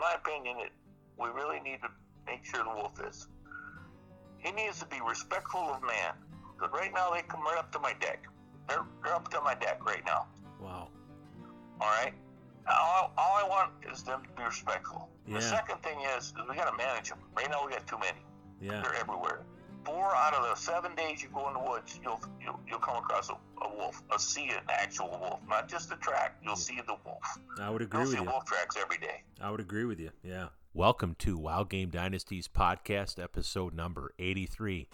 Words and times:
my 0.00 0.14
opinion, 0.14 0.56
it, 0.58 0.72
we 1.18 1.28
really 1.28 1.60
need 1.60 1.80
to 1.82 1.88
make 2.26 2.44
sure 2.44 2.64
the 2.64 2.70
wolf 2.70 2.98
is. 3.06 3.28
He 4.38 4.50
needs 4.52 4.80
to 4.80 4.86
be 4.86 4.96
respectful 5.06 5.60
of 5.60 5.82
man. 5.82 6.14
Because 6.56 6.72
right 6.72 6.92
now 6.92 7.10
they 7.12 7.22
come 7.22 7.42
right 7.42 7.58
up 7.58 7.70
to 7.72 7.78
my 7.78 7.92
deck. 8.00 8.24
They're, 8.68 8.84
they're 9.02 9.14
up 9.14 9.30
to 9.30 9.40
my 9.42 9.54
deck 9.54 9.84
right 9.84 10.02
now. 10.04 10.26
Wow. 10.60 10.88
All 11.80 11.88
right. 11.88 12.12
All, 12.68 13.12
all 13.16 13.36
I 13.36 13.48
want 13.48 13.72
is 13.90 14.02
them 14.02 14.22
to 14.22 14.28
be 14.36 14.42
respectful. 14.42 15.08
Yeah. 15.26 15.36
The 15.36 15.42
second 15.42 15.82
thing 15.82 15.98
is, 16.16 16.26
is 16.26 16.34
we 16.48 16.56
got 16.56 16.70
to 16.70 16.76
manage 16.76 17.08
them. 17.08 17.18
Right 17.36 17.48
now 17.50 17.64
we 17.64 17.72
got 17.72 17.86
too 17.86 17.98
many. 17.98 18.20
Yeah. 18.60 18.82
They're 18.82 18.94
everywhere. 18.94 19.42
Four 19.84 20.14
out 20.14 20.34
of 20.34 20.42
the 20.42 20.54
seven 20.60 20.94
days 20.94 21.22
you 21.22 21.28
go 21.32 21.48
in 21.48 21.54
the 21.54 21.60
woods, 21.60 21.98
you'll 22.02 22.20
you'll, 22.42 22.60
you'll 22.68 22.78
come 22.80 22.96
across 22.96 23.30
a, 23.30 23.34
a 23.64 23.74
wolf, 23.76 24.02
a 24.14 24.18
see 24.18 24.48
an 24.50 24.60
actual 24.68 25.08
wolf, 25.20 25.40
not 25.48 25.68
just 25.68 25.90
a 25.90 25.96
track. 25.96 26.36
You'll 26.44 26.56
see 26.56 26.80
the 26.86 26.96
wolf. 27.04 27.22
I 27.58 27.70
would 27.70 27.80
agree 27.82 28.00
You'll 28.00 28.08
with 28.08 28.18
see 28.18 28.22
you. 28.22 28.28
wolf 28.30 28.44
tracks 28.44 28.76
every 28.78 28.98
day. 28.98 29.22
I 29.40 29.50
would 29.50 29.60
agree 29.60 29.84
with 29.84 29.98
you. 29.98 30.10
Yeah. 30.22 30.48
Welcome 30.74 31.16
to 31.20 31.38
Wild 31.38 31.70
Game 31.70 31.88
Dynasties 31.88 32.46
podcast, 32.46 33.22
episode 33.22 33.74
number 33.74 34.12
83. 34.18 34.86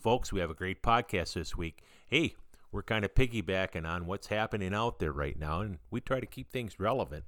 Folks, 0.00 0.32
we 0.32 0.40
have 0.40 0.50
a 0.50 0.54
great 0.54 0.82
podcast 0.82 1.34
this 1.34 1.56
week. 1.56 1.82
Hey, 2.08 2.34
we're 2.72 2.82
kind 2.82 3.04
of 3.04 3.14
piggybacking 3.14 3.86
on 3.86 4.06
what's 4.06 4.26
happening 4.26 4.74
out 4.74 4.98
there 4.98 5.12
right 5.12 5.38
now, 5.38 5.60
and 5.60 5.78
we 5.90 6.00
try 6.00 6.18
to 6.18 6.26
keep 6.26 6.50
things 6.50 6.80
relevant. 6.80 7.26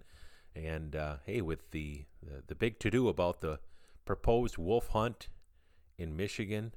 And 0.57 0.97
uh, 0.97 1.17
hey, 1.25 1.41
with 1.41 1.71
the, 1.71 2.05
the, 2.23 2.43
the 2.49 2.55
big 2.55 2.81
to 2.81 2.91
do 2.91 3.09
about 3.09 3.41
the 3.41 3.61
proposed 4.05 4.59
wolf 4.59 4.89
hunt 4.89 5.29
in 5.97 6.17
Michigan 6.17 6.73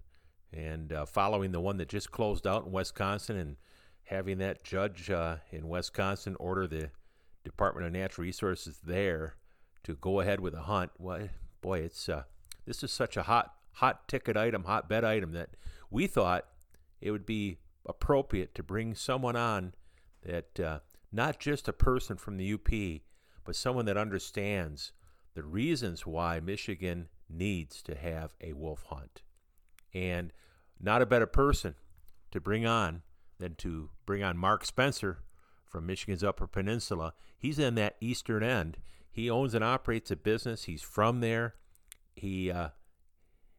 and 0.53 0.93
uh, 0.93 1.05
following 1.05 1.51
the 1.51 1.59
one 1.59 1.77
that 1.77 1.89
just 1.89 2.11
closed 2.11 2.47
out 2.47 2.65
in 2.65 2.71
Wisconsin 2.71 3.37
and 3.37 3.57
having 4.03 4.37
that 4.37 4.63
judge 4.63 5.09
uh, 5.09 5.37
in 5.51 5.67
Wisconsin 5.67 6.35
order 6.39 6.67
the 6.67 6.91
Department 7.43 7.85
of 7.85 7.93
Natural 7.93 8.23
Resources 8.23 8.79
there 8.83 9.35
to 9.83 9.95
go 9.95 10.19
ahead 10.19 10.39
with 10.39 10.53
a 10.53 10.63
hunt. 10.63 10.91
Well, 10.97 11.29
boy, 11.61 11.79
it's 11.79 12.09
uh, 12.09 12.23
this 12.65 12.83
is 12.83 12.91
such 12.91 13.17
a 13.17 13.23
hot 13.23 13.53
hot 13.73 14.07
ticket 14.07 14.35
item, 14.35 14.63
hot 14.63 14.89
bet 14.89 15.05
item 15.05 15.31
that 15.33 15.51
we 15.89 16.07
thought 16.07 16.45
it 16.99 17.11
would 17.11 17.25
be 17.25 17.59
appropriate 17.85 18.55
to 18.55 18.63
bring 18.63 18.95
someone 18.95 19.35
on 19.35 19.73
that 20.23 20.59
uh, 20.59 20.79
not 21.11 21.39
just 21.39 21.67
a 21.67 21.73
person 21.73 22.17
from 22.17 22.37
the 22.37 22.53
UP, 22.53 23.01
but 23.45 23.55
someone 23.55 23.85
that 23.85 23.97
understands 23.97 24.91
the 25.35 25.43
reasons 25.43 26.05
why 26.05 26.39
Michigan 26.39 27.07
needs 27.29 27.81
to 27.83 27.95
have 27.95 28.33
a 28.41 28.53
wolf 28.53 28.83
hunt. 28.89 29.21
And 29.93 30.31
not 30.79 31.01
a 31.01 31.05
better 31.05 31.25
person 31.25 31.75
to 32.31 32.39
bring 32.39 32.65
on 32.65 33.01
than 33.39 33.55
to 33.55 33.89
bring 34.05 34.23
on 34.23 34.37
Mark 34.37 34.65
Spencer 34.65 35.19
from 35.65 35.85
Michigan's 35.85 36.23
Upper 36.23 36.47
Peninsula. 36.47 37.13
He's 37.37 37.59
in 37.59 37.75
that 37.75 37.95
eastern 38.01 38.43
end. 38.43 38.77
He 39.11 39.29
owns 39.29 39.53
and 39.53 39.63
operates 39.63 40.11
a 40.11 40.15
business. 40.15 40.65
He's 40.65 40.81
from 40.81 41.21
there. 41.21 41.55
He 42.15 42.51
uh, 42.51 42.69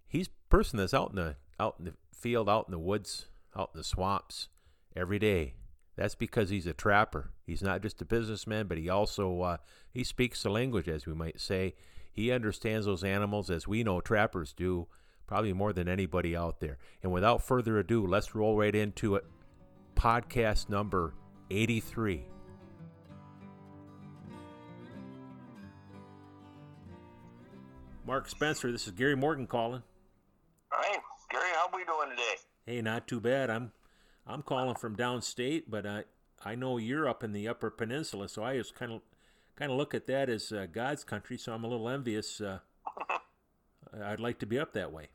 he's 0.08 0.28
person 0.48 0.78
that's 0.78 0.94
out 0.94 1.10
in 1.10 1.16
the 1.16 1.36
out 1.60 1.76
in 1.78 1.86
the 1.86 1.94
field, 2.12 2.48
out 2.48 2.66
in 2.68 2.72
the 2.72 2.78
woods, 2.78 3.26
out 3.56 3.70
in 3.74 3.78
the 3.78 3.84
swamps 3.84 4.48
every 4.96 5.18
day. 5.18 5.54
That's 5.96 6.14
because 6.14 6.50
he's 6.50 6.66
a 6.66 6.72
trapper. 6.72 7.32
He's 7.44 7.62
not 7.62 7.82
just 7.82 8.00
a 8.00 8.04
businessman, 8.04 8.68
but 8.68 8.78
he 8.78 8.88
also 8.88 9.40
uh, 9.42 9.56
he 9.92 10.04
speaks 10.04 10.42
the 10.42 10.50
language, 10.50 10.88
as 10.88 11.06
we 11.06 11.14
might 11.14 11.40
say. 11.40 11.74
He 12.12 12.32
understands 12.32 12.86
those 12.86 13.04
animals 13.04 13.50
as 13.50 13.68
we 13.68 13.84
know 13.84 14.00
trappers 14.00 14.52
do, 14.52 14.88
probably 15.28 15.52
more 15.52 15.72
than 15.72 15.88
anybody 15.88 16.34
out 16.34 16.58
there. 16.58 16.78
And 17.02 17.12
without 17.12 17.42
further 17.42 17.78
ado, 17.78 18.04
let's 18.04 18.34
roll 18.34 18.56
right 18.56 18.74
into 18.74 19.14
it. 19.14 19.24
Podcast 19.94 20.68
number 20.68 21.14
83. 21.50 22.24
Mark 28.06 28.28
Spencer, 28.28 28.72
this 28.72 28.86
is 28.86 28.92
Gary 28.94 29.14
Morgan 29.14 29.46
calling. 29.46 29.82
Hey, 30.72 30.96
Gary, 31.30 31.50
how 31.54 31.68
we 31.74 31.84
doing 31.84 32.08
today? 32.10 32.34
Hey, 32.64 32.80
not 32.80 33.06
too 33.06 33.20
bad. 33.20 33.50
I'm 33.50 33.72
I'm 34.26 34.42
calling 34.42 34.76
from 34.76 34.96
downstate, 34.96 35.64
but 35.68 35.84
I 35.84 36.04
I 36.42 36.54
know 36.54 36.78
you're 36.78 37.06
up 37.06 37.22
in 37.22 37.32
the 37.32 37.48
Upper 37.48 37.70
Peninsula, 37.70 38.30
so 38.30 38.42
I 38.42 38.56
just 38.56 38.74
kind 38.74 38.92
of 38.92 39.02
kind 39.56 39.70
of 39.70 39.76
look 39.76 39.94
at 39.94 40.06
that 40.06 40.30
as 40.30 40.52
uh, 40.52 40.66
God's 40.72 41.04
country. 41.04 41.36
So 41.36 41.52
I'm 41.52 41.64
a 41.64 41.68
little 41.68 41.88
envious. 41.88 42.40
Uh, 42.40 42.60
I'd 44.02 44.20
like 44.20 44.38
to 44.38 44.46
be 44.46 44.58
up 44.58 44.72
that 44.72 44.90
way. 44.90 45.08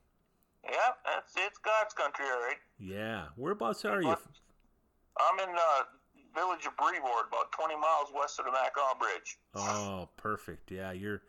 Yeah, 0.64 0.92
that's 1.06 1.34
it's 1.36 1.60
God's 1.60 1.94
country, 1.94 2.26
all 2.26 2.42
right. 2.42 2.58
Yeah, 2.80 3.26
whereabouts 3.36 3.86
are 3.86 4.02
you? 4.02 4.10
I'm 4.10 5.40
in 5.40 5.56
uh, 5.56 5.84
village 6.36 6.66
of 6.66 6.76
Brevoort, 6.78 7.28
about 7.28 7.52
20 7.52 7.76
miles 7.76 8.10
west 8.16 8.40
of 8.40 8.46
the 8.46 8.52
Mackinac 8.52 9.00
Bridge. 9.00 9.38
Oh, 9.56 10.10
perfect. 10.18 10.72
Yeah, 10.72 10.92
you're. 10.92 11.22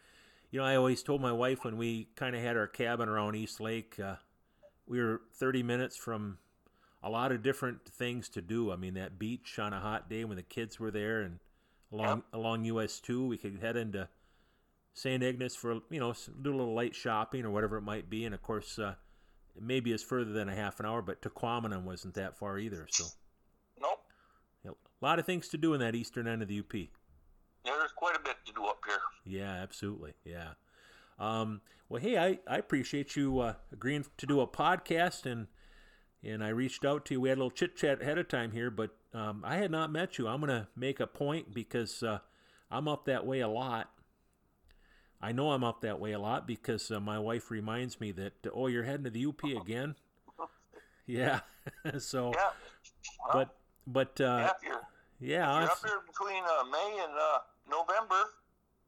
You 0.51 0.61
know, 0.61 0.67
I 0.67 0.77
always 0.77 1.03
told 1.03 1.21
my 1.21 1.33
wife 1.33 1.65
when 1.65 1.77
we 1.77 2.09
kind 2.15 2.37
of 2.37 2.43
had 2.43 2.57
our 2.57 2.69
cabin 2.69 3.09
around 3.09 3.35
East 3.35 3.59
Lake, 3.61 3.99
uh, 3.99 4.17
we 4.87 5.03
were 5.03 5.23
30 5.35 5.65
minutes 5.65 5.97
from 5.97 6.39
a 7.03 7.11
lot 7.11 7.33
of 7.33 7.43
different 7.43 7.85
things 7.85 8.29
to 8.31 8.41
do. 8.41 8.71
I 8.71 8.77
mean, 8.77 8.95
that 8.95 9.19
beach 9.19 9.59
on 9.59 9.73
a 9.73 9.81
hot 9.81 10.09
day 10.09 10.25
when 10.25 10.37
the 10.37 10.45
kids 10.45 10.79
were 10.79 10.93
there, 10.93 11.23
and 11.23 11.41
along 11.93 12.19
Yep. 12.19 12.25
along 12.33 12.65
US 12.67 13.01
two, 13.01 13.27
we 13.27 13.37
could 13.37 13.59
head 13.61 13.77
into 13.77 14.09
St. 14.93 15.23
Ignace 15.25 15.57
for 15.57 15.81
you 15.91 15.99
know 15.99 16.15
do 16.41 16.51
a 16.51 16.57
little 16.57 16.75
light 16.75 16.95
shopping 16.95 17.45
or 17.45 17.51
whatever 17.51 17.77
it 17.77 17.83
might 17.83 18.09
be, 18.09 18.25
and 18.25 18.35
of 18.35 18.41
course, 18.43 18.79
uh, 18.79 18.95
maybe 19.61 19.93
it's 19.93 20.03
further 20.03 20.33
than 20.33 20.49
a 20.49 20.55
half 20.55 20.81
an 20.81 20.87
hour, 20.87 21.03
but 21.03 21.23
Tahquamenon 21.23 21.85
wasn't 21.85 22.15
that 22.15 22.37
far 22.37 22.59
either. 22.59 22.87
So, 22.91 23.05
Nope, 23.81 24.01
know, 24.65 24.77
a 25.01 25.05
lot 25.05 25.19
of 25.19 25.27
things 25.27 25.49
to 25.49 25.59
do 25.59 25.75
in 25.75 25.81
that 25.81 25.95
eastern 25.95 26.27
end 26.27 26.43
of 26.43 26.49
the 26.49 26.61
UP. 26.61 26.75
Yeah, 26.75 27.73
there's 27.79 27.93
quite 27.93 28.17
a 28.17 28.21
bit 28.21 28.37
to 28.47 28.53
do 28.53 28.65
up 28.65 28.81
here. 28.87 29.01
Yeah, 29.25 29.53
absolutely. 29.53 30.15
Yeah. 30.25 30.51
Um, 31.19 31.61
well, 31.89 32.03
hey, 32.03 32.19
I, 32.19 32.39
I 32.47 32.59
appreciate 32.59 33.17
you 33.17 33.41
uh, 33.41 33.55
agreeing 33.73 34.05
to 34.17 34.27
do 34.27 34.41
a 34.41 34.47
podcast, 34.47 35.27
and 35.31 35.47
and 36.23 36.43
I 36.43 36.49
reached 36.49 36.85
out 36.85 37.05
to 37.07 37.15
you. 37.15 37.21
We 37.21 37.29
had 37.29 37.39
a 37.39 37.41
little 37.41 37.51
chit 37.51 37.77
chat 37.77 38.03
ahead 38.03 38.19
of 38.19 38.29
time 38.29 38.53
here, 38.53 38.71
but 38.71 38.97
um, 39.13 39.43
I 39.45 39.57
had 39.57 39.71
not 39.71 39.93
met 39.93 40.19
you. 40.19 40.27
I'm 40.27 40.41
gonna 40.41 40.69
make 40.75 41.01
a 41.01 41.07
point 41.07 41.55
because 41.55 42.03
uh, 42.03 42.19
I'm 42.71 42.89
up 42.89 43.05
that 43.07 43.27
way 43.27 43.41
a 43.41 43.49
lot. 43.49 43.91
I 45.25 45.33
know 45.33 45.53
I'm 45.53 45.65
up 45.65 45.81
that 45.81 45.99
way 46.01 46.13
a 46.13 46.19
lot 46.19 46.47
because 46.47 46.91
uh, 46.91 47.01
my 47.01 47.19
wife 47.19 47.51
reminds 47.51 47.99
me 47.99 48.13
that 48.13 48.35
oh, 48.53 48.67
you're 48.67 48.83
heading 48.83 49.05
to 49.05 49.11
the 49.11 49.25
UP 49.27 49.43
again. 49.45 49.95
Yeah. 51.07 51.41
so, 51.99 52.33
Yeah, 52.33 52.49
well, 53.29 53.33
but 53.35 53.57
but 53.87 54.21
uh, 54.25 54.25
yeah, 54.25 54.51
you're, 54.63 54.81
yeah, 55.21 55.61
you're 55.61 55.71
up 55.71 55.79
here 55.85 56.01
between 56.07 56.43
uh, 56.45 56.65
May 56.65 56.99
and 57.05 57.13
uh, 57.13 57.39
November. 57.71 58.25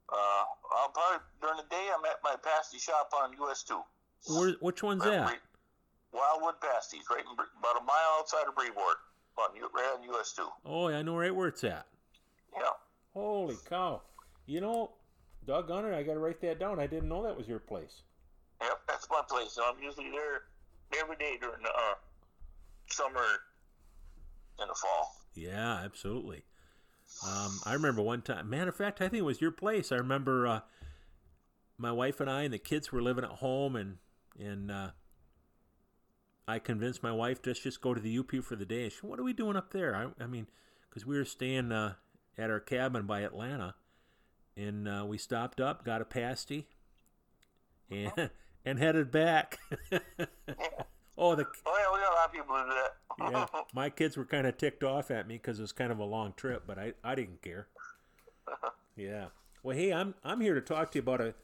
Uh, 0.09 0.45
I'll 0.79 0.89
probably 0.95 1.19
during 1.43 1.59
the 1.59 1.69
day 1.69 1.89
I'm 1.95 2.03
at 2.07 2.17
my 2.25 2.37
pasty 2.43 2.79
shop 2.79 3.13
on 3.15 3.35
US 3.49 3.63
two. 3.65 3.81
where, 4.33 4.53
which 4.61 4.83
one's 4.83 5.05
Right- 5.05 5.11
that? 5.11 5.27
right- 5.27 5.41
Wildwood 6.13 6.55
Pasties, 6.63 7.03
right 7.11 7.21
in, 7.21 7.33
about 7.33 7.83
a 7.83 7.85
mile 7.85 8.17
outside 8.19 8.49
of 8.49 8.55
Brevoort, 8.55 8.97
on 9.37 9.51
right 9.75 9.93
on 9.99 10.03
US 10.15 10.33
two. 10.33 10.49
Oh, 10.65 10.89
I 10.89 11.03
know 11.03 11.19
right 11.19 11.35
where 11.35 11.49
it's 11.49 11.65
at. 11.65 11.87
Yeah. 12.55 12.63
Holy 13.13 13.57
cow! 13.69 14.01
You 14.47 14.63
know, 14.63 14.93
doggone 15.47 15.87
it, 15.87 15.95
I 15.95 16.03
got 16.03 16.15
to 16.15 16.19
write 16.19 16.41
that 16.43 16.59
down. 16.59 16.81
I 16.81 16.87
didn't 16.87 17.09
know 17.09 17.23
that 17.23 17.37
was 17.37 17.49
your 17.49 17.59
place. 17.59 18.03
Yep, 18.61 18.81
that's 18.89 19.07
my 19.11 19.23
place. 19.29 19.59
I'm 19.63 19.83
usually 19.83 20.11
there 20.11 20.43
every 21.01 21.17
day 21.17 21.37
during 21.41 21.63
the 21.63 21.69
uh, 21.69 21.95
summer 22.89 23.25
and 24.59 24.71
the 24.71 24.75
fall. 24.75 25.17
Yeah, 25.35 25.81
absolutely. 25.85 26.45
Um, 27.27 27.61
I 27.65 27.75
remember 27.75 28.03
one 28.03 28.23
time. 28.23 28.51
Matter 28.51 28.71
of 28.71 28.77
fact, 28.77 29.01
I 29.01 29.09
think 29.09 29.21
it 29.21 29.25
was 29.25 29.41
your 29.41 29.51
place. 29.51 29.93
I 29.93 29.97
remember 29.97 30.47
uh, 30.47 30.61
my 31.79 31.93
wife 31.93 32.21
and 32.21 32.31
I 32.31 32.43
and 32.43 32.53
the 32.53 32.59
kids 32.59 32.91
were 32.91 33.03
living 33.03 33.25
at 33.25 33.31
home, 33.31 33.77
and 33.77 33.99
and 34.39 34.71
uh, 34.71 34.91
I 36.49 36.59
convinced 36.59 37.03
my 37.03 37.13
wife 37.13 37.43
to 37.43 37.55
just 37.55 37.81
go 37.81 37.95
to 37.95 38.01
the 38.01 38.19
UP 38.19 38.33
for 38.43 38.57
the 38.57 38.65
day. 38.65 38.85
And 38.85 38.93
she, 38.93 38.99
what 39.03 39.19
are 39.19 39.25
we 39.25 39.33
doing 39.33 39.57
up 39.57 39.73
there? 39.73 39.95
I, 39.95 40.23
I 40.23 40.27
mean, 40.27 40.47
because 40.89 41.07
we 41.07 41.17
were 41.17 41.25
staying 41.25 41.73
uh, 41.73 41.95
at 42.39 42.51
our 42.51 42.61
cabin 42.61 43.07
by 43.07 43.21
Atlanta, 43.21 43.75
and 44.57 44.89
uh, 44.89 45.05
we 45.07 45.19
stopped 45.19 45.61
up, 45.61 45.85
got 45.85 46.01
a 46.01 46.05
pasty, 46.05 46.67
and 47.91 48.31
and 48.65 48.79
headed 48.79 49.11
back. 49.11 49.59
oh, 51.19 51.35
the 51.35 51.47
Oh 51.67 51.79
yeah, 51.79 51.93
we 51.93 52.01
got 52.01 52.13
a 52.13 52.15
lot 52.15 52.27
of 52.27 52.33
people 52.33 52.57
who 52.57 52.65
do 52.65 52.75
that. 52.75 53.53
yeah, 53.55 53.61
my 53.75 53.91
kids 53.91 54.17
were 54.17 54.25
kind 54.25 54.47
of 54.47 54.57
ticked 54.57 54.83
off 54.83 55.11
at 55.11 55.27
me 55.27 55.35
because 55.35 55.59
it 55.59 55.63
was 55.63 55.73
kind 55.73 55.93
of 55.93 55.99
a 55.99 56.05
long 56.05 56.35
trip, 56.37 56.65
but 56.67 56.79
I, 56.79 56.95
I 57.05 57.15
didn't 57.15 57.43
care. 57.43 57.69
Yeah. 58.97 59.27
Well, 59.63 59.77
hey, 59.77 59.93
I'm 59.93 60.15
I'm 60.25 60.41
here 60.41 60.55
to 60.55 60.61
talk 60.61 60.93
to 60.93 60.99
you 60.99 61.03
about 61.03 61.21
a. 61.21 61.35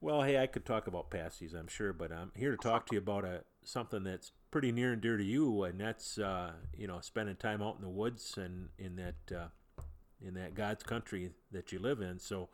Well, 0.00 0.22
hey, 0.22 0.38
I 0.38 0.46
could 0.46 0.64
talk 0.64 0.86
about 0.86 1.10
pasties, 1.10 1.52
I'm 1.52 1.68
sure, 1.68 1.92
but 1.92 2.10
I'm 2.10 2.32
here 2.34 2.52
to 2.52 2.56
talk 2.56 2.86
to 2.86 2.94
you 2.94 3.00
about 3.00 3.24
a 3.24 3.42
something 3.62 4.02
that's 4.02 4.32
pretty 4.50 4.72
near 4.72 4.92
and 4.92 5.02
dear 5.02 5.18
to 5.18 5.24
you, 5.24 5.64
and 5.64 5.78
that's 5.78 6.16
uh, 6.18 6.52
you 6.76 6.86
know 6.86 7.00
spending 7.00 7.36
time 7.36 7.60
out 7.60 7.76
in 7.76 7.82
the 7.82 7.88
woods 7.88 8.38
and 8.38 8.68
in 8.78 8.96
that 8.96 9.36
uh, 9.36 9.48
in 10.26 10.34
that 10.34 10.54
God's 10.54 10.82
country 10.82 11.30
that 11.52 11.72
you 11.72 11.78
live 11.78 12.00
in. 12.00 12.18
So, 12.18 12.48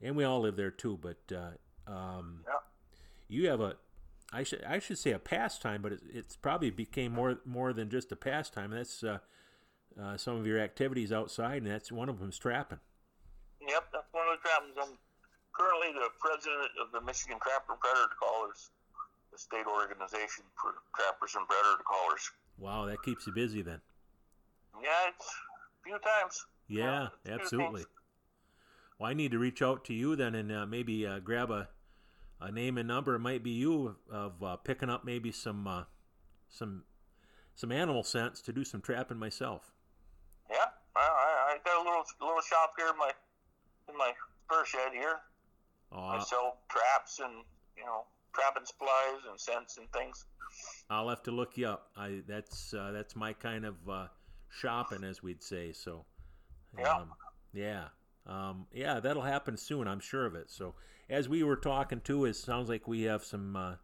and 0.00 0.16
we 0.16 0.24
all 0.24 0.40
live 0.40 0.56
there 0.56 0.70
too. 0.70 0.98
But 1.00 1.32
uh, 1.34 1.90
um, 1.90 2.44
Yeah. 2.46 2.54
you 3.28 3.48
have 3.48 3.60
a 3.60 3.76
I 4.32 4.42
should 4.42 4.62
I 4.64 4.78
should 4.78 4.98
say 4.98 5.12
a 5.12 5.18
pastime, 5.18 5.80
but 5.80 5.92
it, 5.92 6.00
it's 6.12 6.36
probably 6.36 6.70
became 6.70 7.12
more 7.12 7.40
more 7.44 7.72
than 7.72 7.88
just 7.88 8.12
a 8.12 8.16
pastime. 8.16 8.70
That's 8.70 9.02
uh, 9.02 9.18
uh, 10.00 10.16
some 10.16 10.36
of 10.36 10.46
your 10.46 10.60
activities 10.60 11.12
outside, 11.12 11.62
and 11.62 11.70
that's 11.70 11.90
one 11.90 12.08
of 12.08 12.20
them's 12.20 12.38
trapping. 12.38 12.80
Yep, 13.66 13.84
that's 13.92 14.12
one 14.12 14.28
of 14.28 14.38
the 14.38 14.48
trappings 14.48 14.76
I'm 14.76 14.98
currently 15.52 15.92
the 15.92 16.08
president 16.20 16.70
of 16.80 16.92
the 16.92 17.00
Michigan 17.00 17.38
Trapper 17.42 17.72
and 17.72 17.80
Predator 17.80 18.14
Callers, 18.20 18.70
the 19.32 19.38
state 19.38 19.66
organization 19.66 20.44
for 20.60 20.74
trappers 20.94 21.34
and 21.34 21.46
predator 21.48 21.82
callers. 21.82 22.30
Wow, 22.58 22.84
that 22.86 23.02
keeps 23.02 23.26
you 23.26 23.32
busy 23.32 23.62
then. 23.62 23.80
Yeah, 24.82 25.08
it's 25.08 25.26
a 25.26 25.82
few 25.82 25.98
times. 25.98 26.46
Yeah, 26.68 27.08
absolutely. 27.26 27.84
Well, 28.98 29.10
I 29.10 29.14
need 29.14 29.30
to 29.32 29.38
reach 29.38 29.62
out 29.62 29.84
to 29.86 29.94
you 29.94 30.16
then 30.16 30.34
and 30.34 30.52
uh, 30.52 30.66
maybe 30.66 31.06
uh, 31.06 31.20
grab 31.20 31.50
a, 31.50 31.68
a 32.40 32.52
name 32.52 32.78
and 32.78 32.88
number. 32.88 33.14
It 33.14 33.20
might 33.20 33.42
be 33.42 33.50
you 33.50 33.96
of 34.10 34.42
uh, 34.42 34.56
picking 34.56 34.90
up 34.90 35.04
maybe 35.04 35.32
some 35.32 35.66
uh, 35.66 35.84
some 36.48 36.84
some 37.54 37.72
animal 37.72 38.02
scents 38.02 38.40
to 38.42 38.52
do 38.52 38.64
some 38.64 38.80
trapping 38.80 39.18
myself. 39.18 39.72
Yeah, 40.50 40.56
I, 40.96 41.00
I 41.00 41.56
got 41.64 41.80
a 41.80 41.84
little 41.84 42.04
little 42.20 42.42
shop 42.42 42.74
here 42.76 42.88
in 42.88 42.98
my 42.98 43.10
in 43.88 43.96
my 43.96 44.12
fur 44.48 44.64
shed 44.64 44.92
here. 44.92 45.20
I 45.92 46.22
sell 46.22 46.58
traps 46.68 47.20
and 47.20 47.44
you 47.76 47.84
know 47.84 48.04
trapping 48.34 48.64
supplies 48.64 49.20
and 49.28 49.40
scents 49.40 49.78
and 49.78 49.90
things. 49.92 50.26
I'll 50.90 51.08
have 51.08 51.22
to 51.24 51.30
look 51.30 51.56
you 51.56 51.68
up. 51.68 51.90
I 51.96 52.22
that's 52.26 52.74
uh, 52.74 52.92
that's 52.92 53.16
my 53.16 53.32
kind 53.32 53.64
of 53.64 53.76
uh, 53.88 54.06
shopping, 54.50 55.04
as 55.04 55.22
we'd 55.22 55.42
say. 55.42 55.72
So, 55.72 56.04
um, 56.76 57.12
yeah, 57.52 57.84
yeah, 58.26 58.48
um, 58.48 58.66
yeah, 58.72 59.00
that'll 59.00 59.22
happen 59.22 59.56
soon. 59.56 59.88
I'm 59.88 60.00
sure 60.00 60.26
of 60.26 60.34
it. 60.34 60.50
So, 60.50 60.74
as 61.08 61.28
we 61.28 61.42
were 61.42 61.56
talking 61.56 62.00
too, 62.00 62.24
it 62.24 62.36
sounds 62.36 62.68
like 62.68 62.86
we 62.86 63.02
have 63.02 63.24
some 63.24 63.56
uh, 63.56 63.74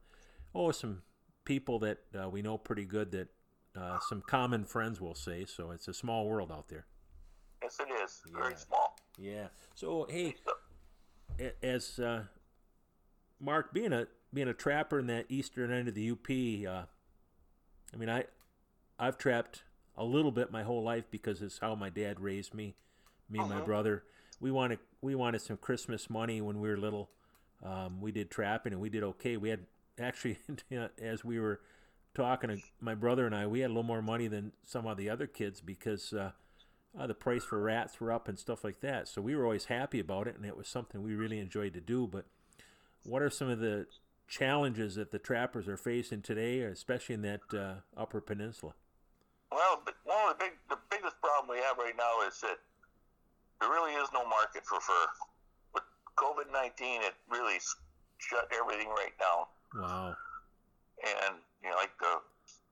oh 0.54 0.70
some 0.70 1.02
people 1.44 1.78
that 1.80 1.98
uh, 2.18 2.28
we 2.28 2.42
know 2.42 2.58
pretty 2.58 2.84
good 2.84 3.12
that 3.12 3.28
uh, 3.76 3.98
some 4.08 4.22
common 4.26 4.64
friends 4.64 5.00
will 5.00 5.14
say. 5.14 5.44
So 5.44 5.70
it's 5.70 5.88
a 5.88 5.94
small 5.94 6.26
world 6.26 6.52
out 6.52 6.68
there. 6.68 6.86
Yes, 7.62 7.80
it 7.80 7.92
is. 8.02 8.22
Yeah. 8.30 8.38
Very 8.38 8.56
small. 8.56 8.96
Yeah. 9.18 9.46
So 9.74 10.06
hey, 10.08 10.36
as 11.62 11.98
uh, 11.98 12.24
Mark 13.40 13.72
being 13.72 13.92
a 13.92 14.06
being 14.32 14.48
a 14.48 14.54
trapper 14.54 14.98
in 14.98 15.06
that 15.06 15.26
eastern 15.28 15.72
end 15.72 15.88
of 15.88 15.94
the 15.94 16.10
UP, 16.10 16.28
uh, 16.68 16.86
I 17.92 17.96
mean 17.96 18.08
I 18.08 18.24
I've 18.98 19.18
trapped 19.18 19.63
a 19.96 20.04
little 20.04 20.32
bit 20.32 20.50
my 20.50 20.62
whole 20.62 20.82
life 20.82 21.04
because 21.10 21.42
it's 21.42 21.58
how 21.58 21.74
my 21.74 21.90
dad 21.90 22.20
raised 22.20 22.54
me, 22.54 22.74
me 23.30 23.38
and 23.38 23.50
uh-huh. 23.50 23.60
my 23.60 23.64
brother. 23.64 24.04
We 24.40 24.50
wanted 24.50 24.80
we 25.00 25.14
wanted 25.14 25.40
some 25.40 25.56
Christmas 25.56 26.10
money 26.10 26.40
when 26.40 26.60
we 26.60 26.68
were 26.68 26.76
little. 26.76 27.10
Um, 27.62 28.00
we 28.00 28.12
did 28.12 28.30
trapping 28.30 28.72
and 28.72 28.82
we 28.82 28.90
did 28.90 29.02
okay. 29.02 29.36
We 29.36 29.48
had 29.48 29.60
actually 29.98 30.38
as 31.02 31.24
we 31.24 31.38
were 31.38 31.60
talking, 32.14 32.62
my 32.80 32.94
brother 32.94 33.26
and 33.26 33.34
I, 33.34 33.46
we 33.46 33.60
had 33.60 33.68
a 33.68 33.74
little 33.74 33.82
more 33.82 34.02
money 34.02 34.26
than 34.26 34.52
some 34.64 34.86
of 34.86 34.96
the 34.96 35.10
other 35.10 35.26
kids 35.26 35.60
because. 35.60 36.12
Uh, 36.12 36.30
uh, 36.96 37.08
the 37.08 37.14
price 37.14 37.42
for 37.42 37.60
rats 37.60 38.00
were 38.00 38.12
up 38.12 38.28
and 38.28 38.38
stuff 38.38 38.62
like 38.62 38.80
that. 38.80 39.08
So 39.08 39.20
we 39.20 39.34
were 39.34 39.44
always 39.44 39.64
happy 39.64 39.98
about 39.98 40.28
it, 40.28 40.36
and 40.36 40.46
it 40.46 40.56
was 40.56 40.68
something 40.68 41.02
we 41.02 41.16
really 41.16 41.40
enjoyed 41.40 41.74
to 41.74 41.80
do. 41.80 42.06
But 42.06 42.24
what 43.02 43.20
are 43.20 43.30
some 43.30 43.48
of 43.48 43.58
the 43.58 43.86
challenges 44.28 44.94
that 44.94 45.10
the 45.10 45.18
trappers 45.18 45.68
are 45.68 45.76
facing 45.76 46.22
today, 46.22 46.60
especially 46.60 47.16
in 47.16 47.22
that 47.22 47.40
uh, 47.52 47.74
Upper 48.00 48.20
Peninsula? 48.20 48.74
Well, 49.52 49.82
one 50.04 50.30
of 50.30 50.38
the 50.38 50.44
big, 50.44 50.54
the 50.68 50.78
biggest 50.90 51.20
problem 51.20 51.56
we 51.56 51.62
have 51.62 51.78
right 51.78 51.96
now 51.96 52.26
is 52.26 52.40
that 52.40 52.58
there 53.60 53.70
really 53.70 53.94
is 53.94 54.08
no 54.12 54.26
market 54.26 54.66
for 54.66 54.80
fur. 54.80 55.06
With 55.74 55.84
COVID 56.16 56.52
nineteen, 56.52 57.02
it 57.02 57.14
really 57.30 57.58
shut 58.18 58.50
everything 58.52 58.88
right 58.88 59.14
down. 59.18 59.46
Wow. 59.74 60.16
And 61.02 61.36
you 61.62 61.70
know, 61.70 61.76
like 61.76 61.94
the 62.00 62.18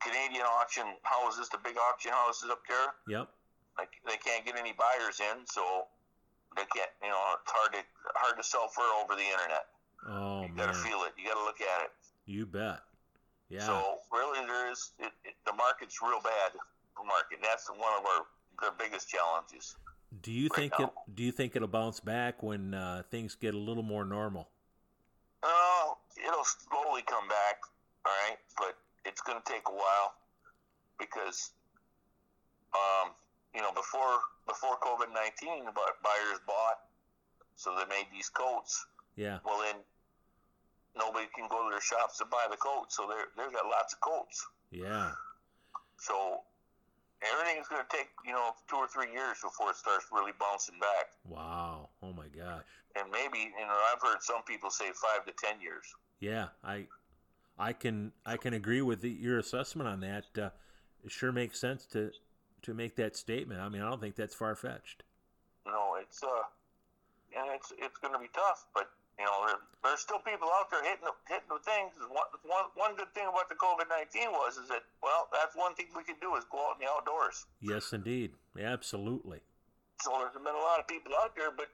Canadian 0.00 0.46
auction 0.46 0.84
houses, 1.02 1.48
the 1.48 1.58
big 1.62 1.76
auction 1.78 2.10
houses 2.10 2.50
up 2.50 2.62
there. 2.68 2.94
Yep 3.06 3.28
like 3.78 3.90
they 4.06 4.16
can't 4.16 4.44
get 4.44 4.56
any 4.56 4.72
buyers 4.72 5.20
in, 5.20 5.46
so 5.46 5.86
they 6.56 6.64
can't. 6.74 6.90
You 7.02 7.08
know, 7.08 7.22
it's 7.40 7.50
hard 7.50 7.72
to 7.72 7.80
hard 8.14 8.36
to 8.36 8.44
sell 8.44 8.68
fur 8.68 8.86
over 9.02 9.14
the 9.14 9.24
internet. 9.24 9.66
Oh 10.08 10.42
you 10.42 10.52
gotta 10.56 10.74
feel 10.74 11.04
it. 11.04 11.12
You 11.16 11.28
gotta 11.28 11.44
look 11.44 11.60
at 11.60 11.84
it. 11.84 11.92
You 12.26 12.46
bet. 12.46 12.80
Yeah. 13.52 13.66
So 13.66 13.98
really, 14.10 14.46
there 14.46 14.72
is 14.72 14.92
it, 14.98 15.12
it, 15.24 15.34
the 15.44 15.52
market's 15.52 16.00
real 16.00 16.20
bad. 16.24 16.52
Market. 17.04 17.38
That's 17.42 17.68
one 17.68 17.92
of 17.98 18.06
our 18.06 18.24
the 18.60 18.72
biggest 18.78 19.08
challenges. 19.08 19.76
Do 20.22 20.32
you 20.32 20.48
right 20.48 20.56
think 20.56 20.72
now. 20.78 20.86
it? 20.86 20.90
Do 21.16 21.22
you 21.22 21.32
think 21.32 21.54
it'll 21.54 21.68
bounce 21.68 22.00
back 22.00 22.42
when 22.42 22.72
uh, 22.72 23.02
things 23.10 23.34
get 23.34 23.54
a 23.54 23.58
little 23.58 23.82
more 23.82 24.04
normal? 24.04 24.48
Oh, 25.42 25.98
uh, 25.98 26.28
it'll 26.28 26.44
slowly 26.44 27.02
come 27.02 27.28
back. 27.28 27.60
All 28.06 28.12
right, 28.28 28.38
but 28.56 28.78
it's 29.04 29.20
going 29.20 29.40
to 29.40 29.52
take 29.52 29.68
a 29.68 29.72
while 29.72 30.14
because 30.98 31.50
um, 32.72 33.10
you 33.54 33.60
know, 33.60 33.72
before 33.72 34.20
before 34.46 34.76
COVID 34.80 35.12
nineteen, 35.12 35.64
buyers 35.74 36.40
bought, 36.46 36.88
so 37.56 37.74
they 37.76 37.84
made 37.94 38.06
these 38.12 38.30
coats. 38.30 38.86
Yeah. 39.16 39.38
Well, 39.44 39.60
then 39.60 39.76
nobody 40.96 41.26
can 41.34 41.48
go 41.48 41.64
to 41.64 41.70
their 41.70 41.80
shops 41.80 42.18
to 42.18 42.24
buy 42.24 42.46
the 42.50 42.56
coats, 42.56 42.96
so 42.96 43.08
they 43.08 43.20
they've 43.36 43.52
got 43.52 43.66
lots 43.66 43.94
of 43.94 44.00
coats. 44.00 44.46
Yeah. 44.70 45.12
So 45.98 46.40
everything's 47.22 47.68
going 47.68 47.82
to 47.82 47.96
take 47.96 48.08
you 48.26 48.32
know 48.32 48.52
two 48.68 48.76
or 48.76 48.88
three 48.88 49.12
years 49.12 49.38
before 49.42 49.70
it 49.70 49.76
starts 49.76 50.06
really 50.12 50.32
bouncing 50.38 50.78
back. 50.80 51.12
Wow! 51.28 51.88
Oh 52.02 52.12
my 52.12 52.28
gosh! 52.28 52.66
And 52.96 53.10
maybe 53.10 53.38
you 53.38 53.66
know 53.66 53.78
I've 53.92 54.02
heard 54.02 54.22
some 54.22 54.42
people 54.42 54.70
say 54.70 54.86
five 54.94 55.24
to 55.26 55.32
ten 55.32 55.60
years. 55.60 55.84
Yeah, 56.20 56.48
I 56.64 56.86
I 57.58 57.72
can 57.72 58.12
I 58.26 58.36
can 58.36 58.54
agree 58.54 58.82
with 58.82 59.00
the, 59.00 59.10
your 59.10 59.38
assessment 59.38 59.88
on 59.88 60.00
that. 60.00 60.24
Uh, 60.36 60.50
it 61.04 61.10
sure 61.10 61.32
makes 61.32 61.58
sense 61.58 61.86
to 61.86 62.10
to 62.62 62.74
make 62.74 62.96
that 62.96 63.16
statement. 63.16 63.60
I 63.60 63.68
mean, 63.68 63.82
I 63.82 63.90
don't 63.90 64.00
think 64.00 64.16
that's 64.16 64.34
far 64.34 64.54
fetched. 64.54 65.02
No, 65.66 65.96
it's 66.00 66.22
uh, 66.22 66.42
and 67.36 67.50
it's 67.54 67.72
it's 67.78 67.98
going 67.98 68.14
to 68.14 68.20
be 68.20 68.30
tough, 68.34 68.66
but 68.74 68.90
you 69.18 69.24
know, 69.24 69.46
there, 69.46 69.60
there's 69.84 70.00
still 70.00 70.18
people 70.20 70.48
out 70.48 70.70
there 70.70 70.82
hitting 70.82 71.08
hitting 71.28 71.50
the 71.50 71.60
things. 71.62 71.92
One, 72.08 72.28
one, 72.44 72.66
one 72.74 72.92
good 72.96 73.12
thing 73.12 73.28
about 73.28 73.48
the 73.48 73.56
COVID 73.56 73.88
nineteen 73.88 74.32
was 74.32 74.56
is 74.56 74.68
that 74.68 74.82
well, 75.02 75.28
that's 75.32 75.54
one 75.56 75.74
thing 75.74 75.86
we 75.96 76.04
can 76.04 76.16
do 76.20 76.34
is 76.36 76.44
go 76.50 76.58
out 76.58 76.80
in 76.80 76.86
the 76.86 76.90
outdoors. 76.90 77.46
Yes, 77.60 77.92
indeed, 77.92 78.32
absolutely. 78.56 79.40
So 80.00 80.10
there's 80.18 80.32
been 80.32 80.54
a 80.54 80.64
lot 80.64 80.80
of 80.80 80.88
people 80.88 81.12
out 81.20 81.36
there, 81.36 81.52
but 81.54 81.68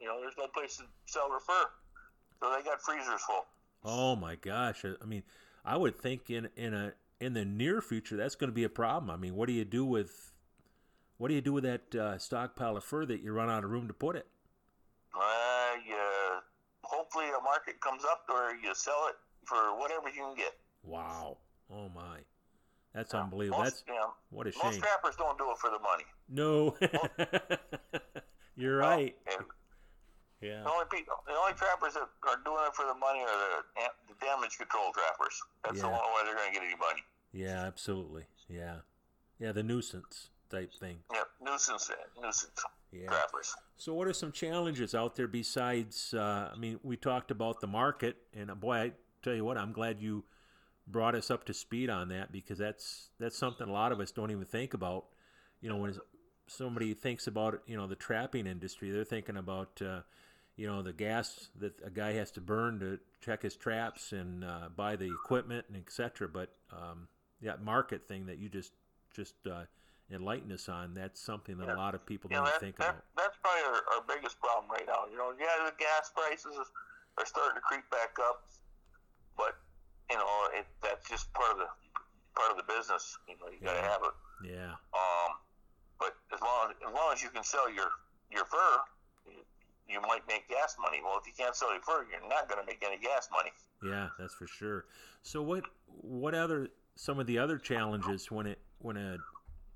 you 0.00 0.06
know, 0.08 0.20
there's 0.20 0.36
no 0.36 0.48
place 0.48 0.76
to 0.78 0.84
sell 1.06 1.28
their 1.30 1.40
fur, 1.40 1.64
so 2.40 2.52
they 2.56 2.62
got 2.64 2.82
freezers 2.82 3.22
full. 3.22 3.46
Oh 3.84 4.16
my 4.16 4.34
gosh! 4.34 4.84
I 4.84 5.06
mean, 5.06 5.22
I 5.64 5.76
would 5.76 5.96
think 5.96 6.28
in 6.28 6.48
in 6.56 6.74
a 6.74 6.92
in 7.20 7.34
the 7.34 7.44
near 7.44 7.80
future 7.80 8.16
that's 8.16 8.34
going 8.34 8.50
to 8.50 8.54
be 8.54 8.64
a 8.64 8.70
problem. 8.70 9.10
I 9.10 9.16
mean, 9.16 9.36
what 9.36 9.46
do 9.46 9.52
you 9.52 9.64
do 9.64 9.84
with 9.84 10.32
what 11.18 11.28
do 11.28 11.34
you 11.34 11.42
do 11.42 11.52
with 11.52 11.64
that 11.64 11.94
uh, 11.94 12.18
stockpile 12.18 12.76
of 12.76 12.84
fur 12.84 13.04
that 13.04 13.22
you 13.22 13.32
run 13.32 13.50
out 13.50 13.62
of 13.62 13.70
room 13.70 13.86
to 13.88 13.94
put 13.94 14.16
it? 14.16 14.26
Uh, 15.14 15.76
you, 15.86 15.96
hopefully 17.10 17.30
a 17.38 17.42
market 17.42 17.80
comes 17.80 18.02
up 18.04 18.24
where 18.26 18.54
you 18.54 18.74
sell 18.74 19.08
it 19.08 19.16
for 19.44 19.78
whatever 19.78 20.08
you 20.08 20.22
can 20.22 20.34
get. 20.36 20.54
Wow. 20.82 21.38
Oh 21.72 21.88
my. 21.94 22.18
That's 22.94 23.14
yeah, 23.14 23.22
unbelievable. 23.22 23.58
Most, 23.62 23.70
That's 23.70 23.84
you 23.88 23.94
know, 23.94 24.12
what 24.30 24.46
a 24.46 24.52
shame. 24.52 24.60
Most 24.64 24.80
trappers 24.80 25.14
don't 25.16 25.38
do 25.38 25.50
it 25.50 25.58
for 25.58 25.70
the 25.70 25.78
money. 25.78 26.04
No. 26.28 26.76
You're 28.56 28.76
right. 28.76 29.16
yeah. 30.40 30.62
The 30.64 30.70
only 30.70 30.86
people, 30.90 31.14
the 31.26 31.34
only 31.34 31.52
trappers 31.54 31.94
that 31.94 32.02
are 32.02 32.40
doing 32.44 32.64
it 32.66 32.74
for 32.74 32.86
the 32.86 32.98
money 32.98 33.20
are 33.20 33.62
the, 33.76 34.12
the 34.12 34.14
damage 34.24 34.58
control 34.58 34.92
trappers. 34.92 35.40
That's 35.64 35.76
yeah. 35.76 35.82
the 35.82 35.88
only 35.88 35.98
way 35.98 36.22
they're 36.24 36.34
going 36.34 36.48
to 36.48 36.54
get 36.54 36.62
any 36.62 36.76
money. 36.76 37.02
Yeah, 37.32 37.64
absolutely. 37.66 38.24
Yeah. 38.48 38.76
Yeah, 39.38 39.52
the 39.52 39.62
nuisance 39.62 40.30
type 40.50 40.74
thing. 40.74 40.98
Yeah, 41.12 41.22
nuisance, 41.40 41.90
nuisance 42.20 42.64
yeah. 42.92 43.10
So, 43.76 43.94
what 43.94 44.08
are 44.08 44.12
some 44.12 44.32
challenges 44.32 44.94
out 44.94 45.16
there 45.16 45.28
besides? 45.28 46.12
Uh, 46.12 46.50
I 46.52 46.58
mean, 46.58 46.80
we 46.82 46.96
talked 46.96 47.30
about 47.30 47.60
the 47.60 47.66
market, 47.66 48.16
and 48.34 48.50
uh, 48.50 48.54
boy, 48.54 48.76
I 48.76 48.92
tell 49.22 49.34
you 49.34 49.44
what, 49.44 49.56
I'm 49.56 49.72
glad 49.72 50.00
you 50.00 50.24
brought 50.86 51.14
us 51.14 51.30
up 51.30 51.44
to 51.44 51.54
speed 51.54 51.88
on 51.88 52.08
that 52.08 52.32
because 52.32 52.58
that's 52.58 53.10
that's 53.18 53.38
something 53.38 53.68
a 53.68 53.72
lot 53.72 53.92
of 53.92 54.00
us 54.00 54.10
don't 54.10 54.30
even 54.30 54.44
think 54.44 54.74
about. 54.74 55.06
You 55.60 55.68
know, 55.68 55.76
when 55.76 55.94
somebody 56.46 56.94
thinks 56.94 57.26
about 57.26 57.62
you 57.66 57.76
know 57.76 57.86
the 57.86 57.96
trapping 57.96 58.46
industry, 58.46 58.90
they're 58.90 59.04
thinking 59.04 59.36
about 59.36 59.80
uh, 59.80 60.00
you 60.56 60.66
know 60.66 60.82
the 60.82 60.92
gas 60.92 61.48
that 61.58 61.80
a 61.84 61.90
guy 61.90 62.12
has 62.14 62.30
to 62.32 62.40
burn 62.40 62.80
to 62.80 62.98
check 63.24 63.42
his 63.42 63.56
traps 63.56 64.12
and 64.12 64.44
uh, 64.44 64.68
buy 64.74 64.96
the 64.96 65.06
equipment 65.06 65.66
and 65.68 65.76
etc. 65.76 66.28
But 66.28 66.52
um, 66.72 67.08
that 67.40 67.62
market 67.62 68.08
thing 68.08 68.26
that 68.26 68.38
you 68.38 68.48
just 68.48 68.72
just 69.14 69.34
uh, 69.46 69.64
enlighten 70.12 70.50
us 70.52 70.68
on, 70.68 70.94
that's 70.94 71.20
something 71.20 71.56
that 71.58 71.68
yeah. 71.68 71.74
a 71.74 71.78
lot 71.78 71.94
of 71.94 72.04
people 72.04 72.28
don't 72.28 72.44
that, 72.44 72.60
think 72.60 72.76
that, 72.76 72.90
about. 72.90 73.04
That's 73.16 73.36
probably 73.42 73.62
our, 73.66 73.80
our, 73.94 74.02
biggest 74.06 74.40
problem 74.40 74.70
right 74.70 74.86
now. 74.86 75.06
You 75.10 75.16
know, 75.16 75.32
yeah, 75.38 75.64
the 75.64 75.74
gas 75.78 76.10
prices 76.14 76.58
are 77.18 77.26
starting 77.26 77.54
to 77.54 77.60
creep 77.62 77.88
back 77.90 78.18
up, 78.18 78.46
but 79.36 79.54
you 80.10 80.16
know, 80.16 80.48
it, 80.54 80.66
that's 80.82 81.08
just 81.08 81.32
part 81.32 81.52
of 81.52 81.58
the 81.58 81.70
part 82.34 82.50
of 82.50 82.56
the 82.58 82.66
business. 82.66 83.18
You 83.28 83.34
know, 83.38 83.50
you 83.52 83.62
got 83.62 83.78
to 83.78 83.86
have 83.86 84.02
it. 84.02 84.14
Yeah. 84.50 84.74
Um, 84.90 85.30
but 85.98 86.16
as 86.34 86.40
long 86.40 86.70
as, 86.70 86.76
as 86.82 86.92
long 86.94 87.12
as 87.12 87.22
you 87.22 87.30
can 87.30 87.44
sell 87.44 87.70
your 87.70 87.90
your 88.30 88.44
fur, 88.44 88.74
you, 89.30 89.42
you 89.88 90.00
might 90.02 90.26
make 90.26 90.48
gas 90.48 90.76
money. 90.80 90.98
Well, 91.04 91.18
if 91.20 91.26
you 91.26 91.34
can't 91.36 91.54
sell 91.54 91.72
your 91.72 91.82
fur, 91.82 92.06
you're 92.10 92.28
not 92.28 92.48
going 92.48 92.60
to 92.60 92.66
make 92.66 92.82
any 92.84 92.98
gas 92.98 93.28
money. 93.30 93.50
Yeah, 93.82 94.08
that's 94.18 94.34
for 94.34 94.46
sure. 94.46 94.86
So 95.22 95.42
what 95.42 95.64
what 95.86 96.34
other 96.34 96.68
some 96.96 97.18
of 97.18 97.26
the 97.26 97.38
other 97.38 97.58
challenges 97.58 98.30
when 98.30 98.46
it 98.46 98.58
when 98.78 98.96
a 98.96 99.16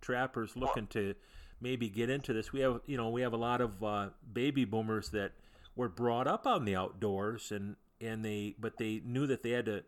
trappers 0.05 0.57
looking 0.57 0.87
to 0.89 1.15
maybe 1.61 1.89
get 1.89 2.11
into 2.11 2.33
this. 2.33 2.53
We 2.53 2.61
have, 2.61 2.81
you 2.87 2.97
know, 2.97 3.09
we 3.09 3.23
have 3.23 3.33
a 3.33 3.39
lot 3.39 3.61
of 3.61 3.83
uh, 3.83 4.09
baby 4.33 4.65
boomers 4.65 5.09
that 5.11 5.33
were 5.75 5.89
brought 5.89 6.27
up 6.27 6.47
on 6.47 6.65
the 6.65 6.77
outdoors, 6.77 7.51
and 7.51 7.77
and 8.01 8.25
they 8.25 8.55
but 8.59 8.77
they 8.79 9.01
knew 9.05 9.27
that 9.27 9.43
they 9.43 9.51
had 9.51 9.67
to 9.67 9.85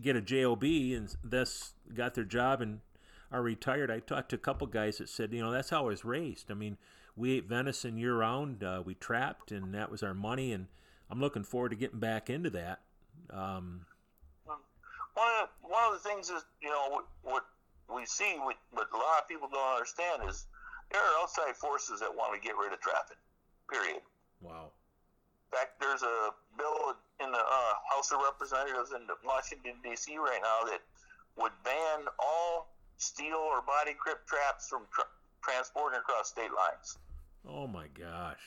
get 0.00 0.16
a 0.16 0.20
job, 0.20 0.62
and 0.62 1.14
thus 1.22 1.74
got 1.94 2.14
their 2.14 2.24
job 2.24 2.60
and 2.60 2.80
are 3.30 3.42
retired. 3.42 3.90
I 3.90 3.98
talked 4.00 4.30
to 4.30 4.36
a 4.36 4.38
couple 4.38 4.66
guys 4.66 4.98
that 4.98 5.08
said, 5.08 5.32
you 5.32 5.40
know, 5.40 5.50
that's 5.50 5.70
how 5.70 5.84
I 5.84 5.86
was 5.86 6.04
raised. 6.04 6.50
I 6.50 6.54
mean, 6.54 6.76
we 7.16 7.32
ate 7.32 7.48
venison 7.48 7.96
year 7.96 8.16
round. 8.16 8.62
Uh, 8.62 8.82
we 8.84 8.94
trapped, 8.94 9.52
and 9.52 9.74
that 9.74 9.90
was 9.90 10.02
our 10.02 10.14
money. 10.14 10.52
And 10.52 10.66
I'm 11.10 11.20
looking 11.20 11.44
forward 11.44 11.70
to 11.70 11.76
getting 11.76 12.00
back 12.00 12.28
into 12.30 12.50
that. 12.50 12.80
Um, 13.30 13.86
one 15.14 15.28
of 15.40 15.48
the, 15.48 15.68
one 15.68 15.92
of 15.92 16.02
the 16.02 16.08
things 16.08 16.30
is 16.30 16.44
you 16.60 16.68
know 16.68 16.88
what, 16.90 17.04
what 17.22 17.44
we 17.88 18.06
see, 18.06 18.36
what, 18.38 18.56
what 18.70 18.88
a 18.92 18.96
lot 18.96 19.22
of 19.22 19.28
people 19.28 19.48
don't 19.50 19.74
understand 19.74 20.28
is 20.28 20.46
there 20.90 21.00
are 21.00 21.22
outside 21.22 21.56
forces 21.56 22.00
that 22.00 22.12
want 22.12 22.34
to 22.34 22.40
get 22.40 22.56
rid 22.56 22.72
of 22.72 22.80
trapping. 22.80 23.18
Period. 23.70 24.02
Wow. 24.40 24.70
In 25.52 25.58
fact, 25.58 25.80
there's 25.80 26.02
a 26.02 26.32
bill 26.56 26.96
in 27.20 27.32
the 27.32 27.38
uh, 27.40 27.74
House 27.92 28.12
of 28.12 28.20
Representatives 28.20 28.92
in 28.92 29.04
Washington 29.24 29.76
D.C. 29.84 30.16
right 30.16 30.40
now 30.42 30.68
that 30.68 30.80
would 31.36 31.52
ban 31.64 32.08
all 32.18 32.72
steel 32.96 33.36
or 33.36 33.62
body 33.62 33.96
grip 33.96 34.26
traps 34.26 34.68
from 34.68 34.82
tra- 34.92 35.08
transporting 35.42 35.98
across 35.98 36.28
state 36.28 36.52
lines. 36.52 36.98
Oh 37.48 37.66
my 37.66 37.86
gosh. 37.98 38.40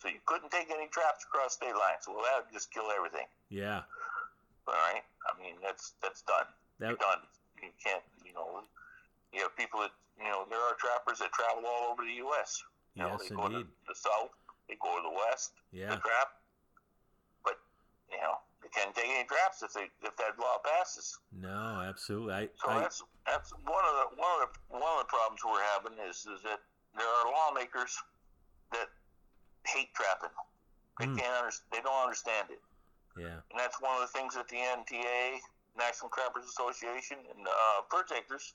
So 0.00 0.08
you 0.08 0.20
couldn't 0.26 0.50
take 0.50 0.70
any 0.70 0.88
traps 0.88 1.24
across 1.24 1.54
state 1.54 1.74
lines. 1.74 2.04
Well, 2.06 2.22
that 2.24 2.44
would 2.44 2.52
just 2.52 2.72
kill 2.72 2.90
everything. 2.94 3.26
Yeah. 3.48 3.82
All 4.66 4.74
right. 4.74 5.02
I 5.24 5.32
mean, 5.40 5.56
that's 5.62 5.94
that's 6.02 6.22
done. 6.22 6.46
That, 6.80 6.98
done. 6.98 7.24
You 7.62 7.70
can't. 7.82 8.02
You 8.34 8.40
know, 8.42 8.66
you 9.32 9.40
have 9.46 9.54
people 9.56 9.80
that 9.80 9.94
you 10.18 10.26
know. 10.26 10.42
There 10.50 10.58
are 10.58 10.74
trappers 10.74 11.18
that 11.22 11.30
travel 11.32 11.62
all 11.66 11.90
over 11.94 12.02
the 12.02 12.18
U.S. 12.26 12.58
You 12.98 13.06
yes, 13.06 13.10
know, 13.10 13.18
they 13.18 13.30
indeed. 13.30 13.38
go 13.38 13.48
to 13.62 13.86
the 13.86 13.94
south. 13.94 14.34
They 14.68 14.74
go 14.82 14.90
to 14.98 15.02
the 15.06 15.14
west. 15.14 15.52
Yeah. 15.70 15.94
To 15.94 15.98
trap. 16.02 16.28
But 17.46 17.58
you 18.10 18.18
know, 18.18 18.42
they 18.62 18.70
can't 18.74 18.94
take 18.94 19.06
any 19.10 19.26
traps 19.30 19.62
if 19.62 19.70
they 19.74 19.86
if 20.02 20.14
that 20.18 20.34
law 20.38 20.58
passes. 20.66 21.14
No, 21.30 21.82
absolutely. 21.86 22.34
I, 22.34 22.42
so 22.58 22.70
I, 22.74 22.80
that's 22.82 23.02
that's 23.26 23.50
one 23.62 23.84
of 23.86 23.94
the 24.02 24.06
one 24.18 24.32
of 24.42 24.50
the 24.50 24.50
one 24.82 24.90
of 24.98 25.06
the 25.06 25.10
problems 25.10 25.40
we're 25.46 25.62
having 25.78 25.94
is 26.10 26.26
is 26.26 26.42
that 26.42 26.58
there 26.98 27.06
are 27.06 27.30
lawmakers 27.30 27.94
that 28.74 28.90
hate 29.66 29.94
trapping. 29.94 30.34
They 30.98 31.06
Hmm. 31.06 31.16
can't 31.18 31.34
under, 31.42 31.54
they 31.72 31.80
don't 31.82 32.02
understand 32.06 32.50
it. 32.50 32.62
yeah. 33.18 33.42
And 33.50 33.58
that's 33.58 33.80
one 33.82 33.94
of 33.98 34.02
the 34.06 34.12
things 34.14 34.34
that 34.38 34.46
the 34.48 34.58
NTA, 34.62 35.38
National 35.78 36.10
Trappers 36.10 36.44
Association, 36.44 37.18
and 37.34 37.46
uh, 37.46 37.82
Fur 37.90 38.02
Takers 38.04 38.54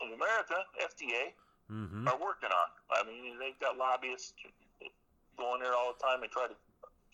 of 0.00 0.08
America, 0.08 0.56
FTA, 0.80 1.32
Mm-hmm. 1.70 2.06
are 2.06 2.18
working 2.20 2.50
on. 2.50 2.68
I 3.00 3.06
mean, 3.08 3.38
they've 3.38 3.58
got 3.58 3.78
lobbyists 3.78 4.34
going 5.38 5.62
there 5.62 5.72
all 5.72 5.94
the 5.98 6.04
time 6.04 6.22
and 6.22 6.30
try 6.30 6.46
to 6.46 6.54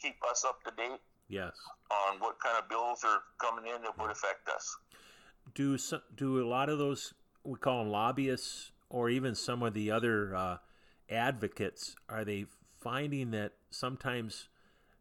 keep 0.02 0.16
us 0.28 0.44
up 0.44 0.64
to 0.64 0.72
date 0.74 0.98
Yes. 1.28 1.52
on 1.92 2.18
what 2.18 2.40
kind 2.40 2.56
of 2.60 2.68
bills 2.68 3.04
are 3.04 3.20
coming 3.38 3.70
in 3.72 3.82
that 3.82 3.96
would 4.00 4.10
affect 4.10 4.48
us. 4.48 4.76
Do 5.54 5.78
some, 5.78 6.00
do 6.16 6.42
a 6.42 6.48
lot 6.48 6.68
of 6.70 6.78
those 6.78 7.14
we 7.44 7.56
call 7.58 7.84
them 7.84 7.92
lobbyists, 7.92 8.72
or 8.90 9.10
even 9.10 9.36
some 9.36 9.62
of 9.62 9.74
the 9.74 9.92
other 9.92 10.34
uh, 10.34 10.56
advocates, 11.08 11.94
are 12.08 12.24
they 12.24 12.46
finding 12.80 13.30
that 13.32 13.52
sometimes 13.70 14.48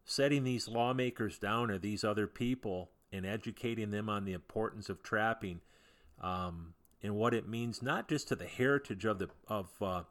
setting 0.04 0.44
these 0.44 0.68
lawmakers 0.68 1.38
down 1.38 1.68
or 1.70 1.78
these 1.78 2.04
other 2.04 2.26
people 2.28 2.90
and 3.12 3.26
educating 3.26 3.90
them 3.90 4.08
on 4.08 4.24
the 4.24 4.32
importance 4.32 4.88
of 4.88 5.02
trapping 5.02 5.60
um, 6.20 6.74
and 7.02 7.14
what 7.14 7.34
it 7.34 7.48
means, 7.48 7.82
not 7.82 8.08
just 8.08 8.28
to 8.28 8.36
the 8.36 8.46
heritage 8.46 9.04
of 9.04 9.18
the 9.18 9.28
of 9.46 9.70
uh, 9.80 10.02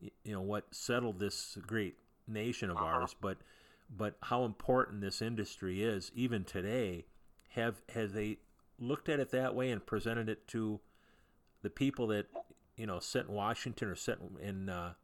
you 0.00 0.32
know 0.32 0.40
what 0.40 0.74
settled 0.74 1.20
this 1.20 1.56
great 1.66 1.96
nation 2.26 2.70
of 2.70 2.76
ours, 2.76 3.14
but 3.20 3.38
but 3.94 4.16
how 4.22 4.44
important 4.44 5.00
this 5.00 5.22
industry 5.22 5.82
is 5.82 6.10
even 6.14 6.44
today. 6.44 7.06
Have 7.54 7.80
have 7.94 8.12
they 8.12 8.38
looked 8.78 9.08
at 9.08 9.20
it 9.20 9.30
that 9.30 9.54
way 9.54 9.70
and 9.70 9.84
presented 9.84 10.28
it 10.28 10.46
to 10.48 10.80
the 11.62 11.70
people 11.70 12.08
that 12.08 12.26
you 12.76 12.86
know 12.86 12.98
sit 12.98 13.26
in 13.26 13.34
Washington 13.34 13.88
or 13.88 13.94
sit 13.94 14.18
in 14.42 14.68
uh, 14.68 14.94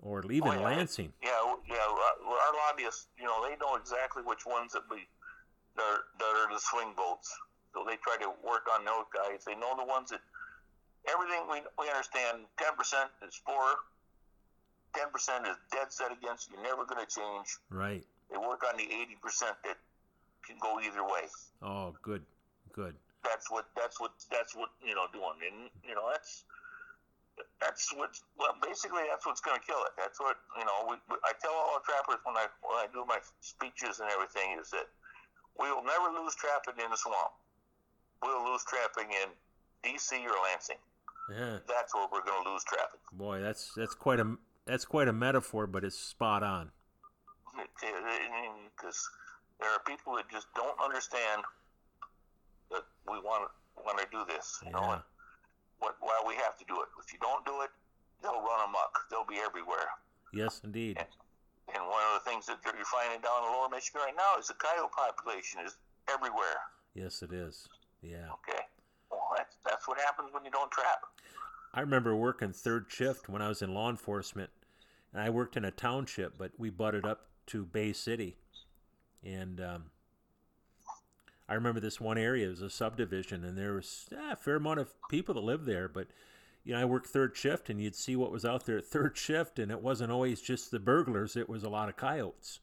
or 0.00 0.22
even 0.30 0.48
Oh, 0.50 0.52
yeah. 0.52 0.60
Lansing? 0.60 1.12
Yeah, 1.22 1.30
yeah. 1.68 1.76
Our 1.76 2.54
lobbyists, 2.68 3.06
you 3.18 3.24
know, 3.24 3.48
they 3.48 3.56
know 3.56 3.76
exactly 3.76 4.22
which 4.24 4.44
ones 4.44 4.72
that 4.72 4.82
we 4.90 5.06
that 5.76 5.82
are, 5.82 6.02
that 6.18 6.32
are 6.44 6.48
the 6.52 6.60
swing 6.60 6.92
votes. 6.96 7.30
So 7.72 7.84
they 7.88 7.96
try 8.04 8.20
to 8.20 8.30
work 8.44 8.68
on 8.68 8.84
those 8.84 9.08
guys. 9.08 9.44
They 9.44 9.56
know 9.56 9.72
the 9.76 9.88
ones 9.88 10.12
that 10.12 10.20
everything 11.08 11.48
we 11.48 11.64
we 11.80 11.88
understand. 11.88 12.44
Ten 12.60 12.76
percent 12.76 13.08
is 13.26 13.40
for. 13.40 13.80
Ten 14.92 15.08
percent 15.08 15.48
is 15.48 15.56
dead 15.72 15.88
set 15.88 16.12
against. 16.12 16.52
You're 16.52 16.62
never 16.62 16.84
going 16.84 17.00
to 17.00 17.08
change. 17.08 17.56
Right. 17.72 18.04
They 18.28 18.36
work 18.36 18.60
on 18.68 18.76
the 18.76 18.84
eighty 18.84 19.16
percent 19.16 19.56
that 19.64 19.80
can 20.44 20.60
go 20.60 20.80
either 20.80 21.00
way. 21.00 21.24
Oh, 21.62 21.96
good, 22.02 22.22
good. 22.72 22.94
That's 23.24 23.50
what 23.50 23.72
that's 23.76 24.00
what 24.00 24.12
that's 24.28 24.54
what 24.54 24.68
you 24.84 24.94
know 24.94 25.08
doing, 25.12 25.40
and 25.40 25.70
you 25.80 25.94
know 25.94 26.12
that's 26.12 26.44
that's 27.60 27.88
what 27.94 28.12
well 28.36 28.52
basically 28.60 29.08
that's 29.08 29.24
what's 29.24 29.40
going 29.40 29.58
to 29.58 29.64
kill 29.64 29.80
it. 29.88 29.96
That's 29.96 30.20
what 30.20 30.36
you 30.58 30.64
know. 30.64 30.92
We, 30.92 30.96
we, 31.08 31.16
I 31.24 31.32
tell 31.40 31.54
all 31.54 31.80
the 31.80 31.86
trappers 31.88 32.20
when 32.24 32.36
I 32.36 32.52
when 32.60 32.76
I 32.76 32.86
do 32.92 33.06
my 33.08 33.18
speeches 33.40 34.00
and 34.00 34.10
everything 34.10 34.60
is 34.60 34.68
that 34.76 34.92
we 35.58 35.70
will 35.70 35.84
never 35.84 36.08
lose 36.18 36.34
trapping 36.34 36.82
in 36.82 36.90
the 36.90 36.96
swamp. 36.96 37.32
We'll 38.22 38.44
lose 38.50 38.64
trapping 38.64 39.10
in 39.12 39.28
D.C. 39.82 40.16
or 40.26 40.34
Lansing. 40.50 40.76
Yeah, 41.30 41.58
That's 41.68 41.94
where 41.94 42.06
we're 42.12 42.22
going 42.24 42.42
to 42.44 42.50
lose 42.50 42.64
trapping. 42.64 43.00
boy, 43.12 43.40
that's 43.40 43.72
that's 43.76 43.94
quite 43.94 44.18
a 44.20 44.36
that's 44.66 44.84
quite 44.84 45.08
a 45.08 45.12
metaphor, 45.12 45.66
but 45.66 45.84
it's 45.84 45.98
spot 45.98 46.42
on. 46.42 46.70
Because 48.76 49.08
there 49.60 49.70
are 49.70 49.80
people 49.86 50.14
that 50.16 50.28
just 50.30 50.46
don't 50.54 50.76
understand 50.82 51.42
that 52.70 52.82
we 53.08 53.18
want 53.20 53.50
want 53.84 53.98
to 53.98 54.06
do 54.10 54.24
this. 54.28 54.60
You 54.64 54.72
know, 54.72 54.90
and 54.92 55.02
what 55.78 55.96
why 56.00 56.20
we 56.26 56.34
have 56.36 56.56
to 56.58 56.64
do 56.66 56.74
it. 56.80 56.88
If 57.04 57.12
you 57.12 57.18
don't 57.20 57.44
do 57.46 57.60
it, 57.62 57.70
they'll 58.22 58.32
run 58.42 58.68
amok. 58.68 58.98
They'll 59.10 59.26
be 59.26 59.38
everywhere. 59.44 59.86
Yes, 60.32 60.60
indeed. 60.64 60.96
And 60.98 61.06
one 61.06 61.08
of 61.08 61.18
the 61.18 61.21
things 62.46 62.58
that 62.64 62.74
you're 62.74 62.84
finding 62.84 63.20
down 63.20 63.44
in 63.44 63.52
Lower 63.52 63.68
Michigan 63.68 64.00
right 64.04 64.16
now 64.16 64.38
is 64.38 64.48
the 64.48 64.54
coyote 64.54 64.90
population 64.90 65.60
is 65.64 65.76
everywhere. 66.12 66.58
Yes, 66.94 67.22
it 67.22 67.32
is. 67.32 67.68
Yeah. 68.02 68.28
Okay, 68.42 68.62
well 69.10 69.30
that's 69.36 69.56
that's 69.64 69.86
what 69.88 69.98
happens 69.98 70.30
when 70.32 70.44
you 70.44 70.50
don't 70.50 70.70
trap. 70.70 71.02
I 71.74 71.80
remember 71.80 72.14
working 72.14 72.52
third 72.52 72.86
shift 72.88 73.28
when 73.28 73.40
I 73.40 73.48
was 73.48 73.62
in 73.62 73.72
law 73.72 73.88
enforcement, 73.88 74.50
and 75.12 75.22
I 75.22 75.30
worked 75.30 75.56
in 75.56 75.64
a 75.64 75.70
township, 75.70 76.36
but 76.36 76.52
we 76.58 76.70
butted 76.70 77.06
up 77.06 77.28
to 77.46 77.64
Bay 77.64 77.92
City, 77.92 78.36
and 79.24 79.60
um, 79.60 79.84
I 81.48 81.54
remember 81.54 81.80
this 81.80 82.00
one 82.00 82.18
area 82.18 82.46
it 82.46 82.50
was 82.50 82.62
a 82.62 82.70
subdivision, 82.70 83.44
and 83.44 83.56
there 83.56 83.74
was 83.74 84.06
eh, 84.12 84.32
a 84.32 84.36
fair 84.36 84.56
amount 84.56 84.80
of 84.80 84.94
people 85.08 85.34
that 85.34 85.44
lived 85.44 85.66
there. 85.66 85.88
But 85.88 86.08
you 86.64 86.72
know, 86.74 86.80
I 86.80 86.84
worked 86.84 87.08
third 87.08 87.36
shift, 87.36 87.70
and 87.70 87.80
you'd 87.80 87.96
see 87.96 88.16
what 88.16 88.30
was 88.30 88.44
out 88.44 88.66
there 88.66 88.78
at 88.78 88.86
third 88.86 89.16
shift, 89.16 89.58
and 89.58 89.70
it 89.70 89.82
wasn't 89.82 90.12
always 90.12 90.40
just 90.40 90.70
the 90.70 90.78
burglars; 90.78 91.36
it 91.36 91.48
was 91.48 91.64
a 91.64 91.68
lot 91.68 91.88
of 91.88 91.96
coyotes. 91.96 92.60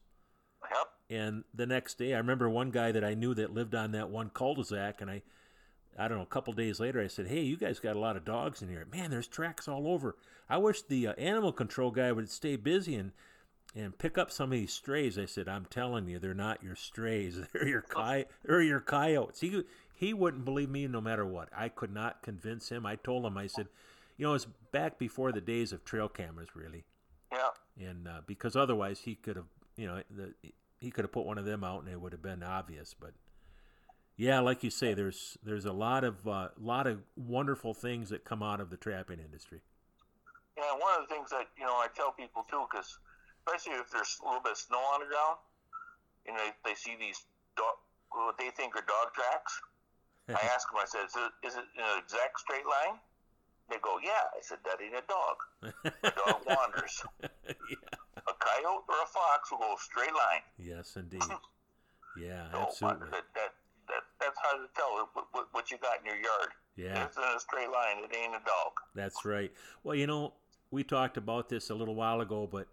Yep. 0.62 0.88
And 1.10 1.44
the 1.52 1.66
next 1.66 1.98
day, 1.98 2.14
I 2.14 2.18
remember 2.18 2.48
one 2.48 2.70
guy 2.70 2.92
that 2.92 3.04
I 3.04 3.14
knew 3.14 3.34
that 3.34 3.52
lived 3.52 3.74
on 3.74 3.92
that 3.92 4.10
one 4.10 4.30
cul-de-sac, 4.30 5.00
and 5.00 5.10
I, 5.10 5.22
I 5.98 6.08
don't 6.08 6.18
know, 6.18 6.24
a 6.24 6.26
couple 6.26 6.52
days 6.52 6.80
later, 6.80 7.00
I 7.00 7.08
said, 7.08 7.26
"Hey, 7.26 7.40
you 7.40 7.56
guys 7.56 7.80
got 7.80 7.96
a 7.96 8.00
lot 8.00 8.16
of 8.16 8.24
dogs 8.24 8.62
in 8.62 8.68
here. 8.68 8.86
Man, 8.90 9.10
there's 9.10 9.28
tracks 9.28 9.68
all 9.68 9.88
over. 9.88 10.16
I 10.48 10.56
wish 10.58 10.82
the 10.82 11.08
uh, 11.08 11.12
animal 11.14 11.52
control 11.52 11.90
guy 11.90 12.12
would 12.12 12.30
stay 12.30 12.56
busy 12.56 12.94
and 12.94 13.12
and 13.76 13.96
pick 13.96 14.18
up 14.18 14.30
some 14.30 14.52
of 14.52 14.58
these 14.58 14.72
strays." 14.72 15.18
I 15.18 15.26
said, 15.26 15.48
"I'm 15.48 15.66
telling 15.66 16.08
you, 16.08 16.18
they're 16.18 16.32
not 16.32 16.62
your 16.62 16.76
strays. 16.76 17.38
They're 17.52 17.68
your 17.68 17.82
coy- 17.82 18.26
they're 18.44 18.62
your 18.62 18.80
coyotes." 18.80 19.40
He 19.40 19.64
he 20.00 20.14
wouldn't 20.14 20.46
believe 20.46 20.70
me 20.70 20.86
no 20.88 21.02
matter 21.02 21.26
what. 21.26 21.50
I 21.54 21.68
could 21.68 21.92
not 21.92 22.22
convince 22.22 22.70
him. 22.70 22.86
I 22.86 22.96
told 22.96 23.26
him, 23.26 23.36
I 23.36 23.46
said, 23.46 23.68
"You 24.16 24.26
know, 24.26 24.34
it's 24.34 24.46
back 24.72 24.98
before 24.98 25.30
the 25.30 25.42
days 25.42 25.72
of 25.72 25.84
trail 25.84 26.08
cameras, 26.08 26.56
really." 26.56 26.84
Yeah. 27.30 27.50
and 27.88 28.08
uh, 28.08 28.22
because 28.26 28.56
otherwise 28.56 29.00
he 29.00 29.14
could 29.14 29.36
have, 29.36 29.46
you 29.76 29.86
know, 29.86 30.02
the, 30.10 30.34
he 30.80 30.90
could 30.90 31.04
have 31.04 31.12
put 31.12 31.26
one 31.26 31.38
of 31.38 31.44
them 31.44 31.62
out 31.62 31.82
and 31.82 31.92
it 31.92 32.00
would 32.00 32.12
have 32.12 32.22
been 32.22 32.42
obvious. 32.42 32.94
But 32.98 33.12
yeah, 34.16 34.40
like 34.40 34.64
you 34.64 34.70
say, 34.70 34.94
there's 34.94 35.36
there's 35.44 35.66
a 35.66 35.72
lot 35.72 36.02
of 36.02 36.26
uh, 36.26 36.48
lot 36.58 36.86
of 36.86 37.02
wonderful 37.14 37.74
things 37.74 38.08
that 38.08 38.24
come 38.24 38.42
out 38.42 38.60
of 38.60 38.70
the 38.70 38.78
trapping 38.78 39.20
industry. 39.20 39.60
Yeah, 40.56 40.72
one 40.72 40.98
of 40.98 41.06
the 41.06 41.14
things 41.14 41.28
that 41.30 41.48
you 41.58 41.64
know 41.64 41.74
I 41.74 41.88
tell 41.94 42.12
people 42.12 42.44
too, 42.50 42.64
because 42.70 42.98
especially 43.46 43.78
if 43.78 43.90
there's 43.90 44.18
a 44.22 44.26
little 44.26 44.42
bit 44.42 44.52
of 44.52 44.58
snow 44.58 44.78
on 44.78 45.00
the 45.00 45.06
ground, 45.06 45.36
you 46.26 46.32
know, 46.32 46.38
they, 46.64 46.70
they 46.70 46.74
see 46.74 46.96
these 46.98 47.20
dog, 47.56 47.76
what 48.10 48.38
they 48.38 48.50
think 48.50 48.74
are 48.76 48.84
dog 48.88 49.12
tracks. 49.14 49.60
I 50.36 50.46
ask 50.54 50.68
them, 50.70 50.78
I 50.80 50.86
said, 50.86 51.06
is 51.06 51.16
it, 51.16 51.46
is 51.46 51.54
it 51.56 51.66
an 51.78 51.98
exact 51.98 52.40
straight 52.40 52.66
line? 52.66 52.98
They 53.70 53.78
go, 53.82 53.98
yeah. 54.02 54.26
I 54.34 54.42
said, 54.42 54.58
that 54.64 54.82
ain't 54.82 54.94
a 54.94 55.04
dog. 55.06 55.36
A 56.02 56.10
dog 56.10 56.42
wanders. 56.46 57.02
yeah. 57.22 57.76
A 58.18 58.34
coyote 58.38 58.84
or 58.88 58.98
a 59.02 59.06
fox 59.06 59.50
will 59.50 59.58
go 59.58 59.74
straight 59.78 60.12
line. 60.12 60.42
Yes, 60.58 60.96
indeed. 60.96 61.22
Yeah, 62.18 62.48
uh, 62.52 62.62
absolutely. 62.62 63.06
That, 63.12 63.22
that, 63.36 63.54
that, 63.86 64.02
that's 64.20 64.38
hard 64.42 64.66
to 64.66 64.74
tell 64.74 65.08
what, 65.30 65.46
what, 65.52 65.70
you 65.70 65.78
got 65.78 66.00
in 66.00 66.06
your 66.06 66.16
yard. 66.16 66.50
Yeah. 66.76 67.04
If 67.04 67.08
it's 67.10 67.16
in 67.16 67.22
a 67.22 67.38
straight 67.38 67.70
line, 67.70 67.98
it 68.02 68.14
ain't 68.16 68.34
a 68.34 68.44
dog. 68.44 68.72
That's 68.96 69.24
right. 69.24 69.52
Well, 69.84 69.94
you 69.94 70.08
know, 70.08 70.34
we 70.72 70.82
talked 70.82 71.16
about 71.16 71.48
this 71.48 71.70
a 71.70 71.74
little 71.74 71.94
while 71.94 72.20
ago, 72.20 72.48
but 72.50 72.66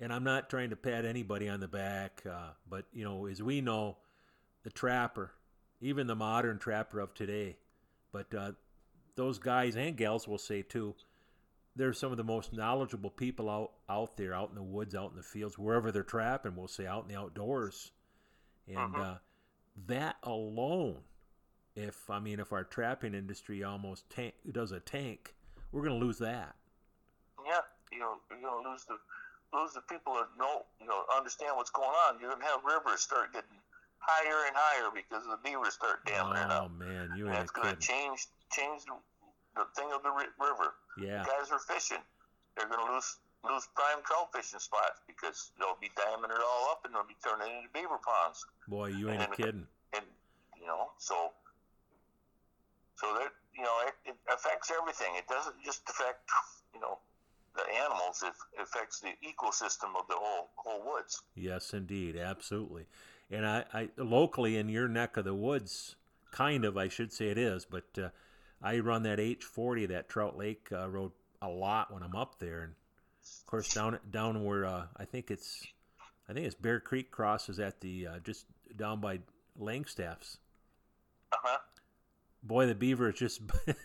and 0.00 0.12
I'm 0.12 0.24
not 0.24 0.48
trying 0.48 0.70
to 0.70 0.76
pat 0.76 1.04
anybody 1.04 1.48
on 1.48 1.60
the 1.60 1.68
back, 1.68 2.22
uh, 2.28 2.50
but 2.68 2.86
you 2.92 3.04
know, 3.04 3.26
as 3.26 3.42
we 3.42 3.60
know, 3.60 3.96
the 4.62 4.70
trapper, 4.70 5.32
even 5.80 6.06
the 6.06 6.14
modern 6.14 6.58
trapper 6.58 7.00
of 7.00 7.14
today, 7.14 7.56
but 8.12 8.34
uh, 8.34 8.52
those 9.16 9.38
guys 9.38 9.76
and 9.76 9.96
gals 9.96 10.28
will 10.28 10.38
say 10.38 10.62
too, 10.62 10.94
they're 11.76 11.92
some 11.92 12.10
of 12.10 12.16
the 12.16 12.24
most 12.24 12.52
knowledgeable 12.52 13.10
people 13.10 13.48
out 13.48 13.72
out 13.88 14.16
there, 14.16 14.34
out 14.34 14.50
in 14.50 14.54
the 14.54 14.62
woods, 14.62 14.94
out 14.94 15.10
in 15.10 15.16
the 15.16 15.22
fields, 15.22 15.58
wherever 15.58 15.90
they're 15.92 16.02
trapping. 16.02 16.56
We'll 16.56 16.68
say 16.68 16.86
out 16.86 17.04
in 17.04 17.08
the 17.08 17.18
outdoors, 17.18 17.92
and 18.66 18.94
Mhm. 18.94 19.00
uh, 19.00 19.18
that 19.86 20.16
alone, 20.22 21.04
if 21.76 22.10
I 22.10 22.18
mean, 22.18 22.40
if 22.40 22.52
our 22.52 22.64
trapping 22.64 23.14
industry 23.14 23.62
almost 23.62 24.10
tank, 24.10 24.34
does 24.50 24.72
a 24.72 24.80
tank, 24.80 25.34
we're 25.72 25.82
going 25.82 25.98
to 25.98 26.04
lose 26.04 26.18
that. 26.18 26.56
Yeah, 27.46 27.60
you 27.92 27.98
know, 28.00 28.20
you're 28.30 28.40
gonna 28.40 28.68
lose 28.68 28.84
the 28.84 28.98
lose 29.52 29.72
the 29.72 29.80
people 29.82 30.14
that 30.14 30.28
know, 30.36 30.66
you 30.80 30.86
know, 30.86 31.04
understand 31.16 31.56
what's 31.56 31.70
going 31.70 31.88
on. 31.88 32.20
You're 32.20 32.30
gonna 32.30 32.44
have 32.44 32.64
rivers 32.64 33.00
start 33.00 33.32
getting 33.32 33.59
higher 34.00 34.48
and 34.48 34.56
higher 34.56 34.90
because 34.92 35.24
the 35.28 35.38
beavers 35.44 35.74
start 35.74 36.04
damming 36.04 36.36
it 36.40 36.48
oh, 36.50 36.66
up. 36.66 36.70
oh 36.72 36.74
man, 36.74 37.12
you 37.16 37.26
and 37.28 37.36
ain't 37.36 37.44
it's 37.44 37.52
gonna 37.52 37.76
change 37.76 38.26
change 38.50 38.84
the, 38.88 38.96
the 39.56 39.64
thing 39.76 39.88
of 39.94 40.02
the 40.02 40.10
river. 40.10 40.74
Yeah, 40.98 41.24
guys 41.24 41.52
are 41.52 41.60
fishing. 41.60 42.02
They're 42.56 42.68
gonna 42.68 42.90
lose 42.92 43.16
lose 43.44 43.68
prime 43.74 44.02
trout 44.04 44.28
fishing 44.34 44.60
spots 44.60 45.00
because 45.06 45.52
they'll 45.58 45.78
be 45.80 45.88
damming 45.96 46.30
it 46.30 46.42
all 46.44 46.72
up 46.72 46.84
and 46.84 46.92
they'll 46.94 47.08
be 47.08 47.16
turning 47.24 47.48
it 47.48 47.56
into 47.64 47.72
beaver 47.72 48.00
ponds. 48.00 48.44
boy, 48.68 48.88
you 48.88 49.08
ain't 49.10 49.22
and- 49.22 49.32
kidding. 49.32 49.66
and 49.94 50.04
you 50.60 50.66
know 50.66 50.90
so 50.98 51.32
so 52.96 53.06
that 53.14 53.32
you 53.56 53.62
know 53.62 53.76
it, 53.88 53.94
it 54.10 54.16
affects 54.32 54.70
everything 54.70 55.08
it 55.16 55.26
doesn't 55.26 55.56
just 55.64 55.80
affect 55.88 56.28
you 56.74 56.80
know 56.80 56.98
the 57.56 57.62
animals 57.82 58.22
it 58.22 58.34
affects 58.62 59.00
the 59.00 59.08
ecosystem 59.24 59.96
of 59.98 60.06
the 60.08 60.14
whole 60.16 60.50
whole 60.56 60.82
woods 60.92 61.22
Yes, 61.34 61.72
indeed, 61.72 62.16
absolutely. 62.16 62.84
And 63.30 63.46
I, 63.46 63.64
I 63.72 63.88
locally 63.96 64.56
in 64.56 64.68
your 64.68 64.88
neck 64.88 65.16
of 65.16 65.24
the 65.24 65.34
woods, 65.34 65.96
kind 66.30 66.64
of, 66.64 66.76
I 66.76 66.88
should 66.88 67.12
say 67.12 67.28
it 67.28 67.38
is, 67.38 67.64
but 67.64 67.84
uh, 67.96 68.08
I 68.62 68.78
run 68.80 69.04
that 69.04 69.18
H40, 69.18 69.88
that 69.88 70.08
Trout 70.08 70.36
Lake 70.36 70.68
uh, 70.72 70.88
road, 70.88 71.12
a 71.42 71.48
lot 71.48 71.92
when 71.92 72.02
I'm 72.02 72.16
up 72.16 72.38
there. 72.38 72.62
And 72.62 72.72
of 73.22 73.46
course, 73.46 73.72
down 73.72 73.98
down 74.10 74.44
where 74.44 74.66
uh, 74.66 74.86
I 74.96 75.04
think 75.04 75.30
it's, 75.30 75.66
I 76.28 76.32
think 76.32 76.46
it's 76.46 76.54
Bear 76.54 76.80
Creek 76.80 77.10
crosses 77.10 77.58
at 77.58 77.80
the 77.80 78.06
uh, 78.06 78.18
just 78.18 78.46
down 78.76 79.00
by 79.00 79.20
Langstaff's. 79.58 80.38
uh-huh 81.32 81.58
Boy, 82.42 82.66
the 82.66 82.74
beaver 82.74 83.10
is 83.10 83.18
just, 83.18 83.42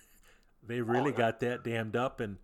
they 0.63 0.79
really 0.81 1.11
yeah. 1.11 1.17
got 1.17 1.39
that 1.41 1.63
dammed 1.63 1.95
up. 1.95 2.21
And 2.21 2.37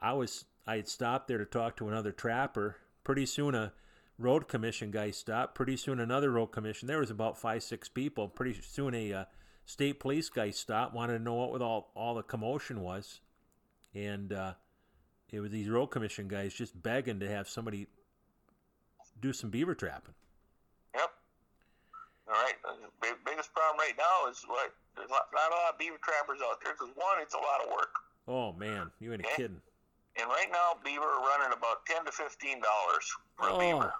I 0.00 0.14
was, 0.14 0.46
I 0.66 0.76
had 0.76 0.88
stopped 0.88 1.28
there 1.28 1.36
to 1.36 1.44
talk 1.44 1.76
to 1.76 1.88
another 1.88 2.12
trapper. 2.12 2.76
Pretty 3.04 3.26
soon, 3.26 3.54
a 3.54 3.72
road 4.20 4.46
commission 4.48 4.90
guy 4.90 5.10
stopped. 5.10 5.54
Pretty 5.54 5.76
soon, 5.76 5.98
another 5.98 6.30
road 6.30 6.48
commission. 6.48 6.86
There 6.86 6.98
was 6.98 7.10
about 7.10 7.38
five, 7.38 7.62
six 7.62 7.88
people. 7.88 8.28
Pretty 8.28 8.60
soon, 8.62 8.94
a 8.94 9.12
uh, 9.12 9.24
state 9.64 9.98
police 9.98 10.28
guy 10.28 10.50
stopped, 10.50 10.94
wanted 10.94 11.18
to 11.18 11.24
know 11.24 11.34
what 11.34 11.52
with 11.52 11.62
all 11.62 11.90
all 11.94 12.14
the 12.14 12.22
commotion 12.22 12.80
was, 12.80 13.20
and 13.94 14.32
uh, 14.32 14.52
it 15.30 15.40
was 15.40 15.50
these 15.50 15.68
road 15.68 15.86
commission 15.88 16.28
guys 16.28 16.54
just 16.54 16.80
begging 16.80 17.20
to 17.20 17.28
have 17.28 17.48
somebody 17.48 17.86
do 19.20 19.32
some 19.32 19.50
beaver 19.50 19.74
trapping. 19.74 20.14
yep 20.94 21.10
all 22.28 22.34
right 22.34 22.54
the 23.02 23.08
biggest 23.26 23.52
problem 23.52 23.76
right 23.78 23.92
now 23.98 24.30
is 24.30 24.42
what 24.46 24.72
there's 24.96 25.10
not, 25.10 25.26
not 25.34 25.50
a 25.52 25.54
lot 25.54 25.72
of 25.74 25.78
beaver 25.78 25.98
trappers 26.02 26.38
out 26.48 26.56
there 26.64 26.72
because 26.72 26.88
one 26.96 27.20
it's 27.20 27.34
a 27.34 27.38
lot 27.38 27.60
of 27.64 27.70
work 27.70 27.92
Oh 28.28 28.52
man, 28.52 28.90
you 29.00 29.12
ain't 29.12 29.24
kidding. 29.36 29.60
and 30.16 30.26
right 30.28 30.48
now 30.50 30.78
beaver 30.84 31.02
are 31.04 31.20
running 31.20 31.52
about 31.56 31.84
10 31.86 32.04
to 32.06 32.12
15 32.12 32.60
dollars 32.62 33.04
for 33.36 33.48
a 33.48 33.52
Oh. 33.52 33.58
beaver 33.58 33.92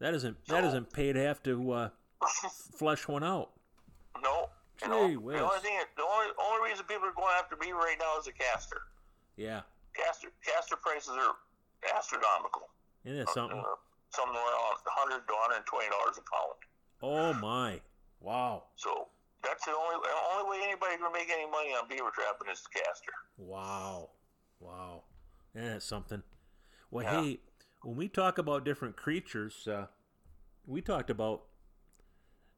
That 0.00 0.14
isn't 0.14 0.44
that 0.46 0.62
So- 0.62 0.68
isn't 0.68 0.92
to 1.12 1.20
have 1.20 1.42
to 1.44 1.72
uh, 1.72 1.88
flush 2.76 3.08
one 3.08 3.24
out. 3.24 3.50
no 4.22 4.50
you 4.82 4.86
Gee 4.86 4.88
know, 4.88 5.20
whiz. 5.20 5.36
the 5.38 5.44
only 5.44 5.58
thing 5.60 5.78
the 5.96 6.02
only 6.04 6.26
only 6.40 6.70
reason 6.70 6.84
people 6.86 7.08
are 7.08 7.12
going 7.12 7.34
after 7.38 7.56
beaver 7.56 7.78
right 7.78 7.96
now 7.98 8.18
is 8.18 8.26
the 8.26 8.32
castor 8.32 8.82
Yeah, 9.36 9.62
Castor 9.94 10.28
castor 10.44 10.76
prices 10.76 11.10
are 11.18 11.34
astronomical. 11.96 12.68
isn't 13.04 13.18
that 13.26 13.28
something? 13.34 13.58
Uh, 13.58 13.74
somewhere 14.10 14.38
around 14.38 14.78
100 14.84 15.26
to 15.26 15.32
120 15.34 15.88
dollars 15.90 16.18
a 16.18 16.22
pound. 16.30 16.58
Oh 17.02 17.32
my, 17.34 17.80
wow, 18.20 18.64
So 18.76 19.08
that's 19.42 19.64
the 19.64 19.72
only 19.72 19.96
the 20.02 20.14
only 20.34 20.50
way 20.50 20.64
anybody 20.64 20.96
can 20.96 21.12
make 21.12 21.28
any 21.30 21.46
money 21.50 21.70
on 21.74 21.88
beaver 21.88 22.10
trapping 22.14 22.48
is 22.52 22.62
the 22.62 22.78
castor. 22.80 23.12
wow, 23.36 24.10
wow, 24.60 25.02
isn't 25.54 25.82
something? 25.82 26.22
Well, 26.90 27.04
Yeah. 27.04 27.20
hey, 27.22 27.40
when 27.82 27.96
we 27.96 28.08
talk 28.08 28.38
about 28.38 28.64
different 28.64 28.96
creatures, 28.96 29.68
uh, 29.68 29.86
we 30.66 30.80
talked 30.80 31.10
about 31.10 31.44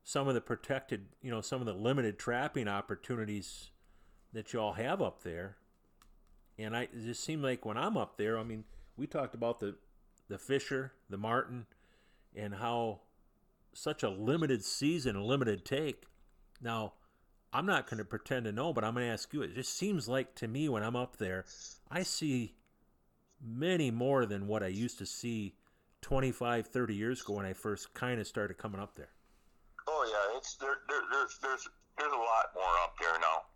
some 0.02 0.28
of 0.28 0.35
the 0.35 0.40
protected, 0.40 1.06
you 1.22 1.30
know, 1.30 1.40
some 1.40 1.61
of 1.61 1.66
the 1.66 1.74
limited 1.74 2.18
trapping 2.18 2.68
opportunities 2.68 3.70
that 4.33 4.52
y'all 4.52 4.72
have 4.72 5.02
up 5.02 5.22
there. 5.22 5.56
And 6.59 6.76
I 6.76 6.83
it 6.83 7.04
just 7.04 7.24
seemed 7.24 7.42
like 7.42 7.64
when 7.64 7.76
I'm 7.76 7.96
up 7.96 8.16
there, 8.16 8.38
I 8.38 8.42
mean, 8.42 8.64
we 8.96 9.06
talked 9.06 9.35
about 9.35 9.61
the 9.61 9.76
the 10.28 10.38
fisher, 10.38 10.92
the 11.09 11.16
marten, 11.16 11.66
and 12.35 12.54
how 12.54 13.00
such 13.72 14.02
a 14.02 14.09
limited 14.09 14.64
season, 14.64 15.16
a 15.16 15.24
limited 15.24 15.64
take. 15.64 16.04
Now, 16.61 16.94
I'm 17.52 17.66
not 17.66 17.88
going 17.88 17.98
to 17.98 18.04
pretend 18.04 18.44
to 18.44 18.52
know, 18.52 18.72
but 18.72 18.85
I'm 18.85 18.94
going 18.94 19.06
to 19.06 19.12
ask 19.12 19.33
you. 19.33 19.42
It 19.42 19.54
just 19.54 19.76
seems 19.76 20.09
like 20.09 20.35
to 20.37 20.48
me 20.48 20.68
when 20.68 20.83
I'm 20.83 20.96
up 20.96 21.16
there, 21.16 21.44
I 21.90 22.02
see 22.02 22.54
many 23.42 23.90
more 23.90 24.26
than 24.26 24.46
what 24.46 24.62
I 24.62 24.68
used 24.68 24.98
to 24.98 25.07
see 25.07 25.55
25, 26.03 26.66
30 26.66 26.94
years 26.94 27.20
ago 27.20 27.35
when 27.35 27.46
I 27.46 27.53
first 27.53 27.92
kind 27.94 28.20
of 28.20 28.26
started 28.26 28.59
coming 28.59 28.81
up 28.81 28.94
there. 28.96 29.11
Oh 29.88 30.05
yeah, 30.07 30.37
it's 30.38 30.55
there, 30.57 30.85
there 30.88 31.03
there's 31.11 31.38
there's 31.42 31.68
there's 31.98 32.12
a 32.12 32.16
lot 32.16 32.53
more 32.55 32.74
up 32.85 32.94
there 33.00 33.18
now. 33.20 33.48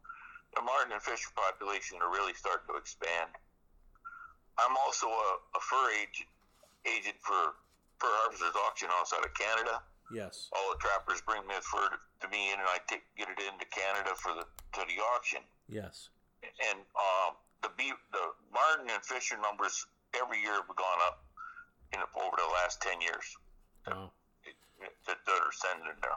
The 0.57 0.63
marten 0.63 0.93
and 0.93 1.03
fisher 1.03 1.31
population 1.35 1.99
are 2.03 2.11
really 2.11 2.35
starting 2.35 2.67
to 2.69 2.77
expand. 2.77 3.31
I'm 4.59 4.77
also 4.87 5.07
a, 5.07 5.31
a 5.57 5.61
fur 5.61 5.91
agent 5.95 6.29
agent 6.87 7.17
for 7.21 7.57
Fur 7.99 8.11
Harvesters 8.23 8.55
Auction 8.67 8.89
House 8.91 9.13
out 9.13 9.25
of 9.25 9.33
Canada. 9.35 9.81
Yes. 10.13 10.53
all 10.53 10.69
the 10.69 10.79
trappers 10.79 11.25
bring 11.25 11.41
their 11.49 11.65
fur 11.65 11.89
to, 11.89 11.97
to 12.21 12.27
me 12.29 12.53
and 12.53 12.61
I 12.61 12.77
take 12.87 13.03
get 13.17 13.29
it 13.33 13.41
into 13.41 13.65
Canada 13.73 14.13
for 14.21 14.37
the 14.37 14.45
to 14.77 14.81
the 14.85 15.01
auction. 15.17 15.41
Yes. 15.69 16.11
And 16.45 16.79
um, 16.93 17.41
the 17.65 17.73
beef, 17.77 17.97
the 18.13 18.25
marten 18.53 18.93
and 18.93 19.03
fisher 19.03 19.37
numbers 19.41 19.87
every 20.13 20.39
year 20.41 20.53
have 20.53 20.69
gone 20.69 21.01
up 21.09 21.25
in 21.93 22.01
over 22.01 22.37
the 22.37 22.53
last 22.61 22.81
ten 22.81 23.01
years. 23.01 23.25
Oh. 23.89 23.91
Wow. 23.91 24.13
That, 25.07 25.17
are 25.27 25.53
sending 25.53 25.87
them 25.87 26.13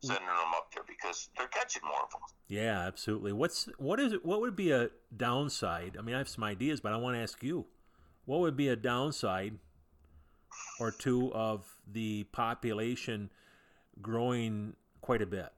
sending 0.00 0.26
them 0.26 0.52
up 0.56 0.72
there 0.72 0.84
because 0.86 1.28
they're 1.36 1.48
catching 1.48 1.82
more 1.84 2.02
of 2.04 2.10
them. 2.10 2.20
Yeah, 2.48 2.86
absolutely. 2.86 3.32
What's 3.32 3.68
what 3.78 4.00
is 4.00 4.12
it? 4.12 4.24
What 4.24 4.40
would 4.40 4.56
be 4.56 4.70
a 4.70 4.90
downside? 5.16 5.96
I 5.98 6.02
mean, 6.02 6.14
I 6.14 6.18
have 6.18 6.28
some 6.28 6.44
ideas, 6.44 6.80
but 6.80 6.92
I 6.92 6.96
want 6.96 7.16
to 7.16 7.22
ask 7.22 7.42
you, 7.42 7.66
what 8.24 8.40
would 8.40 8.56
be 8.56 8.68
a 8.68 8.76
downside 8.76 9.58
or 10.80 10.90
two 10.90 11.32
of 11.34 11.64
the 11.90 12.24
population 12.24 13.30
growing 14.00 14.74
quite 15.00 15.22
a 15.22 15.26
bit? 15.26 15.50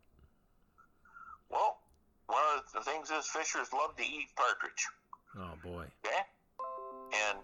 Well, 2.75 2.83
one 2.83 2.95
of 2.97 3.05
the 3.05 3.11
things 3.11 3.11
is 3.11 3.31
fishers 3.31 3.73
love 3.73 3.97
to 3.97 4.03
eat 4.03 4.29
partridge. 4.37 4.87
Oh 5.37 5.55
boy. 5.63 5.87
Okay, 6.05 6.23
and 7.29 7.39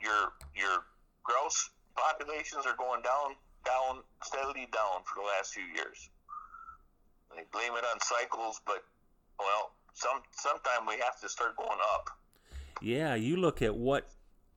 your 0.00 0.32
your 0.54 0.84
grouse 1.22 1.70
populations 1.96 2.66
are 2.66 2.76
going 2.76 3.02
down, 3.02 3.36
down, 3.64 4.02
steadily 4.22 4.68
down 4.72 5.02
for 5.04 5.20
the 5.20 5.26
last 5.26 5.54
few 5.54 5.64
years. 5.64 6.08
They 7.34 7.44
blame 7.52 7.72
it 7.72 7.84
on 7.92 8.00
cycles, 8.00 8.60
but 8.66 8.84
well, 9.38 9.72
some 9.92 10.22
sometime 10.32 10.86
we 10.86 10.94
have 10.94 11.20
to 11.20 11.28
start 11.28 11.56
going 11.56 11.78
up. 11.94 12.10
Yeah, 12.82 13.14
you 13.14 13.36
look 13.36 13.62
at 13.62 13.76
what 13.76 14.08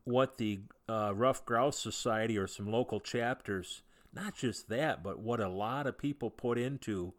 what 0.05 0.37
the 0.37 0.61
uh, 0.89 1.13
Ruffed 1.15 1.45
Grouse 1.45 1.79
Society 1.79 2.37
or 2.37 2.47
some 2.47 2.67
local 2.67 2.99
chapters, 2.99 3.83
not 4.13 4.35
just 4.35 4.69
that, 4.69 5.03
but 5.03 5.19
what 5.19 5.39
a 5.39 5.47
lot 5.47 5.87
of 5.87 5.97
people 5.97 6.29
put 6.29 6.57
into 6.57 7.13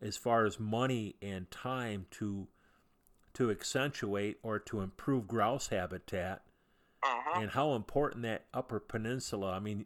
as 0.00 0.16
far 0.16 0.44
as 0.44 0.60
money 0.60 1.16
and 1.22 1.50
time 1.50 2.06
to 2.10 2.48
to 3.34 3.50
accentuate 3.50 4.38
or 4.42 4.58
to 4.58 4.80
improve 4.80 5.28
grouse 5.28 5.68
habitat 5.68 6.42
hmm 7.02 7.40
and 7.40 7.50
how 7.52 7.74
important 7.74 8.22
that 8.22 8.44
upper 8.52 8.80
peninsula 8.80 9.52
i 9.52 9.58
mean 9.60 9.84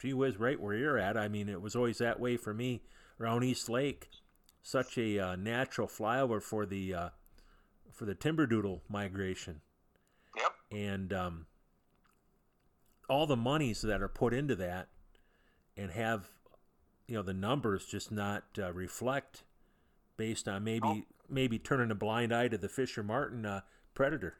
gee 0.00 0.14
whiz 0.14 0.38
right 0.38 0.60
where 0.60 0.74
you're 0.74 0.98
at 0.98 1.16
i 1.16 1.28
mean 1.28 1.48
it 1.48 1.60
was 1.60 1.76
always 1.76 1.98
that 1.98 2.18
way 2.18 2.36
for 2.36 2.54
me 2.54 2.80
around 3.20 3.44
east 3.44 3.68
lake. 3.68 4.10
Such 4.62 4.98
a 4.98 5.18
uh, 5.18 5.36
natural 5.36 5.86
flyover 5.86 6.42
for 6.42 6.66
the 6.66 6.94
uh, 6.94 7.08
for 7.92 8.04
the 8.04 8.14
timber 8.14 8.46
doodle 8.46 8.82
migration. 8.88 9.60
Yep. 10.36 10.52
and 10.70 11.12
um, 11.14 11.46
all 13.08 13.26
the 13.26 13.36
monies 13.36 13.80
that 13.80 14.02
are 14.02 14.08
put 14.08 14.34
into 14.34 14.54
that 14.56 14.88
and 15.78 15.92
have 15.92 16.28
you 17.06 17.14
know 17.14 17.22
the 17.22 17.34
numbers 17.34 17.84
just 17.86 18.10
not 18.10 18.44
uh, 18.58 18.72
reflect 18.72 19.42
based 20.16 20.48
on 20.48 20.64
maybe 20.64 20.86
Oh. 20.86 21.02
maybe 21.28 21.58
turning 21.58 21.90
a 21.90 21.94
blind 21.94 22.32
eye 22.34 22.48
to 22.48 22.58
the 22.58 22.68
fisher 22.68 23.02
marten 23.02 23.44
uh, 23.46 23.60
predator 23.94 24.36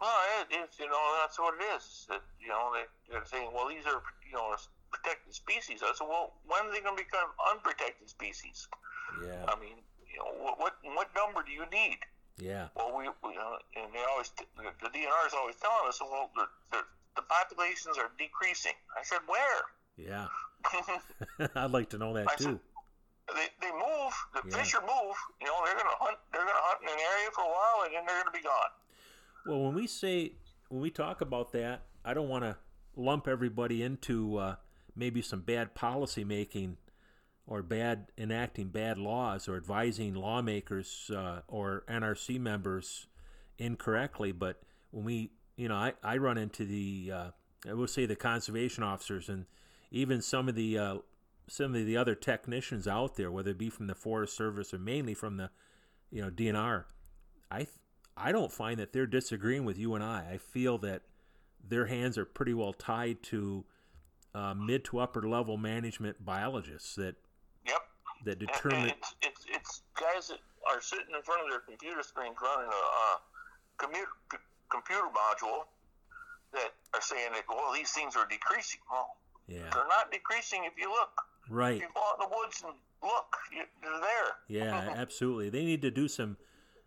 Well, 0.00 0.12
Yeah, 0.50 0.62
it's 0.64 0.78
you 0.78 0.88
know 0.88 1.16
that's 1.22 1.38
what 1.38 1.54
it 1.54 1.64
is. 1.76 2.06
That, 2.08 2.22
you 2.40 2.48
know 2.48 2.72
they, 2.74 2.84
they're 3.10 3.24
saying, 3.24 3.50
well, 3.54 3.68
these 3.68 3.86
are 3.86 4.02
you 4.28 4.34
know 4.36 4.54
protected 4.92 5.34
species. 5.34 5.82
I 5.82 5.92
said, 5.94 6.06
well, 6.08 6.34
when 6.46 6.66
are 6.66 6.72
they 6.72 6.80
going 6.80 6.96
to 6.96 7.02
become 7.02 7.28
unprotected 7.52 8.08
species? 8.08 8.68
Yeah. 9.24 9.44
I 9.48 9.58
mean, 9.60 9.76
you 10.12 10.18
know, 10.18 10.30
what 10.42 10.58
what, 10.60 10.74
what 10.94 11.08
number 11.16 11.42
do 11.42 11.52
you 11.52 11.64
need? 11.72 11.98
Yeah. 12.38 12.68
Well, 12.76 12.92
we, 12.96 13.08
we 13.24 13.36
uh, 13.36 13.56
and 13.80 13.92
they 13.94 14.04
always 14.10 14.30
the 14.36 14.88
DNR 14.92 15.26
is 15.26 15.34
always 15.34 15.56
telling 15.56 15.88
us, 15.88 15.98
well, 16.00 16.30
the, 16.36 16.46
the, 16.70 16.84
the 17.16 17.22
populations 17.22 17.96
are 17.98 18.10
decreasing. 18.18 18.76
I 18.96 19.02
said, 19.02 19.20
where? 19.26 19.62
Yeah. 19.96 20.28
I'd 21.54 21.70
like 21.70 21.90
to 21.90 21.98
know 21.98 22.14
that 22.14 22.36
too. 22.38 22.60
they, 23.34 23.46
they 23.60 23.72
move. 23.72 24.12
The 24.34 24.42
Yeah. 24.50 24.56
fish 24.58 24.74
are 24.74 24.80
move. 24.82 25.16
You 25.40 25.46
know, 25.48 25.54
they're 25.64 25.74
gonna 25.76 25.88
hunt. 25.98 26.18
They're 26.32 26.42
gonna 26.42 26.52
hunt 26.54 26.82
in 26.82 26.88
an 26.88 26.98
area 26.98 27.30
for 27.34 27.42
a 27.42 27.48
while, 27.48 27.84
and 27.86 27.94
then 27.94 28.06
they're 28.06 28.22
gonna 28.22 28.36
be 28.36 28.42
gone. 28.42 28.70
Well, 29.46 29.60
when 29.64 29.74
we 29.74 29.86
say 29.86 30.32
when 30.68 30.80
we 30.80 30.90
talk 30.90 31.20
about 31.20 31.52
that, 31.52 31.82
I 32.04 32.14
don't 32.14 32.28
want 32.28 32.44
to 32.44 32.56
lump 32.96 33.28
everybody 33.28 33.82
into 33.82 34.38
uh, 34.38 34.56
maybe 34.94 35.22
some 35.22 35.40
bad 35.40 35.74
policy 35.74 36.24
making 36.24 36.76
or 37.46 37.62
bad 37.62 38.06
enacting 38.18 38.68
bad 38.68 38.98
laws 38.98 39.48
or 39.48 39.56
advising 39.56 40.14
lawmakers 40.14 41.10
uh, 41.14 41.42
or 41.46 41.84
NRC 41.88 42.40
members 42.40 43.06
incorrectly. 43.58 44.32
But 44.32 44.60
when 44.90 45.04
we, 45.04 45.30
you 45.56 45.68
know, 45.68 45.76
I, 45.76 45.92
I 46.02 46.16
run 46.16 46.38
into 46.38 46.64
the 46.64 47.12
uh, 47.14 47.30
I 47.68 47.74
will 47.74 47.86
say 47.86 48.06
the 48.06 48.16
conservation 48.16 48.82
officers 48.82 49.28
and 49.28 49.46
even 49.90 50.20
some 50.22 50.48
of 50.48 50.54
the 50.54 50.78
uh, 50.78 50.96
some 51.48 51.74
of 51.74 51.86
the 51.86 51.96
other 51.96 52.14
technicians 52.14 52.86
out 52.88 53.16
there, 53.16 53.30
whether 53.30 53.50
it 53.52 53.58
be 53.58 53.70
from 53.70 53.86
the 53.86 53.94
Forest 53.94 54.36
Service 54.36 54.74
or 54.74 54.78
mainly 54.78 55.14
from 55.14 55.36
the 55.36 55.50
you 56.10 56.22
know 56.22 56.30
DNR. 56.30 56.84
I 57.50 57.58
th- 57.58 57.68
I 58.16 58.32
don't 58.32 58.50
find 58.52 58.78
that 58.80 58.92
they're 58.92 59.06
disagreeing 59.06 59.64
with 59.64 59.78
you 59.78 59.94
and 59.94 60.02
I. 60.02 60.26
I 60.32 60.38
feel 60.38 60.78
that 60.78 61.02
their 61.62 61.86
hands 61.86 62.16
are 62.16 62.24
pretty 62.24 62.54
well 62.54 62.72
tied 62.72 63.22
to 63.24 63.64
uh, 64.34 64.54
mid 64.54 64.84
to 64.86 64.98
upper 64.98 65.28
level 65.28 65.56
management 65.56 66.24
biologists 66.24 66.94
that 66.96 67.16
Yep. 67.66 67.82
that 68.24 68.38
determine. 68.38 68.90
it's, 68.90 69.14
it's 69.22 69.46
it's 69.48 69.82
guys 70.00 70.28
that 70.28 70.38
are 70.68 70.80
sitting 70.80 71.14
in 71.14 71.22
front 71.22 71.42
of 71.42 71.50
their 71.50 71.60
computer 71.60 72.02
screens 72.02 72.36
running 72.42 72.66
a 72.66 73.14
uh, 73.14 73.16
computer 73.78 74.10
c- 74.32 74.38
computer 74.70 75.06
module 75.14 75.64
that 76.52 76.72
are 76.94 77.00
saying 77.00 77.30
that 77.32 77.44
well 77.48 77.72
these 77.72 77.90
things 77.92 78.16
are 78.16 78.26
decreasing. 78.26 78.80
Well, 78.90 79.16
Yeah, 79.46 79.58
they're 79.72 79.88
not 79.88 80.10
decreasing 80.10 80.64
if 80.64 80.72
you 80.78 80.90
look. 80.90 81.10
right. 81.48 81.80
You 81.80 81.86
go 81.94 82.00
out 82.00 82.22
in 82.22 82.30
the 82.30 82.36
woods 82.36 82.62
and 82.64 82.74
look. 83.02 83.36
You, 83.52 83.62
they're 83.82 84.00
there. 84.00 84.32
Yeah, 84.48 84.94
absolutely. 84.96 85.50
They 85.50 85.64
need 85.64 85.82
to 85.82 85.90
do 85.90 86.08
some 86.08 86.36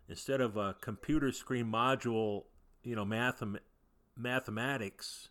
instead 0.08 0.40
of 0.40 0.56
a 0.56 0.74
computer 0.80 1.32
screen 1.32 1.66
module, 1.66 2.44
you 2.82 2.96
know, 2.96 3.04
mathem- 3.04 3.60
mathematics. 4.16 5.30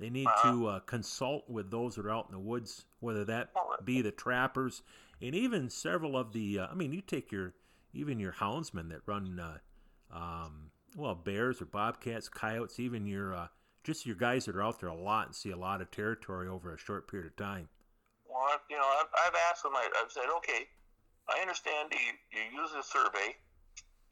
They 0.00 0.10
need 0.10 0.28
to 0.42 0.66
uh, 0.66 0.80
consult 0.80 1.48
with 1.48 1.70
those 1.70 1.94
that 1.94 2.06
are 2.06 2.10
out 2.10 2.26
in 2.28 2.32
the 2.32 2.40
woods, 2.40 2.86
whether 2.98 3.24
that 3.26 3.50
be 3.84 4.02
the 4.02 4.10
trappers 4.10 4.82
and 5.22 5.34
even 5.34 5.70
several 5.70 6.16
of 6.16 6.32
the. 6.32 6.58
Uh, 6.58 6.66
I 6.66 6.74
mean, 6.74 6.92
you 6.92 7.00
take 7.00 7.30
your 7.30 7.54
even 7.94 8.18
your 8.18 8.32
houndsmen 8.32 8.88
that 8.90 9.02
run, 9.06 9.38
uh, 9.38 9.58
um, 10.14 10.70
well, 10.96 11.14
bears 11.14 11.62
or 11.62 11.66
bobcats, 11.66 12.28
coyotes, 12.28 12.80
even 12.80 13.06
your 13.06 13.34
uh, 13.34 13.46
just 13.84 14.06
your 14.06 14.16
guys 14.16 14.44
that 14.46 14.56
are 14.56 14.62
out 14.62 14.80
there 14.80 14.88
a 14.90 14.94
lot 14.94 15.26
and 15.26 15.34
see 15.34 15.50
a 15.50 15.56
lot 15.56 15.80
of 15.80 15.90
territory 15.90 16.48
over 16.48 16.72
a 16.74 16.78
short 16.78 17.08
period 17.10 17.26
of 17.26 17.36
time. 17.36 17.68
Well, 18.28 18.38
I- 18.42 18.58
you 18.70 18.76
know, 18.76 18.86
I've, 19.00 19.10
I've 19.26 19.36
asked 19.50 19.62
them. 19.62 19.72
I, 19.74 19.88
I've 20.02 20.10
said, 20.12 20.24
okay, 20.38 20.68
I 21.28 21.40
understand 21.40 21.92
you, 21.92 22.14
you 22.32 22.60
use 22.62 22.70
a 22.78 22.82
survey. 22.82 23.36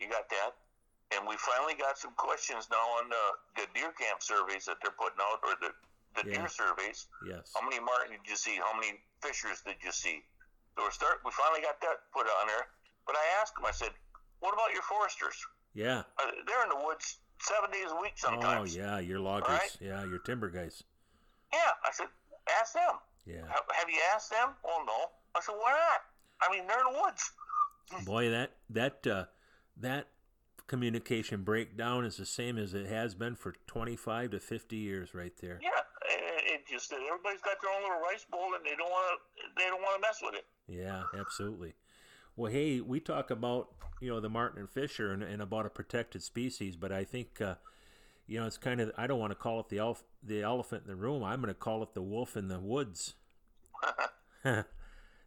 You 0.01 0.09
got 0.09 0.29
that, 0.31 0.57
and 1.13 1.29
we 1.29 1.37
finally 1.37 1.75
got 1.77 1.99
some 1.99 2.13
questions 2.17 2.69
now 2.73 2.81
on 3.01 3.11
the, 3.13 3.25
the 3.61 3.67
deer 3.77 3.93
camp 4.01 4.23
surveys 4.25 4.65
that 4.65 4.81
they're 4.81 4.97
putting 4.97 5.21
out, 5.21 5.41
or 5.45 5.55
the 5.61 5.73
the 6.19 6.27
Yeah. 6.27 6.41
deer 6.43 6.49
surveys. 6.49 7.07
Yes. 7.23 7.53
How 7.55 7.63
many 7.63 7.79
marten 7.79 8.11
did 8.17 8.27
you 8.27 8.35
see? 8.35 8.57
How 8.59 8.75
many 8.75 8.99
fishers 9.23 9.61
did 9.63 9.77
you 9.85 9.93
see? 9.93 10.25
So 10.75 10.83
we're 10.83 10.91
start. 10.91 11.21
We 11.23 11.31
finally 11.31 11.61
got 11.61 11.79
that 11.85 12.09
put 12.17 12.27
on 12.27 12.49
there. 12.49 12.67
But 13.07 13.15
I 13.15 13.23
asked 13.41 13.55
them. 13.55 13.63
I 13.69 13.71
said, 13.71 13.93
"What 14.41 14.55
about 14.55 14.73
your 14.73 14.83
foresters? 14.83 15.37
Yeah. 15.75 16.03
Uh, 16.19 16.33
they're 16.49 16.65
in 16.65 16.71
the 16.75 16.83
woods 16.83 17.19
seven 17.41 17.71
days 17.71 17.91
a 17.91 18.01
week 18.01 18.15
sometimes. 18.17 18.77
Oh 18.77 18.79
yeah, 18.79 18.99
your 18.99 19.21
loggers. 19.21 19.49
Right? 19.49 19.77
Yeah, 19.81 20.05
your 20.05 20.19
timber 20.19 20.51
guys. 20.51 20.85
Yeah, 21.53 21.59
I 21.85 21.91
said, 21.93 22.07
ask 22.61 22.75
them. 22.75 22.95
Yeah. 23.27 23.47
Have, 23.49 23.89
you 23.89 23.99
asked 24.15 24.31
them? 24.31 24.51
Well, 24.65 24.85
no. 24.87 25.11
I 25.35 25.41
said, 25.41 25.55
why 25.59 25.71
not? 25.73 26.01
I 26.43 26.53
mean, 26.53 26.67
they're 26.67 26.79
in 26.79 26.95
the 26.95 27.01
woods. 27.01 27.33
Boy, 28.07 28.31
that 28.31 28.53
that 28.71 29.07
uh, 29.07 29.25
that 29.77 30.09
communication 30.67 31.43
breakdown 31.43 32.05
is 32.05 32.17
the 32.17 32.27
same 32.27 32.57
as 32.57 32.75
it 32.75 32.87
has 32.87 33.15
been 33.15 33.35
for 33.35 33.55
25 33.67 34.31
to 34.31 34.41
50 34.41 34.77
years, 34.77 35.13
right 35.13 35.33
there. 35.41 35.59
Yeah, 35.61 35.71
it, 36.09 36.45
it 36.47 36.61
just 36.69 36.93
everybody's 36.93 37.41
got 37.41 37.61
their 37.61 37.71
own 37.75 37.83
little 37.83 38.01
rice 38.01 38.25
bowl, 38.31 38.55
and 38.55 38.65
they 38.65 38.77
don't 38.77 38.91
want 38.91 39.19
to. 39.19 39.43
They 39.57 39.69
don't 39.69 39.83
want 39.83 40.01
to 40.01 40.09
mess 40.09 40.21
with 40.23 40.35
it. 40.35 40.47
Yeah, 40.69 41.03
absolutely. 41.19 41.75
Well, 42.41 42.51
hey, 42.51 42.81
we 42.81 43.01
talk 43.01 43.31
about 43.31 43.69
you 44.01 44.09
know 44.09 44.19
the 44.19 44.31
marten 44.31 44.61
and 44.61 44.71
fisher 44.71 45.13
and, 45.13 45.23
and 45.23 45.43
about 45.43 45.67
a 45.67 45.69
protected 45.69 46.23
species, 46.23 46.75
but 46.75 46.91
I 46.91 47.05
think 47.05 47.39
uh, 47.39 47.57
you 48.27 48.41
know 48.41 48.47
it's 48.47 48.57
kind 48.57 48.81
of 48.81 48.91
I 48.97 49.07
don't 49.07 49.19
want 49.19 49.33
to 49.33 49.35
call 49.35 49.61
it 49.61 49.69
the 49.69 49.77
elf 49.77 50.03
the 50.23 50.41
elephant 50.41 50.85
in 50.87 50.89
the 50.89 50.97
room. 50.97 51.23
I'm 51.23 51.43
going 51.43 51.53
to 51.53 51.61
call 51.61 51.83
it 51.83 51.93
the 51.93 52.01
wolf 52.01 52.39
in 52.39 52.49
the 52.49 52.59
woods. 52.59 53.13
yeah, 54.45 54.55
uh, 54.55 54.65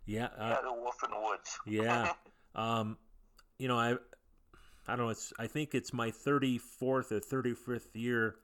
yeah, 0.07 0.57
the 0.63 0.73
wolf 0.73 0.95
in 1.03 1.11
the 1.11 1.19
woods. 1.19 1.59
Yeah. 1.67 2.13
um, 2.55 2.97
you 3.59 3.67
know, 3.67 3.77
I 3.77 3.91
I 4.87 4.95
don't 4.95 5.05
know. 5.05 5.09
It's 5.09 5.31
I 5.37 5.45
think 5.45 5.75
it's 5.75 5.93
my 5.93 6.09
34th 6.09 6.61
or 6.81 7.19
35th 7.19 7.89
year. 7.93 8.37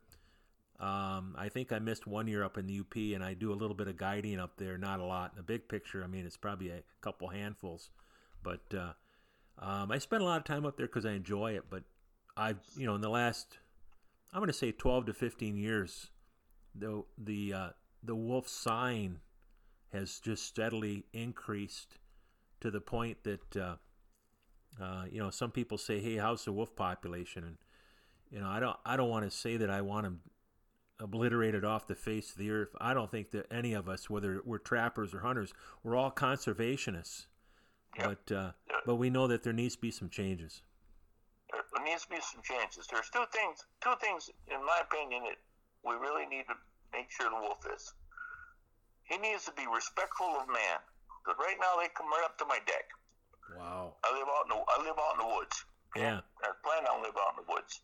Um, 0.80 1.36
I 1.40 1.50
think 1.50 1.72
I 1.72 1.80
missed 1.80 2.06
one 2.06 2.28
year 2.28 2.44
up 2.44 2.60
in 2.60 2.68
the 2.68 2.82
UP, 2.82 2.96
and 3.16 3.24
I 3.24 3.34
do 3.34 3.52
a 3.52 3.56
little 3.56 3.76
bit 3.76 3.88
of 3.88 3.98
guiding 3.98 4.40
up 4.40 4.58
there. 4.58 4.78
Not 4.78 5.00
a 5.00 5.06
lot 5.06 5.32
in 5.32 5.38
the 5.38 5.44
big 5.44 5.68
picture. 5.68 6.04
I 6.04 6.08
mean, 6.08 6.28
it's 6.28 6.38
probably 6.38 6.70
a 6.70 6.84
couple 7.02 7.30
handfuls, 7.30 7.90
but 8.43 8.62
uh, 8.73 8.93
um, 9.60 9.91
I 9.91 9.97
spend 9.97 10.21
a 10.21 10.25
lot 10.25 10.38
of 10.38 10.45
time 10.45 10.65
up 10.65 10.78
there 10.78 10.88
because 10.88 11.06
I 11.06 11.12
enjoy 11.12 11.54
it. 11.54 11.65
But 11.69 11.84
I've 12.38 12.60
you 12.75 12.86
know 12.86 12.95
in 12.95 13.02
the 13.02 13.10
last 13.10 13.58
I'm 14.34 14.39
going 14.39 14.47
to 14.47 14.54
say 14.54 14.71
12 14.71 15.08
to 15.08 15.13
15 15.13 15.58
years, 15.58 16.10
the 16.75 17.04
the 17.17 17.54
uh, 17.54 17.69
the 18.04 18.15
wolf 18.15 18.47
sign 18.47 19.19
has 19.91 20.19
just 20.19 20.45
steadily 20.45 21.06
increased 21.13 21.97
to 22.62 22.69
the 22.69 22.82
point 22.82 23.23
that 23.23 23.58
uh, 23.58 23.75
uh, 24.82 25.06
you 25.12 25.19
know 25.19 25.30
some 25.30 25.52
people 25.52 25.78
say, 25.78 25.99
"Hey, 25.99 26.17
how's 26.17 26.45
the 26.45 26.52
wolf 26.52 26.75
population?" 26.75 27.43
And 27.43 27.58
you 28.32 28.39
know, 28.39 28.47
I 28.47 28.60
don't 28.60 28.78
I 28.86 28.97
don't 28.97 29.10
want 29.10 29.25
to 29.25 29.36
say 29.36 29.58
that 29.58 29.69
I 29.69 29.82
want 29.82 30.04
them 30.04 30.21
obliterated 30.99 31.63
off 31.63 31.88
the 31.88 31.95
face 31.95 32.32
of 32.32 32.38
the 32.38 32.52
earth. 32.52 32.75
I 32.80 32.93
don't 32.93 33.10
think 33.10 33.32
that 33.32 33.47
any 33.52 33.73
of 33.73 33.88
us, 33.88 34.10
whether 34.10 34.41
we're 34.45 34.58
trappers 34.58 35.13
or 35.13 35.21
hunters, 35.21 35.54
we're 35.84 35.95
all 35.95 36.12
conservationists. 36.12 37.25
Yep. 37.97 38.06
But 38.28 38.36
uh, 38.36 38.52
but 38.86 38.95
we 38.95 39.10
know 39.10 39.28
that 39.28 39.43
there 39.43 39.54
needs 39.54 39.75
to 39.75 39.82
be 39.82 39.91
some 39.91 40.10
changes. 40.10 40.62
There, 41.52 41.62
there 41.73 41.84
needs 41.86 42.04
to 42.04 42.10
be 42.10 42.21
some 42.21 42.41
changes. 42.43 42.88
There's 42.91 43.10
two 43.10 43.25
things. 43.34 43.65
Two 43.82 43.93
things, 44.02 44.30
in 44.47 44.62
my 44.65 44.80
opinion, 44.86 45.23
that 45.25 45.39
we 45.84 45.95
really 45.95 46.25
need 46.28 46.45
to 46.47 46.56
make 46.93 47.10
sure 47.12 47.30
the 47.30 47.36
wolf 47.41 47.60
is. 47.73 47.93
He 49.04 49.17
needs 49.17 49.45
to 49.45 49.54
be 49.58 49.65
respectful 49.65 50.28
of 50.38 50.47
man. 50.47 50.78
Because 51.25 51.41
right 51.41 51.58
now 51.60 51.75
they 51.82 51.89
come 51.97 52.08
right 52.08 52.23
up 52.23 52.38
to 52.39 52.45
my 52.45 52.60
deck. 52.65 52.86
Wow. 53.58 53.97
I 54.06 54.13
live 54.13 54.30
out 54.30 54.45
in 54.45 54.49
the 54.54 54.60
I 54.62 54.78
live 54.86 54.97
out 55.02 55.13
in 55.17 55.21
the 55.28 55.32
woods. 55.36 55.65
Yeah. 55.97 56.21
I 56.45 56.54
plan 56.63 56.86
on 56.86 57.02
live 57.02 57.17
out 57.17 57.34
in 57.36 57.43
the 57.43 57.49
woods. 57.52 57.82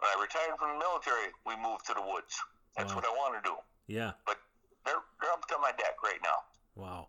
When 0.00 0.08
I 0.08 0.16
retired 0.16 0.56
from 0.58 0.74
the 0.74 0.80
military, 0.80 1.28
we 1.44 1.54
moved 1.60 1.84
to 1.86 1.94
the 1.94 2.00
woods. 2.02 2.32
That's 2.76 2.96
Wow. 2.96 2.96
what 2.96 3.04
I 3.04 3.12
want 3.12 3.32
to 3.36 3.42
do. 3.44 3.56
Yeah. 3.86 4.12
But 4.24 4.40
they're 4.88 5.04
they're 5.20 5.32
up 5.36 5.44
to 5.52 5.58
my 5.60 5.72
deck 5.76 6.00
right 6.02 6.20
now. 6.24 6.40
Wow. 6.74 7.08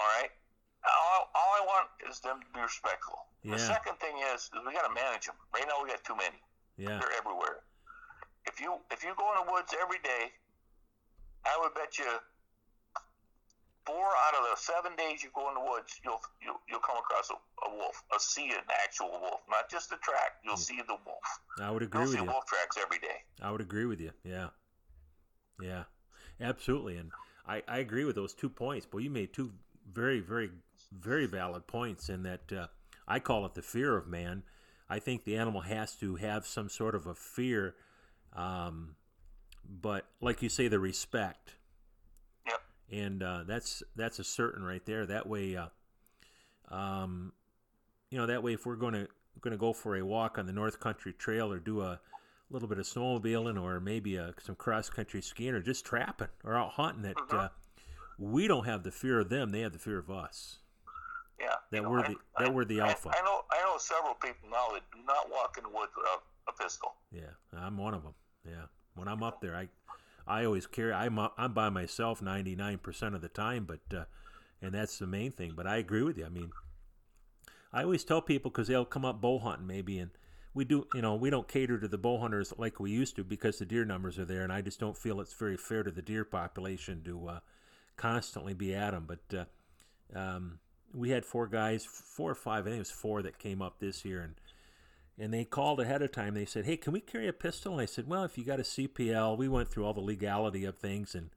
All 0.00 0.08
right. 0.16 0.32
All, 0.80 1.28
all 1.36 1.52
I 1.60 1.62
want 1.68 1.86
is 2.08 2.24
them 2.24 2.40
to 2.40 2.48
be 2.56 2.60
respectful. 2.64 3.20
Yeah. 3.44 3.60
The 3.60 3.60
second 3.60 4.00
thing 4.00 4.16
is, 4.32 4.48
is 4.48 4.64
we 4.64 4.72
got 4.72 4.88
to 4.88 4.94
manage 4.96 5.28
them. 5.28 5.36
Right 5.52 5.68
now, 5.68 5.84
we 5.84 5.92
got 5.92 6.00
too 6.04 6.16
many. 6.16 6.40
Yeah. 6.80 6.96
They're 6.96 7.12
everywhere. 7.20 7.60
If 8.48 8.56
you 8.56 8.80
if 8.88 9.04
you 9.04 9.12
go 9.20 9.28
in 9.36 9.44
the 9.44 9.52
woods 9.52 9.76
every 9.76 10.00
day, 10.00 10.32
I 11.44 11.52
would 11.60 11.76
bet 11.76 12.00
you 12.00 12.08
four 13.84 14.08
out 14.24 14.34
of 14.40 14.48
the 14.48 14.56
seven 14.56 14.96
days 14.96 15.22
you 15.22 15.28
go 15.34 15.48
in 15.48 15.54
the 15.54 15.60
woods, 15.60 16.00
you'll 16.04 16.20
you'll, 16.40 16.60
you'll 16.68 16.80
come 16.80 16.96
across 16.96 17.28
a, 17.28 17.36
a 17.68 17.76
wolf, 17.76 18.02
a 18.16 18.20
see 18.20 18.48
an 18.48 18.64
actual 18.82 19.10
wolf, 19.10 19.40
not 19.50 19.68
just 19.70 19.92
a 19.92 19.98
track. 20.00 20.40
You'll 20.44 20.56
mm. 20.56 20.58
see 20.58 20.80
the 20.86 20.96
wolf. 21.04 21.28
I 21.60 21.70
would 21.70 21.82
agree 21.82 22.00
You'll 22.00 22.08
with 22.08 22.18
see 22.18 22.24
you. 22.24 22.30
wolf 22.30 22.46
tracks 22.46 22.76
every 22.80 22.98
day. 22.98 23.20
I 23.42 23.50
would 23.50 23.60
agree 23.60 23.84
with 23.86 24.00
you. 24.00 24.12
Yeah. 24.24 24.48
Yeah. 25.60 25.84
Absolutely. 26.40 26.96
And 26.96 27.10
I, 27.46 27.62
I 27.68 27.78
agree 27.78 28.04
with 28.04 28.16
those 28.16 28.32
two 28.32 28.48
points. 28.48 28.86
But 28.90 28.98
you 28.98 29.10
made 29.10 29.32
two 29.32 29.52
very, 29.92 30.20
very, 30.20 30.50
very 30.92 31.26
valid 31.26 31.66
points 31.66 32.08
in 32.08 32.22
that 32.24 32.52
uh, 32.52 32.66
I 33.06 33.18
call 33.18 33.44
it 33.46 33.54
the 33.54 33.62
fear 33.62 33.96
of 33.96 34.06
man. 34.06 34.42
I 34.88 34.98
think 34.98 35.24
the 35.24 35.36
animal 35.36 35.60
has 35.62 35.94
to 35.96 36.16
have 36.16 36.46
some 36.46 36.68
sort 36.68 36.94
of 36.94 37.06
a 37.06 37.14
fear. 37.14 37.74
Um, 38.34 38.96
but 39.68 40.06
like 40.20 40.42
you 40.42 40.48
say, 40.48 40.68
the 40.68 40.78
respect. 40.78 41.54
Yep. 42.46 42.60
And 42.90 43.22
uh, 43.22 43.44
that's 43.46 43.82
that's 43.94 44.18
a 44.18 44.24
certain 44.24 44.64
right 44.64 44.84
there. 44.84 45.06
That 45.06 45.26
way, 45.28 45.56
uh, 45.56 45.68
um, 46.68 47.32
you 48.10 48.18
know, 48.18 48.26
that 48.26 48.42
way 48.42 48.54
if 48.54 48.66
we're 48.66 48.76
going 48.76 48.94
to 48.94 49.08
going 49.40 49.52
to 49.52 49.58
go 49.58 49.72
for 49.72 49.96
a 49.96 50.04
walk 50.04 50.38
on 50.38 50.46
the 50.46 50.52
North 50.52 50.80
Country 50.80 51.12
Trail 51.12 51.52
or 51.52 51.58
do 51.58 51.82
a 51.82 52.00
little 52.50 52.68
bit 52.68 52.78
of 52.78 52.84
snowmobiling 52.84 53.60
or 53.60 53.80
maybe 53.80 54.18
uh, 54.18 54.32
some 54.42 54.56
cross 54.56 54.90
country 54.90 55.22
skiing 55.22 55.54
or 55.54 55.60
just 55.60 55.84
trapping 55.84 56.28
or 56.44 56.56
out 56.56 56.72
hunting 56.72 57.02
that 57.02 57.16
Mhm. 57.16 57.38
uh, 57.38 57.48
we 58.20 58.46
don't 58.46 58.66
have 58.66 58.82
the 58.84 58.90
fear 58.92 59.18
of 59.20 59.28
them; 59.30 59.50
they 59.50 59.60
have 59.60 59.72
the 59.72 59.78
fear 59.78 59.98
of 59.98 60.10
us. 60.10 60.58
Yeah. 61.40 61.54
That 61.70 61.82
know, 61.82 61.90
we're 61.90 62.00
I- 62.00 62.08
the 62.08 62.16
that 62.38 62.54
we're 62.54 62.64
the 62.66 62.80
I- 62.82 62.88
alpha. 62.90 63.08
I, 63.08 63.22
know. 63.24 63.40
I 63.50 63.62
know 63.62 63.78
several 63.78 64.14
people 64.14 64.48
now 64.50 64.68
that 64.74 64.82
do 64.92 64.98
not 65.06 65.30
walk 65.30 65.56
in 65.56 65.64
the 65.64 65.70
woods 65.70 65.92
without 65.96 66.22
a 66.48 66.52
pistol. 66.62 66.94
Yeah, 67.10 67.30
I'm 67.56 67.78
one 67.78 67.94
of 67.94 68.02
them. 68.02 68.14
Yeah, 68.46 68.66
when 68.94 69.08
I'm 69.08 69.22
up 69.22 69.40
there, 69.40 69.56
I 69.56 69.68
I 70.26 70.44
always 70.44 70.66
carry. 70.66 70.92
I'm 70.92 71.18
I'm 71.18 71.54
by 71.54 71.70
myself 71.70 72.20
99 72.20 72.78
percent 72.78 73.14
of 73.14 73.22
the 73.22 73.28
time, 73.30 73.64
but 73.64 73.80
uh, 73.98 74.04
and 74.60 74.74
that's 74.74 74.98
the 74.98 75.06
main 75.06 75.32
thing. 75.32 75.54
But 75.56 75.66
I 75.66 75.76
agree 75.78 76.02
with 76.02 76.18
you. 76.18 76.26
I 76.26 76.28
mean, 76.28 76.50
I 77.72 77.82
always 77.84 78.04
tell 78.04 78.20
people 78.20 78.50
because 78.50 78.68
they'll 78.68 78.84
come 78.84 79.04
up 79.06 79.20
bow 79.22 79.38
hunting 79.38 79.66
maybe, 79.66 79.98
and 79.98 80.10
we 80.52 80.64
do. 80.66 80.86
You 80.92 81.00
know, 81.02 81.14
we 81.14 81.30
don't 81.30 81.48
cater 81.48 81.78
to 81.78 81.88
the 81.88 81.98
bow 81.98 82.18
hunters 82.18 82.52
like 82.58 82.78
we 82.80 82.90
used 82.90 83.16
to 83.16 83.24
because 83.24 83.58
the 83.58 83.64
deer 83.66 83.84
numbers 83.86 84.18
are 84.18 84.24
there, 84.26 84.42
and 84.42 84.52
I 84.52 84.60
just 84.60 84.78
don't 84.80 84.96
feel 84.96 85.20
it's 85.22 85.32
very 85.32 85.56
fair 85.56 85.82
to 85.84 85.90
the 85.90 86.02
deer 86.02 86.24
population 86.24 87.02
to 87.04 87.28
uh, 87.28 87.40
constantly 88.00 88.54
be 88.54 88.74
at 88.74 88.92
them. 88.92 89.06
But 89.06 89.38
uh, 89.38 90.18
um, 90.18 90.58
we 90.92 91.10
had 91.10 91.24
four 91.26 91.46
guys, 91.46 91.84
four 91.84 92.30
or 92.30 92.34
five. 92.34 92.66
I 92.66 92.70
think 92.70 92.76
it 92.76 92.80
was 92.80 92.90
four 92.90 93.22
that 93.22 93.38
came 93.38 93.60
up 93.60 93.78
this 93.78 94.04
year, 94.04 94.22
and 94.22 94.34
and 95.18 95.34
they 95.34 95.44
called 95.44 95.80
ahead 95.80 96.00
of 96.00 96.10
time. 96.10 96.34
They 96.34 96.46
said, 96.46 96.64
"Hey, 96.64 96.78
can 96.78 96.94
we 96.94 97.00
carry 97.00 97.28
a 97.28 97.32
pistol?" 97.32 97.72
And 97.72 97.82
I 97.82 97.84
said, 97.84 98.08
"Well, 98.08 98.24
if 98.24 98.38
you 98.38 98.44
got 98.44 98.58
a 98.58 98.64
CPL, 98.64 99.36
we 99.36 99.48
went 99.48 99.68
through 99.68 99.84
all 99.84 99.92
the 99.92 100.00
legality 100.00 100.64
of 100.64 100.78
things." 100.78 101.14
And 101.14 101.30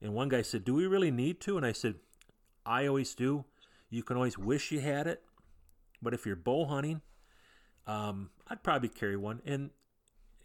and 0.00 0.14
one 0.14 0.30
guy 0.30 0.42
said, 0.42 0.64
"Do 0.64 0.74
we 0.74 0.86
really 0.86 1.10
need 1.10 1.40
to?" 1.42 1.56
And 1.58 1.66
I 1.66 1.72
said, 1.72 1.96
"I 2.64 2.86
always 2.86 3.14
do. 3.14 3.44
You 3.90 4.02
can 4.02 4.16
always 4.16 4.38
wish 4.38 4.72
you 4.72 4.80
had 4.80 5.06
it, 5.06 5.22
but 6.00 6.14
if 6.14 6.26
you're 6.26 6.36
bow 6.36 6.66
hunting, 6.66 7.02
um, 7.86 8.30
I'd 8.48 8.62
probably 8.62 8.88
carry 8.88 9.16
one." 9.16 9.42
And 9.44 9.70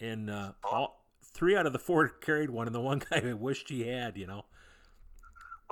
and 0.01 0.29
uh, 0.29 0.51
all 0.63 1.05
three 1.23 1.55
out 1.55 1.65
of 1.65 1.71
the 1.71 1.79
four 1.79 2.07
carried 2.21 2.49
one, 2.49 2.67
and 2.67 2.75
the 2.75 2.81
one 2.81 3.01
guy 3.09 3.31
wished 3.31 3.69
he 3.69 3.87
had. 3.87 4.17
You 4.17 4.27
know, 4.27 4.45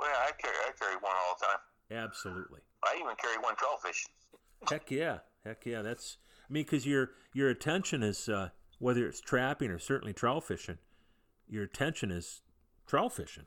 Well, 0.02 0.10
yeah, 0.10 0.26
I 0.28 0.32
carry. 0.40 0.54
I 0.66 0.70
carry 0.78 0.96
one 0.96 1.12
all 1.14 1.36
the 1.38 1.46
time. 1.46 2.04
absolutely. 2.04 2.60
I 2.84 2.96
even 3.00 3.14
carry 3.20 3.38
one 3.38 3.54
trawl 3.56 3.76
fish. 3.78 4.04
Heck 4.68 4.90
yeah, 4.90 5.18
heck 5.44 5.64
yeah. 5.64 5.82
That's 5.82 6.16
I 6.48 6.52
mean, 6.52 6.64
because 6.64 6.84
your 6.86 7.10
your 7.32 7.48
attention 7.50 8.02
is 8.02 8.28
uh, 8.28 8.48
whether 8.80 9.06
it's 9.06 9.20
trapping 9.20 9.70
or 9.70 9.78
certainly 9.78 10.12
trout 10.12 10.42
fishing, 10.44 10.78
your 11.48 11.62
attention 11.64 12.10
is 12.10 12.42
trout 12.86 13.12
fishing, 13.12 13.46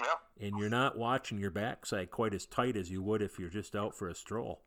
Yep. 0.00 0.18
and 0.40 0.58
you're 0.58 0.68
not 0.68 0.98
watching 0.98 1.38
your 1.38 1.50
backside 1.52 2.10
quite 2.10 2.34
as 2.34 2.46
tight 2.46 2.76
as 2.76 2.90
you 2.90 3.00
would 3.02 3.22
if 3.22 3.38
you're 3.38 3.48
just 3.48 3.76
out 3.76 3.94
for 3.96 4.08
a 4.08 4.14
stroll. 4.14 4.62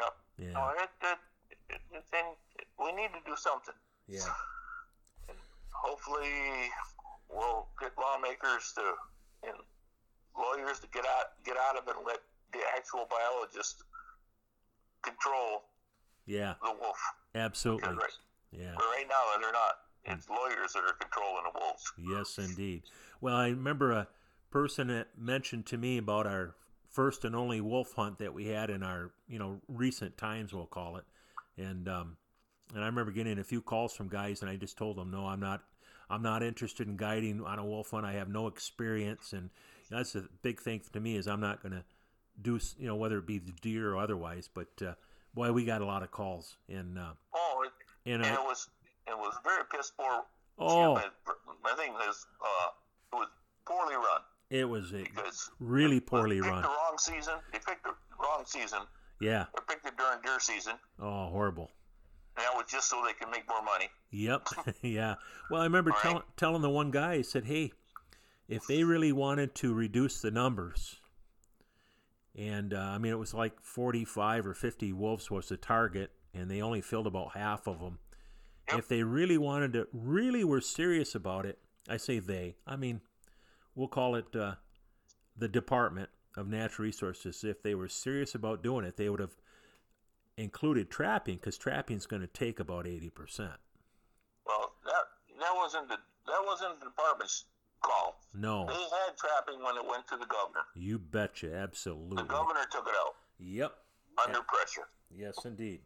Yep. 0.00 0.16
Yeah, 0.38 0.52
No, 0.52 0.70
it, 0.80 0.88
it, 1.68 1.80
it, 1.92 2.02
it, 2.12 2.66
we 2.78 2.92
need 2.92 3.10
to 3.12 3.20
do 3.26 3.36
something. 3.36 3.74
yeah, 4.06 4.20
And 5.28 5.36
Hopefully, 5.72 6.30
we'll 7.28 7.66
get 7.80 7.92
lawmakers 7.98 8.72
to 8.76 8.92
and 9.44 9.56
lawyers 10.38 10.78
to 10.80 10.86
get 10.92 11.04
out 11.04 11.42
get 11.44 11.56
out 11.56 11.76
of 11.76 11.88
it 11.88 11.96
and 11.96 12.06
let 12.06 12.20
the 12.52 12.60
actual 12.76 13.06
biologists 13.10 13.82
control 15.02 15.64
yeah, 16.26 16.54
the 16.62 16.72
wolf. 16.80 16.98
absolutely. 17.34 17.88
Right, 17.88 18.18
Yeah, 18.52 18.72
but 18.76 18.84
right 18.84 19.06
now 19.08 19.40
they're 19.40 19.52
not. 19.52 19.78
It's 20.04 20.28
lawyers 20.28 20.72
that 20.74 20.84
are 20.84 20.94
controlling 20.98 21.44
the 21.52 21.58
wolves. 21.58 21.92
yes, 21.98 22.38
indeed. 22.38 22.82
Well, 23.20 23.34
I 23.34 23.48
remember 23.48 23.92
a 23.92 24.08
person 24.50 24.88
that 24.88 25.08
mentioned 25.18 25.66
to 25.66 25.76
me 25.78 25.98
about 25.98 26.26
our 26.26 26.54
first 26.90 27.24
and 27.24 27.36
only 27.36 27.60
wolf 27.60 27.92
hunt 27.94 28.18
that 28.18 28.32
we 28.32 28.46
had 28.46 28.70
in 28.70 28.82
our 28.82 29.10
you 29.26 29.38
know 29.38 29.60
recent 29.68 30.16
times, 30.16 30.52
we'll 30.52 30.66
call 30.66 30.96
it, 30.96 31.04
and 31.56 31.88
um, 31.88 32.16
and 32.74 32.82
I 32.82 32.86
remember 32.86 33.12
getting 33.12 33.38
a 33.38 33.44
few 33.44 33.60
calls 33.62 33.94
from 33.94 34.08
guys, 34.08 34.42
and 34.42 34.50
I 34.50 34.56
just 34.56 34.76
told 34.76 34.96
them, 34.96 35.10
no, 35.10 35.26
I'm 35.26 35.40
not, 35.40 35.62
I'm 36.10 36.22
not 36.22 36.42
interested 36.42 36.86
in 36.86 36.96
guiding 36.96 37.42
on 37.42 37.58
a 37.58 37.64
wolf 37.64 37.90
hunt. 37.90 38.04
I 38.06 38.12
have 38.12 38.28
no 38.28 38.46
experience, 38.46 39.32
and 39.32 39.50
that's 39.90 40.14
a 40.14 40.24
big 40.42 40.60
thing 40.60 40.80
to 40.92 41.00
me 41.00 41.16
is 41.16 41.26
I'm 41.26 41.40
not 41.40 41.62
going 41.62 41.72
to 41.72 41.84
do, 42.40 42.58
you 42.78 42.86
know, 42.86 42.96
whether 42.96 43.18
it 43.18 43.26
be 43.26 43.38
the 43.38 43.52
deer 43.60 43.92
or 43.92 43.96
otherwise. 43.98 44.48
But 44.52 44.68
uh, 44.86 44.94
boy, 45.34 45.52
we 45.52 45.64
got 45.64 45.80
a 45.82 45.86
lot 45.86 46.02
of 46.02 46.10
calls, 46.10 46.56
and 46.68 46.98
uh, 46.98 47.12
Oh, 47.34 47.64
it, 47.66 48.10
and 48.10 48.22
and 48.24 48.36
uh, 48.36 48.40
it 48.40 48.44
was 48.44 48.68
it 49.06 49.16
was 49.16 49.34
very 49.44 49.64
piss 49.70 49.92
poor. 49.98 50.22
oh, 50.58 50.96
I 50.96 51.02
think 51.76 51.90
it 51.94 52.06
was 52.06 52.26
uh, 52.40 52.68
it 53.12 53.16
was 53.16 53.28
poorly 53.66 53.94
run 53.94 54.20
it 54.50 54.64
was 54.68 54.92
a 54.92 55.02
because 55.02 55.50
really 55.60 56.00
poorly 56.00 56.36
picked 56.40 56.50
run. 56.50 56.62
the 56.62 56.68
wrong 56.68 56.96
season. 56.98 57.34
They 57.52 57.58
picked 57.58 57.84
the 57.84 57.90
wrong 58.18 58.44
season. 58.46 58.80
Yeah. 59.20 59.44
They 59.54 59.74
picked 59.74 59.86
it 59.86 59.96
during 59.98 60.22
deer 60.22 60.40
season, 60.40 60.74
Oh, 60.98 61.26
horrible. 61.26 61.70
and 62.36 62.44
that 62.46 62.54
was 62.54 62.64
just 62.70 62.88
so 62.88 63.02
they 63.06 63.12
could 63.12 63.30
make 63.30 63.46
more 63.48 63.62
money. 63.62 63.88
Yep. 64.10 64.48
yeah. 64.82 65.16
Well, 65.50 65.60
I 65.60 65.64
remember 65.64 65.92
tell, 66.00 66.14
right. 66.14 66.22
telling 66.36 66.62
the 66.62 66.70
one 66.70 66.90
guy, 66.90 67.18
he 67.18 67.22
said, 67.24 67.44
hey, 67.44 67.72
if 68.48 68.66
they 68.66 68.84
really 68.84 69.12
wanted 69.12 69.54
to 69.56 69.74
reduce 69.74 70.20
the 70.20 70.30
numbers, 70.30 70.96
and 72.36 72.72
uh, 72.72 72.78
I 72.78 72.98
mean, 72.98 73.12
it 73.12 73.18
was 73.18 73.34
like 73.34 73.60
45 73.60 74.46
or 74.46 74.54
50 74.54 74.92
wolves 74.92 75.30
was 75.30 75.48
the 75.48 75.56
target, 75.56 76.12
and 76.32 76.50
they 76.50 76.62
only 76.62 76.80
filled 76.80 77.06
about 77.06 77.36
half 77.36 77.66
of 77.66 77.80
them. 77.80 77.98
Yep. 78.68 78.78
If 78.78 78.88
they 78.88 79.02
really 79.02 79.38
wanted 79.38 79.72
to, 79.72 79.88
really 79.92 80.44
were 80.44 80.60
serious 80.60 81.14
about 81.14 81.46
it, 81.46 81.58
I 81.88 81.96
say 81.96 82.18
they, 82.18 82.56
I 82.66 82.76
mean, 82.76 83.00
we'll 83.74 83.88
call 83.88 84.14
it 84.14 84.34
uh, 84.36 84.54
the 85.36 85.48
Department 85.48 86.10
of 86.36 86.48
Natural 86.48 86.84
Resources. 86.84 87.44
If 87.44 87.62
they 87.62 87.74
were 87.74 87.88
serious 87.88 88.34
about 88.34 88.62
doing 88.62 88.84
it, 88.84 88.96
they 88.96 89.08
would 89.08 89.20
have 89.20 89.36
included 90.36 90.90
trapping 90.90 91.36
because 91.36 91.58
trapping 91.58 91.96
is 91.96 92.06
going 92.06 92.22
to 92.22 92.28
take 92.28 92.60
about 92.60 92.84
80%. 92.84 93.10
Well, 94.46 94.72
that 94.84 95.04
that 95.40 95.52
wasn't 95.54 95.88
the 95.88 95.96
that 96.26 96.42
wasn't 96.46 96.78
the 96.80 96.86
department's 96.86 97.44
call. 97.82 98.20
No. 98.34 98.66
They 98.66 98.72
had 98.74 99.16
trapping 99.16 99.62
when 99.62 99.76
it 99.76 99.86
went 99.88 100.06
to 100.08 100.16
the 100.16 100.26
governor. 100.26 100.64
You 100.74 100.98
betcha, 100.98 101.54
absolutely. 101.54 102.16
The 102.16 102.28
governor 102.28 102.64
took 102.70 102.86
it 102.86 102.94
out 103.06 103.14
Yep. 103.38 103.72
under 104.26 104.40
pressure. 104.42 104.88
Yes, 105.14 105.44
indeed. 105.44 105.80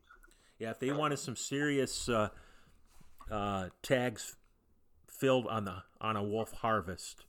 Yeah, 0.58 0.70
if 0.70 0.78
they 0.80 0.92
wanted 0.92 1.18
some 1.18 1.36
serious 1.36 2.08
uh, 2.08 2.28
uh, 3.30 3.68
tags 3.82 4.36
filled 5.08 5.46
on 5.46 5.64
the 5.64 5.82
on 6.00 6.16
a 6.16 6.22
wolf 6.22 6.52
harvest, 6.52 7.24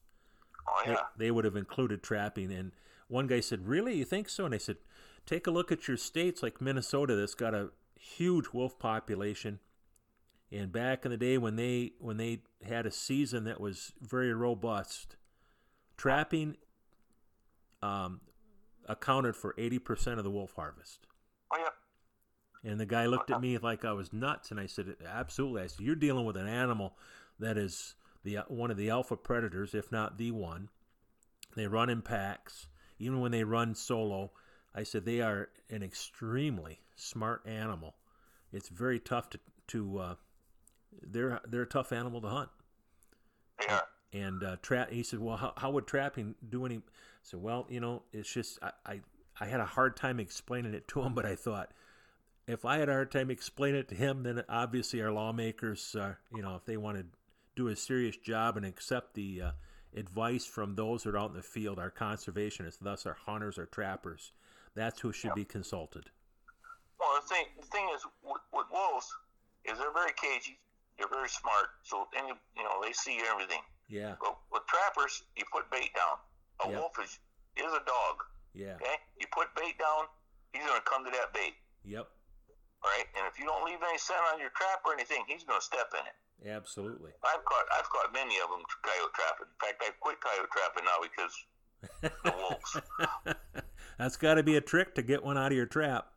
Oh 0.67 0.81
they, 0.85 0.91
yeah. 0.91 0.97
they 1.17 1.31
would 1.31 1.45
have 1.45 1.55
included 1.55 2.01
trapping. 2.03 2.51
And 2.51 2.71
one 3.07 3.27
guy 3.27 3.39
said, 3.41 3.67
"Really, 3.67 3.95
you 3.95 4.05
think 4.05 4.29
so?" 4.29 4.45
And 4.45 4.53
I 4.55 4.57
said, 4.59 4.77
"Take 5.25 5.45
a 5.47 5.51
look 5.51 5.71
at 5.71 5.87
your 5.87 5.97
states 5.97 6.41
like 6.41 6.61
Minnesota 6.61 7.15
that's 7.15 7.35
got 7.35 7.53
a 7.53 7.71
huge 7.99 8.49
wolf 8.53 8.77
population." 8.79 9.59
And 10.53 10.71
back 10.71 11.03
in 11.03 11.09
the 11.09 11.17
day 11.17 11.39
when 11.39 11.55
they 11.55 11.93
when 11.99 12.17
they 12.17 12.43
had 12.63 12.85
a 12.85 12.91
season 12.91 13.45
that 13.45 13.59
was 13.59 13.91
very 13.99 14.33
robust, 14.33 15.15
trapping 15.97 16.57
um, 17.81 18.21
accounted 18.85 19.35
for 19.35 19.55
eighty 19.57 19.79
percent 19.79 20.19
of 20.19 20.23
the 20.23 20.29
wolf 20.29 20.53
harvest. 20.55 21.07
Oh 21.51 21.57
yeah. 21.57 22.69
And 22.69 22.79
the 22.79 22.85
guy 22.85 23.07
looked 23.07 23.31
at 23.31 23.41
me 23.41 23.57
like 23.57 23.83
I 23.83 23.93
was 23.93 24.13
nuts, 24.13 24.51
and 24.51 24.59
I 24.59 24.67
said, 24.67 24.95
"Absolutely." 25.03 25.63
I 25.63 25.67
said, 25.67 25.79
"You're 25.79 25.95
dealing 25.95 26.25
with 26.25 26.37
an 26.37 26.47
animal 26.47 26.97
that 27.39 27.57
is 27.57 27.95
the 28.23 28.39
one 28.47 28.69
of 28.69 28.77
the 28.77 28.91
alpha 28.91 29.17
predators, 29.17 29.73
if 29.73 29.91
not 29.91 30.19
the 30.19 30.29
one. 30.31 30.69
They 31.55 31.65
run 31.65 31.89
in 31.89 32.03
packs, 32.03 32.67
even 32.99 33.21
when 33.21 33.31
they 33.31 33.43
run 33.43 33.73
solo." 33.73 34.31
I 34.75 34.83
said, 34.83 35.03
"They 35.03 35.19
are 35.19 35.49
an 35.71 35.81
extremely 35.81 36.81
smart 36.95 37.41
animal. 37.47 37.95
It's 38.51 38.69
very 38.69 38.99
tough 38.99 39.31
to 39.31 39.39
to. 39.69 39.97
Uh, 39.97 40.15
they're 41.01 41.41
they're 41.47 41.63
a 41.63 41.67
tough 41.67 41.91
animal 41.91 42.21
to 42.21 42.27
hunt." 42.27 42.49
Are. 43.69 43.83
and 44.11 44.43
uh, 44.43 44.55
trap. 44.61 44.91
He 44.91 45.03
said, 45.03 45.19
"Well, 45.19 45.37
how, 45.37 45.53
how 45.57 45.71
would 45.71 45.87
trapping 45.87 46.35
do 46.47 46.65
any?" 46.65 46.77
I 46.77 46.81
said, 47.23 47.41
"Well, 47.41 47.65
you 47.69 47.79
know, 47.79 48.03
it's 48.11 48.31
just 48.31 48.59
I, 48.61 48.71
I 48.85 49.01
I 49.39 49.45
had 49.45 49.59
a 49.59 49.65
hard 49.65 49.95
time 49.95 50.19
explaining 50.19 50.73
it 50.73 50.87
to 50.89 51.01
him, 51.01 51.13
but 51.13 51.25
I 51.25 51.35
thought 51.35 51.71
if 52.47 52.65
I 52.65 52.77
had 52.77 52.89
a 52.89 52.93
hard 52.93 53.11
time 53.11 53.31
explaining 53.31 53.79
it 53.81 53.89
to 53.89 53.95
him, 53.95 54.23
then 54.23 54.43
obviously 54.49 55.01
our 55.01 55.11
lawmakers, 55.11 55.95
uh, 55.95 56.15
you 56.35 56.41
know, 56.41 56.55
if 56.55 56.65
they 56.65 56.77
want 56.77 56.97
to 56.97 57.05
do 57.55 57.67
a 57.67 57.75
serious 57.75 58.17
job 58.17 58.57
and 58.57 58.65
accept 58.65 59.13
the 59.13 59.41
uh, 59.41 59.51
advice 59.95 60.45
from 60.45 60.75
those 60.75 61.03
that 61.03 61.15
are 61.15 61.19
out 61.19 61.29
in 61.29 61.37
the 61.37 61.43
field, 61.43 61.79
our 61.79 61.91
conservationists, 61.91 62.79
thus 62.81 63.05
our 63.05 63.17
hunters, 63.25 63.57
our 63.57 63.65
trappers, 63.65 64.31
that's 64.75 64.99
who 64.99 65.11
should 65.11 65.33
be 65.35 65.45
consulted." 65.45 66.09
Well, 66.99 67.09
the 67.21 67.27
thing 67.27 67.45
the 67.59 67.67
thing 67.67 67.89
is 67.95 68.05
with, 68.23 68.41
with 68.53 68.67
wolves 68.71 69.13
is 69.65 69.77
they're 69.77 69.91
very 69.93 70.13
cagey. 70.13 70.59
They're 70.97 71.09
very 71.09 71.29
smart. 71.29 71.73
So 71.83 72.07
any 72.17 72.29
you 72.55 72.63
know 72.63 72.81
they 72.81 72.93
see 72.93 73.19
everything. 73.29 73.61
Yeah, 73.89 74.15
But 74.21 74.37
with 74.51 74.63
trappers, 74.67 75.23
you 75.35 75.43
put 75.51 75.69
bait 75.69 75.91
down. 75.93 76.17
A 76.65 76.69
Yep. 76.71 76.79
wolf 76.79 76.95
is 77.03 77.19
is 77.57 77.71
a 77.71 77.83
dog. 77.85 78.15
yeah, 78.53 78.75
Okay, 78.81 78.95
you 79.19 79.27
put 79.31 79.53
bait 79.55 79.77
down, 79.77 80.05
he's 80.53 80.65
gonna 80.65 80.81
come 80.81 81.03
to 81.05 81.11
that 81.11 81.33
bait. 81.33 81.53
yep, 81.83 82.09
Right, 82.83 83.05
and 83.17 83.25
if 83.27 83.37
you 83.39 83.45
don't 83.45 83.63
leave 83.65 83.79
any 83.87 83.97
scent 83.97 84.21
on 84.33 84.39
your 84.39 84.49
trap 84.51 84.81
or 84.85 84.93
anything, 84.93 85.23
he's 85.27 85.43
gonna 85.43 85.61
step 85.61 85.93
in 85.93 86.05
it. 86.07 86.49
absolutely. 86.49 87.11
I've 87.23 87.43
caught 87.45 87.65
I've 87.77 87.89
caught 87.89 88.13
many 88.13 88.37
of 88.39 88.49
them 88.49 88.63
coyote 88.81 89.13
trapping. 89.13 89.47
In 89.47 89.59
fact, 89.67 89.83
I've 89.85 89.99
quit 89.99 90.17
coyote 90.21 90.49
trapping 90.51 90.85
now 90.85 90.99
because 91.01 91.33
the 92.23 92.31
wolves. 92.31 92.77
That's 93.97 94.17
got 94.17 94.35
to 94.35 94.43
be 94.43 94.55
a 94.55 94.61
trick 94.61 94.95
to 94.95 95.01
get 95.03 95.23
one 95.23 95.37
out 95.37 95.51
of 95.51 95.57
your 95.57 95.65
trap. 95.67 96.07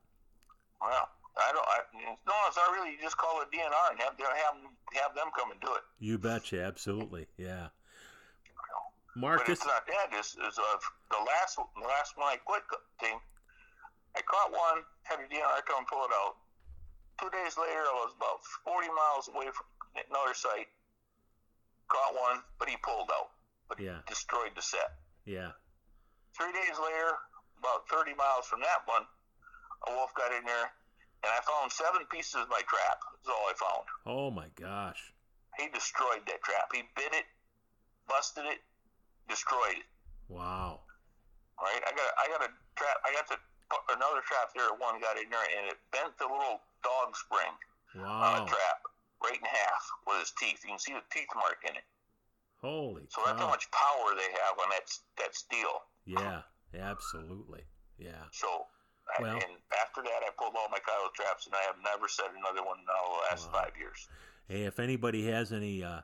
Well, 0.81 1.09
I 1.37 1.53
don't. 1.53 1.66
I, 1.68 1.77
no, 2.27 2.35
it's 2.49 2.57
not 2.57 2.72
really. 2.72 2.92
You 2.96 3.01
just 3.03 3.16
call 3.16 3.38
the 3.40 3.46
DNR 3.53 3.92
and 3.92 4.01
have 4.01 4.16
them 4.16 4.27
have 4.27 4.55
them, 4.57 4.72
have 4.96 5.12
them 5.14 5.29
come 5.37 5.51
and 5.53 5.61
do 5.61 5.68
it. 5.77 5.85
You 6.01 6.16
betcha, 6.18 6.62
absolutely, 6.64 7.27
yeah. 7.37 7.68
Mark, 9.16 9.44
but 9.44 9.53
it's 9.53 9.64
not 9.64 9.87
that. 9.87 10.16
Is 10.16 10.37
is 10.37 10.57
uh, 10.59 10.77
the 11.11 11.20
last 11.25 11.57
the 11.57 11.85
last 11.87 12.16
one 12.16 12.29
I 12.29 12.37
quit 12.44 12.62
thing. 13.01 13.16
I 14.16 14.20
caught 14.25 14.49
one, 14.53 14.81
had 15.05 15.20
a 15.20 15.29
DNR 15.29 15.61
come 15.68 15.85
pull 15.85 16.05
it 16.09 16.12
out. 16.25 16.37
Two 17.20 17.29
days 17.33 17.57
later, 17.57 17.85
I 17.85 17.96
was 18.01 18.12
about 18.16 18.40
40 18.64 18.88
miles 18.92 19.29
away 19.29 19.49
from 19.53 19.68
another 20.09 20.33
site. 20.33 20.68
Caught 21.88 22.12
one, 22.16 22.38
but 22.59 22.68
he 22.68 22.77
pulled 22.81 23.09
out. 23.12 23.33
But 23.68 23.81
Yeah. 23.81 24.01
he 24.05 24.09
destroyed 24.09 24.53
the 24.57 24.62
set. 24.62 24.96
yeah, 25.25 25.53
Three 26.37 26.53
days 26.53 26.77
later, 26.81 27.12
about 27.61 27.88
30 27.88 28.14
miles 28.14 28.46
from 28.46 28.61
that 28.61 28.87
one, 28.87 29.05
a 29.88 29.92
wolf 29.92 30.12
got 30.14 30.33
in 30.33 30.44
there, 30.44 30.72
and 31.24 31.31
I 31.33 31.40
found 31.44 31.72
seven 31.72 32.05
pieces 32.11 32.37
of 32.42 32.48
my 32.48 32.62
trap. 32.68 32.98
That's 33.22 33.29
all 33.33 33.46
I 33.48 33.55
found. 33.57 33.85
oh 34.07 34.31
my 34.31 34.48
gosh, 34.59 35.12
He 35.59 35.68
destroyed 35.72 36.22
that 36.26 36.40
trap. 36.42 36.68
He 36.72 36.83
bit 36.94 37.12
it, 37.12 37.26
busted 38.09 38.44
it, 38.46 38.61
destroyed 39.29 39.81
it. 39.83 39.88
wow, 40.29 40.81
All 41.59 41.64
right, 41.66 41.83
I 41.87 41.90
got 41.96 42.09
I 42.20 42.24
got 42.29 42.40
a 42.46 42.50
trap. 42.76 42.96
I 43.05 43.11
got 43.14 43.26
the 43.29 43.38
another 43.96 44.22
trap 44.26 44.55
there. 44.55 44.70
One 44.79 45.00
got 45.00 45.16
in 45.18 45.29
there, 45.31 45.46
and 45.59 45.66
it 45.72 45.79
bent 45.90 46.14
the 46.18 46.26
little 46.26 46.61
dog 46.85 47.16
spring 47.16 47.55
on 47.96 48.05
wow, 48.05 48.44
the 48.44 48.50
trap 48.50 48.79
right 49.24 49.38
in 49.40 49.46
half 49.48 49.83
with 50.07 50.20
his 50.20 50.33
teeth. 50.38 50.61
You 50.62 50.70
can 50.76 50.79
see 50.79 50.92
the 50.92 51.02
teeth 51.11 51.33
mark 51.35 51.59
in 51.66 51.74
it. 51.74 51.87
holy 52.61 53.09
So 53.09 53.22
that's 53.26 53.40
how 53.40 53.48
much 53.48 53.66
power 53.72 54.14
they 54.14 54.31
have 54.44 54.55
on 54.62 54.68
that 54.70 54.87
that 55.18 55.35
steel. 55.35 55.83
Yeah, 56.07 56.42
absolutely, 56.79 57.64
yeah. 57.98 58.31
So, 58.31 58.66
Well- 59.21 59.35
and 59.37 59.57
after 59.81 60.03
that, 60.03 60.23
I 60.27 60.31
pulled 60.37 60.55
all 60.57 60.69
my 60.69 60.79
coyote 60.81 61.14
traps, 61.14 61.47
and 61.47 61.55
I 61.55 61.62
have 61.62 61.77
never 61.83 62.09
set 62.09 62.27
another 62.37 62.62
one 62.64 62.79
now 62.87 63.12
the 63.14 63.19
last 63.31 63.47
Wow. 63.53 63.62
five 63.62 63.77
years. 63.79 64.09
Hey, 64.49 64.64
if 64.64 64.79
anybody 64.79 65.27
has 65.27 65.53
any 65.53 65.83
uh, 65.83 66.03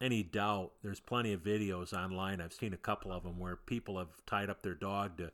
any 0.00 0.22
doubt, 0.22 0.72
there's 0.82 1.00
plenty 1.00 1.32
of 1.32 1.42
videos 1.42 1.92
online. 1.92 2.40
I've 2.40 2.52
seen 2.52 2.72
a 2.72 2.76
couple 2.78 3.12
of 3.12 3.24
them 3.24 3.38
where 3.38 3.56
people 3.56 3.98
have 3.98 4.24
tied 4.26 4.48
up 4.48 4.62
their 4.62 4.74
dog 4.74 5.18
to 5.18 5.32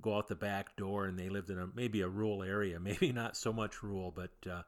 go 0.00 0.16
out 0.16 0.26
the 0.28 0.34
back 0.34 0.76
door, 0.76 1.06
and 1.06 1.16
they 1.18 1.28
lived 1.28 1.50
in 1.50 1.58
a 1.58 1.68
maybe 1.74 2.00
a 2.00 2.08
rural 2.08 2.42
area, 2.42 2.80
maybe 2.80 3.12
not 3.12 3.36
so 3.36 3.52
much 3.52 3.82
rural, 3.82 4.10
but 4.10 4.32
uh, 4.50 4.62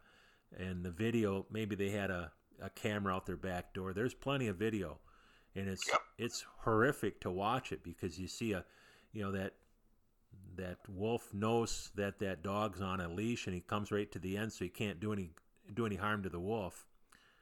in 0.59 0.83
the 0.83 0.91
video, 0.91 1.47
maybe 1.51 1.75
they 1.75 1.91
had 1.91 2.11
a, 2.11 2.31
a 2.63 2.71
camera 2.71 3.15
out 3.15 3.27
their 3.27 3.37
back 3.37 3.75
door. 3.75 3.93
There's 3.93 4.15
plenty 4.15 4.47
of 4.47 4.57
video, 4.57 4.99
and 5.57 5.69
it's 5.69 5.87
Yep. 5.89 6.01
it's 6.17 6.45
horrific 6.61 7.21
to 7.23 7.31
watch 7.31 7.73
it 7.73 7.83
because 7.83 8.19
you 8.21 8.29
see 8.29 8.53
a, 8.53 8.65
you 9.13 9.23
know 9.23 9.33
that 9.33 9.55
that 10.57 10.79
wolf 10.89 11.33
knows 11.35 11.91
that 11.95 12.19
that 12.21 12.43
dog's 12.43 12.81
on 12.81 13.01
a 13.01 13.09
leash, 13.09 13.47
and 13.47 13.55
he 13.55 13.61
comes 13.61 13.91
right 13.91 14.11
to 14.13 14.19
the 14.19 14.37
end, 14.37 14.53
so 14.53 14.65
he 14.65 14.69
can't 14.69 15.01
do 15.01 15.13
any 15.13 15.31
do 15.73 15.87
any 15.87 15.97
harm 15.97 16.23
to 16.23 16.29
the 16.29 16.41
wolf. 16.41 16.87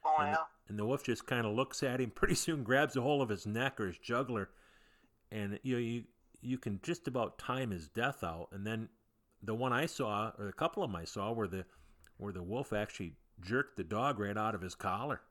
Oh 0.05 0.15
And, 0.19 0.29
yeah. 0.29 0.33
the, 0.33 0.69
and 0.69 0.79
the 0.79 0.85
wolf 0.85 1.03
just 1.03 1.25
kind 1.27 1.45
of 1.45 1.53
looks 1.53 1.83
at 1.83 1.99
him. 1.99 2.11
Pretty 2.15 2.35
soon, 2.35 2.63
grabs 2.63 2.95
a 2.95 3.01
hold 3.01 3.21
of 3.21 3.29
his 3.29 3.45
neck 3.45 3.79
or 3.79 3.87
his 3.87 3.97
jugular, 3.97 4.49
and 5.31 5.59
you 5.63 5.75
know 5.75 5.79
you 5.79 6.03
you 6.41 6.57
can 6.57 6.79
just 6.83 7.07
about 7.07 7.37
time 7.37 7.71
his 7.71 7.87
death 7.87 8.23
out. 8.23 8.49
And 8.51 8.65
then 8.65 8.89
the 9.41 9.55
one 9.55 9.73
I 9.73 9.85
saw, 9.85 10.31
or 10.37 10.47
a 10.47 10.53
couple 10.53 10.83
of 10.83 10.89
them 10.91 10.99
I 10.99 11.05
saw, 11.05 11.31
where 11.31 11.47
the 11.47 11.65
where 12.17 12.33
the 12.33 12.43
wolf 12.43 12.73
actually 12.73 13.13
jerked 13.41 13.77
the 13.77 13.83
dog 13.83 14.19
right 14.19 14.37
out 14.37 14.55
of 14.55 14.61
his 14.61 14.75
collar. 14.75 15.21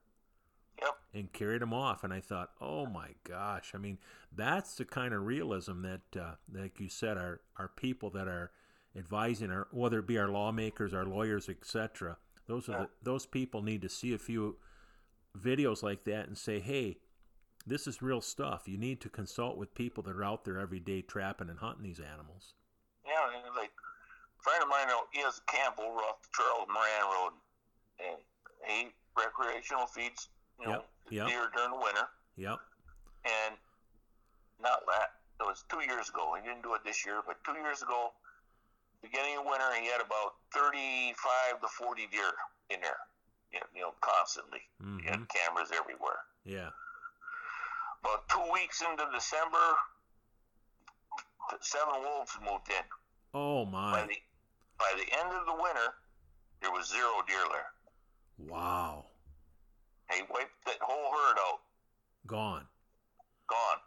And 1.14 1.32
carried 1.32 1.62
him 1.62 1.74
off. 1.74 2.04
And 2.04 2.12
I 2.12 2.20
thought, 2.20 2.50
oh 2.60 2.86
my 2.86 3.08
gosh! 3.24 3.72
I 3.74 3.78
mean, 3.78 3.98
that's 4.34 4.74
the 4.74 4.84
kind 4.84 5.14
of 5.14 5.24
realism 5.24 5.82
that, 5.82 6.20
uh, 6.20 6.34
like 6.52 6.80
you 6.80 6.88
said, 6.88 7.16
our 7.16 7.40
our 7.58 7.68
people 7.68 8.10
that 8.10 8.28
are 8.28 8.50
advising 8.96 9.50
our 9.50 9.68
whether 9.70 9.98
it 9.98 10.06
be 10.06 10.18
our 10.18 10.28
lawmakers, 10.28 10.94
our 10.94 11.06
lawyers, 11.06 11.48
etc. 11.48 12.16
Those 12.46 12.68
are 12.68 12.82
the, 12.82 12.88
those 13.02 13.26
people 13.26 13.62
need 13.62 13.82
to 13.82 13.88
see 13.88 14.12
a 14.12 14.18
few 14.18 14.56
videos 15.38 15.82
like 15.82 16.04
that 16.04 16.26
and 16.26 16.36
say, 16.36 16.60
hey, 16.60 16.98
this 17.66 17.86
is 17.86 18.02
real 18.02 18.20
stuff. 18.20 18.64
You 18.66 18.78
need 18.78 19.00
to 19.02 19.08
consult 19.08 19.56
with 19.56 19.74
people 19.74 20.02
that 20.04 20.16
are 20.16 20.24
out 20.24 20.44
there 20.44 20.58
every 20.58 20.80
day 20.80 21.02
trapping 21.02 21.48
and 21.48 21.58
hunting 21.58 21.84
these 21.84 22.00
animals. 22.00 22.54
Yeah, 23.06 23.12
and 23.34 23.56
like 23.56 23.70
a 23.70 24.42
friend 24.42 24.62
of 24.62 24.68
mine, 24.68 24.88
uh, 24.88 25.06
he 25.12 25.20
has 25.20 25.40
a 25.40 25.52
camp 25.52 25.78
over 25.78 25.98
off 25.98 26.22
the 26.22 26.28
Charles 26.34 26.68
Moran 26.68 27.06
Road, 27.10 27.32
and 28.00 28.18
he 28.66 28.90
recreational 29.16 29.86
feeds, 29.86 30.28
you 30.62 30.68
know, 30.68 30.72
Yep, 30.72 30.86
yep. 31.10 31.26
deer 31.28 31.44
during 31.54 31.70
the 31.70 31.82
winter. 31.82 32.06
Yep. 32.36 32.58
And 33.26 33.54
not 34.62 34.86
that 34.86 35.18
it 35.40 35.46
was 35.46 35.64
two 35.68 35.82
years 35.82 36.08
ago. 36.08 36.34
He 36.40 36.46
didn't 36.46 36.62
do 36.62 36.74
it 36.74 36.82
this 36.84 37.04
year, 37.04 37.20
but 37.26 37.42
two 37.44 37.58
years 37.60 37.82
ago, 37.82 38.12
beginning 39.02 39.38
of 39.38 39.44
winter, 39.44 39.66
he 39.74 39.86
had 39.90 40.00
about 40.00 40.34
thirty-five 40.54 41.60
to 41.60 41.68
forty 41.68 42.06
deer 42.10 42.30
in 42.70 42.80
there. 42.80 42.98
You 43.74 43.82
know, 43.82 43.94
constantly. 44.00 44.60
He 44.78 44.84
hmm 44.84 44.98
had 45.04 45.28
cameras 45.28 45.70
everywhere. 45.74 46.24
Yeah. 46.44 46.70
About 48.02 48.26
two 48.28 48.42
weeks 48.52 48.80
into 48.82 49.04
December, 49.12 49.58
seven 51.60 52.00
wolves 52.02 52.32
moved 52.40 52.68
in. 52.70 52.84
Oh 53.34 53.64
By 53.66 53.70
my. 53.70 54.06
the 54.06 54.16
by 54.78 54.90
the 54.96 55.06
end 55.20 55.30
of 55.36 55.46
the 55.46 55.52
winter, 55.54 55.94
there 56.60 56.70
was 56.72 56.88
zero 56.88 57.22
deer 57.28 57.44
there. 57.50 57.70
Wow. 58.48 58.71
That 60.66 60.78
whole 60.80 61.10
herd 61.12 61.38
out, 61.38 61.60
Gone. 62.26 62.66
gone. 63.48 63.78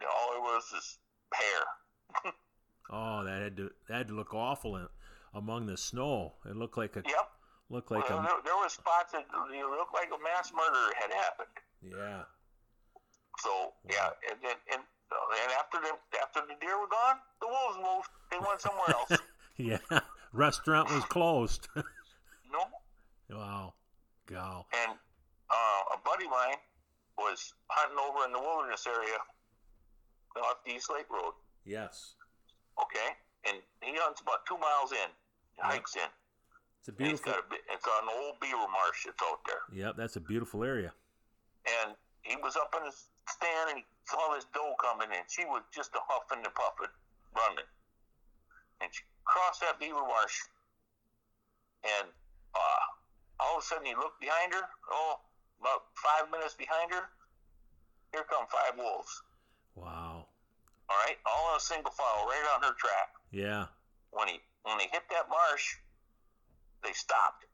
Know, 0.00 0.06
all 0.06 0.36
it 0.36 0.40
was 0.42 0.64
is 0.76 0.98
hair. 1.32 2.32
Oh, 2.90 3.24
that 3.24 3.40
had 3.40 3.56
to 3.56 3.70
that 3.88 3.96
had 3.96 4.08
to 4.08 4.14
look 4.14 4.34
awful 4.34 4.76
in, 4.76 4.86
among 5.32 5.66
the 5.66 5.76
snow. 5.78 6.34
It 6.44 6.54
looked 6.54 6.76
like 6.76 6.94
a 6.96 7.02
Yep. 7.04 7.30
looked 7.70 7.90
like 7.90 8.08
well, 8.10 8.18
a 8.18 8.22
there, 8.22 8.40
there 8.44 8.56
were 8.58 8.68
spots 8.68 9.12
that 9.12 9.24
you 9.50 9.60
know, 9.60 9.70
looked 9.70 9.94
like 9.94 10.08
a 10.12 10.22
mass 10.22 10.52
murder 10.54 10.92
had 11.00 11.10
happened. 11.10 11.48
yeah. 11.82 12.22
So 13.38 13.72
yeah, 13.90 14.10
and 14.30 14.38
then 14.42 14.56
and, 14.70 14.82
and 14.82 15.52
after 15.58 15.80
the 15.80 16.18
after 16.20 16.40
the 16.46 16.54
deer 16.60 16.78
were 16.78 16.86
gone, 16.88 17.16
the 17.40 17.48
wolves 17.48 17.78
moved. 17.78 18.08
They 18.30 18.38
went 18.38 18.60
somewhere 18.60 18.90
else. 18.90 19.20
Yeah. 19.56 19.78
Restaurant 20.32 20.90
was 20.90 21.04
closed. 21.06 21.68
no, 21.76 22.64
wow. 23.30 23.72
Go. 24.26 24.66
and 24.84 24.98
uh, 25.54 25.94
a 25.94 25.98
buddy 26.02 26.26
of 26.26 26.32
mine 26.34 26.58
was 27.16 27.54
hunting 27.70 27.98
over 28.02 28.26
in 28.26 28.32
the 28.34 28.42
wilderness 28.42 28.86
area 28.90 29.18
off 30.42 30.58
the 30.66 30.74
East 30.74 30.90
Lake 30.90 31.06
Road. 31.10 31.32
Yes. 31.64 32.14
Okay, 32.82 33.14
and 33.46 33.62
he 33.80 33.94
hunts 34.02 34.20
about 34.20 34.42
two 34.50 34.58
miles 34.58 34.90
in, 34.90 35.08
hikes 35.62 35.94
in. 35.94 36.10
It's 36.80 36.88
a 36.90 36.92
beautiful. 36.92 37.32
got 37.32 37.46
a 37.46 37.54
it's 37.72 37.86
an 37.86 38.08
old 38.18 38.40
beaver 38.42 38.66
marsh 38.66 39.06
that's 39.06 39.22
out 39.22 39.38
there, 39.46 39.62
Yep, 39.72 39.94
that's 39.96 40.16
a 40.16 40.20
beautiful 40.20 40.64
area. 40.66 40.92
and 41.64 41.94
he 42.26 42.34
was 42.42 42.56
up 42.56 42.74
in 42.76 42.84
his 42.84 43.08
stand 43.30 43.70
and 43.70 43.78
he 43.78 43.84
saw 44.10 44.34
this 44.34 44.44
doe 44.52 44.74
coming 44.82 45.08
in. 45.14 45.22
She 45.30 45.44
was 45.46 45.62
just 45.72 45.94
a 45.94 46.02
huffing 46.10 46.42
and 46.44 46.52
puffing, 46.52 46.90
running, 47.32 47.68
and 48.82 48.90
she 48.92 49.06
crossed 49.24 49.60
that 49.62 49.78
beaver 49.78 50.02
marsh, 50.02 50.36
and 51.86 52.08
uh, 52.54 52.82
all 53.40 53.56
of 53.58 53.62
a 53.62 53.66
sudden 53.66 53.86
he 53.86 53.94
looked 53.94 54.20
behind 54.20 54.52
her. 54.52 54.66
Oh, 54.90 55.20
about 55.64 55.88
five 55.96 56.28
minutes 56.28 56.52
behind 56.52 56.92
her, 56.92 57.08
here 58.12 58.28
come 58.28 58.44
five 58.52 58.76
wolves. 58.76 59.22
Wow. 59.74 60.28
All 60.92 60.98
right, 61.08 61.16
all 61.24 61.56
in 61.56 61.56
a 61.56 61.64
single 61.64 61.90
file, 61.90 62.28
right 62.28 62.44
on 62.54 62.62
her 62.68 62.76
track. 62.76 63.16
Yeah. 63.32 63.72
when 64.12 64.28
he 64.28 64.38
when 64.62 64.78
he 64.78 64.86
hit 64.92 65.02
that 65.10 65.26
marsh, 65.28 65.76
they 66.84 66.92
stopped. 66.92 67.48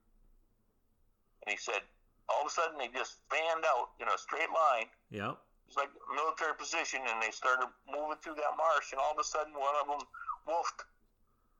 And 1.46 1.54
he 1.54 1.58
said, 1.58 1.80
all 2.28 2.42
of 2.42 2.50
a 2.50 2.50
sudden 2.50 2.76
they 2.78 2.90
just 2.92 3.22
fanned 3.30 3.64
out 3.64 3.94
in 4.02 4.06
a 4.06 4.18
straight 4.18 4.50
line. 4.50 4.86
Yep. 5.10 5.38
It's 5.66 5.78
like 5.78 5.90
a 5.94 6.14
military 6.14 6.54
position, 6.58 7.00
and 7.06 7.22
they 7.22 7.30
started 7.30 7.70
moving 7.86 8.18
through 8.22 8.34
that 8.42 8.54
marsh. 8.58 8.90
And 8.90 8.98
all 8.98 9.14
of 9.14 9.18
a 9.22 9.24
sudden, 9.24 9.54
one 9.54 9.74
of 9.78 9.86
them 9.86 10.02
wolfed, 10.46 10.82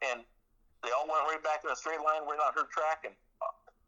and 0.03 0.27
they 0.83 0.91
all 0.91 1.07
went 1.07 1.23
right 1.31 1.43
back 1.43 1.63
in 1.63 1.71
a 1.71 1.79
straight 1.79 2.03
line, 2.03 2.27
right 2.27 2.43
on 2.43 2.53
her 2.59 2.67
track, 2.75 3.07
and 3.07 3.15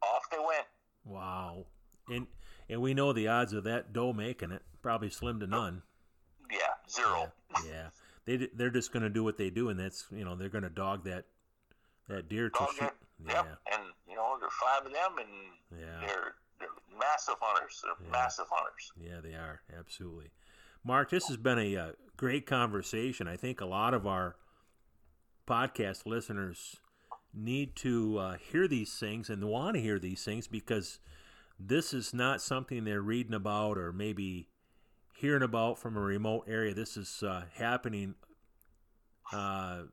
off 0.01 0.23
they 0.31 0.39
went. 0.39 0.63
Wow. 1.03 1.67
And 2.07 2.27
and 2.69 2.81
we 2.81 2.93
know 2.93 3.13
the 3.13 3.27
odds 3.27 3.53
of 3.53 3.63
that 3.65 3.93
doe 3.93 4.13
making 4.13 4.51
it 4.51 4.61
probably 4.81 5.09
slim 5.09 5.39
to 5.39 5.47
none. 5.47 5.81
Yeah, 6.51 6.57
zero. 6.89 7.31
Yeah. 7.65 7.71
yeah. 7.71 7.87
they 8.25 8.47
they're 8.53 8.69
just 8.69 8.91
going 8.91 9.03
to 9.03 9.09
do 9.09 9.23
what 9.23 9.37
they 9.37 9.49
do, 9.49 9.69
and 9.69 9.79
that's 9.79 10.05
you 10.11 10.23
know 10.25 10.35
they're 10.35 10.49
going 10.49 10.63
to 10.63 10.69
dog 10.69 11.03
that 11.05 11.25
that 12.09 12.27
deer 12.29 12.49
to 12.49 12.59
Dog 12.59 12.69
shoot. 12.77 12.83
it. 12.85 12.93
Yeah. 13.27 13.43
And 13.71 13.83
you 14.07 14.15
know, 14.15 14.35
there's 14.39 14.51
five 14.53 14.85
of 14.85 14.91
them, 14.91 15.17
and 15.19 15.79
Yeah. 15.81 15.99
they're 16.07 16.35
they're 16.59 16.99
massive 16.99 17.35
hunters. 17.39 17.81
They're 17.83 18.05
Yeah. 18.05 18.11
massive 18.11 18.45
hunters. 18.49 18.91
Yeah, 18.97 19.21
they 19.21 19.33
are 19.35 19.61
absolutely. 19.77 20.31
Mark, 20.85 21.09
this 21.09 21.27
has 21.27 21.37
been 21.37 21.57
a, 21.59 21.77
uh 21.77 21.91
great 22.17 22.45
conversation. 22.45 23.27
I 23.27 23.37
think 23.37 23.61
a 23.61 23.65
lot 23.65 23.93
of 23.93 24.05
our 24.05 24.35
podcast 25.47 26.05
listeners 26.05 26.77
need 27.33 27.75
to 27.77 28.17
uh, 28.19 28.37
hear 28.37 28.67
these 28.67 28.93
things 28.99 29.29
and 29.29 29.43
want 29.45 29.75
to 29.75 29.81
hear 29.81 29.97
these 29.99 30.23
things 30.23 30.47
because 30.47 30.99
this 31.59 31.93
is 31.93 32.13
not 32.13 32.41
something 32.41 32.83
they're 32.83 33.01
reading 33.01 33.33
about 33.33 33.77
or 33.77 33.91
maybe 33.91 34.49
hearing 35.15 35.43
about 35.43 35.77
from 35.77 35.95
a 35.95 36.01
remote 36.01 36.45
area. 36.47 36.73
This 36.73 36.97
is 36.97 37.23
uh, 37.23 37.43
happening 37.55 38.15
uh, 39.31 39.83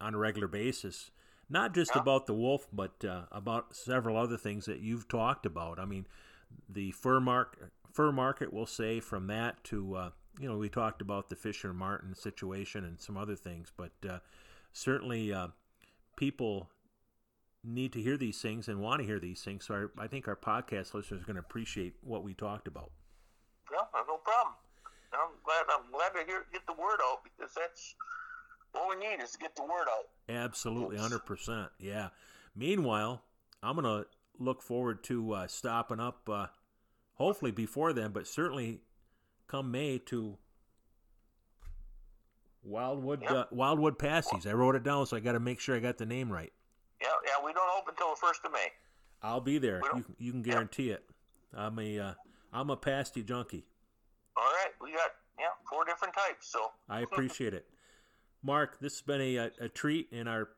on 0.00 0.14
a 0.14 0.18
regular 0.18 0.48
basis, 0.48 1.10
not 1.48 1.74
just 1.74 1.92
yeah. 1.94 2.00
about 2.00 2.26
the 2.26 2.34
wolf, 2.34 2.66
but 2.72 3.04
uh, 3.04 3.22
about 3.30 3.74
several 3.74 4.16
other 4.16 4.36
things 4.36 4.66
that 4.66 4.80
you've 4.80 5.08
talked 5.08 5.46
about. 5.46 5.78
I 5.78 5.84
mean, 5.84 6.06
the 6.68 6.92
fur 6.92 7.20
market, 7.20 7.70
fur 7.92 8.12
market, 8.12 8.52
we'll 8.52 8.66
say 8.66 9.00
from 9.00 9.26
that 9.28 9.62
to 9.64 9.94
uh, 9.94 10.10
you 10.40 10.48
know 10.48 10.56
we 10.56 10.68
talked 10.68 11.02
about 11.02 11.28
the 11.28 11.36
Fisher 11.36 11.72
Marten 11.72 12.14
situation 12.14 12.84
and 12.84 13.00
some 13.00 13.16
other 13.16 13.36
things, 13.36 13.72
but 13.76 13.92
uh, 14.08 14.18
certainly 14.72 15.32
uh, 15.32 15.48
people 16.16 16.70
need 17.64 17.92
to 17.92 18.02
hear 18.02 18.16
these 18.16 18.40
things 18.40 18.68
and 18.68 18.80
want 18.80 19.00
to 19.00 19.06
hear 19.06 19.18
these 19.18 19.42
things. 19.42 19.66
So 19.66 19.88
I, 19.98 20.04
I 20.04 20.06
think 20.08 20.28
our 20.28 20.36
podcast 20.36 20.94
listeners 20.94 21.22
are 21.22 21.26
going 21.26 21.36
to 21.36 21.40
appreciate 21.40 21.94
what 22.02 22.24
we 22.24 22.34
talked 22.34 22.66
about. 22.66 22.90
Yeah, 23.70 23.78
no 24.06 24.16
problem. 24.18 24.54
I'm 25.12 25.30
glad. 25.44 25.64
I'm 25.68 25.90
glad 25.92 26.20
to 26.20 26.26
hear 26.26 26.46
get 26.52 26.66
the 26.66 26.72
word 26.72 26.98
out 27.04 27.20
because 27.22 27.54
that's 27.54 27.94
all 28.74 28.88
we 28.88 28.96
need 28.96 29.22
is 29.22 29.32
to 29.32 29.38
get 29.38 29.54
the 29.54 29.62
word 29.62 29.86
out. 29.90 30.08
Absolutely, 30.28 30.96
hundred 30.96 31.24
percent. 31.26 31.68
Yeah. 31.78 32.08
Meanwhile, 32.56 33.22
I'm 33.62 33.76
gonna 33.76 34.04
look 34.38 34.62
forward 34.62 35.04
to 35.04 35.32
uh, 35.32 35.46
stopping 35.46 36.00
up. 36.00 36.28
Uh, 36.28 36.46
hopefully 37.14 37.50
before 37.50 37.92
then, 37.92 38.10
but 38.10 38.26
certainly 38.26 38.80
come 39.46 39.70
May 39.70 39.98
to 39.98 40.38
Wildwood 42.64 43.22
yep. 43.22 43.30
uh, 43.30 43.44
Wildwood 43.50 43.98
Pasties. 43.98 44.46
I 44.46 44.52
wrote 44.52 44.76
it 44.76 44.82
down, 44.82 45.06
so 45.06 45.16
I 45.16 45.20
got 45.20 45.32
to 45.32 45.40
make 45.40 45.60
sure 45.60 45.76
I 45.76 45.80
got 45.80 45.98
the 45.98 46.06
name 46.06 46.32
right. 46.32 46.52
Yeah, 47.32 47.40
yeah. 47.40 47.46
We 47.46 47.52
don't 47.52 47.70
open 47.78 47.94
until 47.96 48.10
the 48.10 48.20
first 48.20 48.40
of 48.44 48.52
May. 48.52 48.68
I'll 49.22 49.40
be 49.40 49.58
there. 49.58 49.80
You, 49.94 50.04
you 50.18 50.32
can 50.32 50.42
guarantee 50.42 50.90
yep. 50.90 50.98
it. 50.98 51.56
I'm 51.56 51.78
a 51.78 51.98
uh, 51.98 52.14
a 52.52 52.76
pasty 52.76 53.22
junkie. 53.22 53.64
All 54.36 54.44
right, 54.44 54.72
we 54.80 54.92
got 54.92 55.10
yeah 55.38 55.46
four 55.68 55.84
different 55.84 56.14
types. 56.14 56.50
So 56.50 56.70
I 56.88 57.00
appreciate 57.12 57.54
it, 57.54 57.66
Mark. 58.42 58.80
This 58.80 58.94
has 58.94 59.02
been 59.02 59.20
a, 59.20 59.36
a, 59.36 59.50
a, 59.60 59.68
treat, 59.68 60.08
and 60.12 60.28
our 60.28 60.48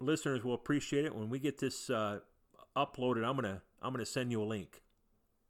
listeners 0.00 0.44
will 0.44 0.54
appreciate 0.54 1.04
it 1.04 1.14
when 1.14 1.30
we 1.30 1.38
get 1.38 1.58
this 1.58 1.88
uh, 1.88 2.18
uploaded. 2.76 3.24
I'm 3.24 3.36
gonna 3.36 3.62
I'm 3.80 3.92
gonna 3.92 4.04
send 4.04 4.30
you 4.30 4.42
a 4.42 4.44
link. 4.44 4.82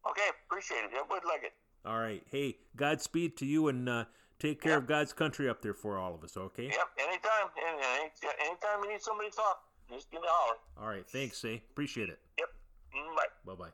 Okay, 0.08 0.28
appreciate 0.46 0.84
it. 0.84 0.90
I 0.94 1.02
would 1.10 1.24
like 1.24 1.44
it. 1.44 1.52
All 1.84 1.98
right. 1.98 2.22
Hey, 2.30 2.58
Godspeed 2.76 3.36
to 3.38 3.46
you, 3.46 3.68
and 3.68 3.88
uh, 3.88 4.04
take 4.38 4.60
care 4.60 4.72
yep. 4.72 4.82
of 4.82 4.86
God's 4.86 5.12
country 5.12 5.48
up 5.48 5.62
there 5.62 5.74
for 5.74 5.98
all 5.98 6.14
of 6.14 6.22
us. 6.22 6.36
Okay. 6.36 6.66
Yep. 6.66 6.88
Anytime. 6.98 7.48
Any, 7.56 8.10
anytime 8.46 8.84
you 8.84 8.92
need 8.92 9.02
somebody 9.02 9.30
to 9.30 9.36
talk, 9.36 9.62
just 9.92 10.10
give 10.10 10.20
me 10.20 10.28
a 10.28 10.30
holler. 10.30 10.56
All 10.80 10.88
right. 10.88 11.06
Thanks, 11.08 11.38
say. 11.38 11.62
Appreciate 11.70 12.08
it. 12.08 12.18
Yep. 12.38 12.48
Mm, 12.96 13.16
bye. 13.16 13.52
Bye 13.52 13.64
bye. 13.64 13.72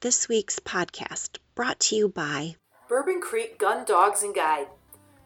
This 0.00 0.28
week's 0.28 0.58
podcast 0.58 1.38
brought 1.54 1.80
to 1.80 1.96
you 1.96 2.08
by 2.08 2.56
Bourbon 2.88 3.20
Creek 3.20 3.58
Gun 3.58 3.84
Dogs 3.84 4.22
and 4.22 4.34
Guide, 4.34 4.68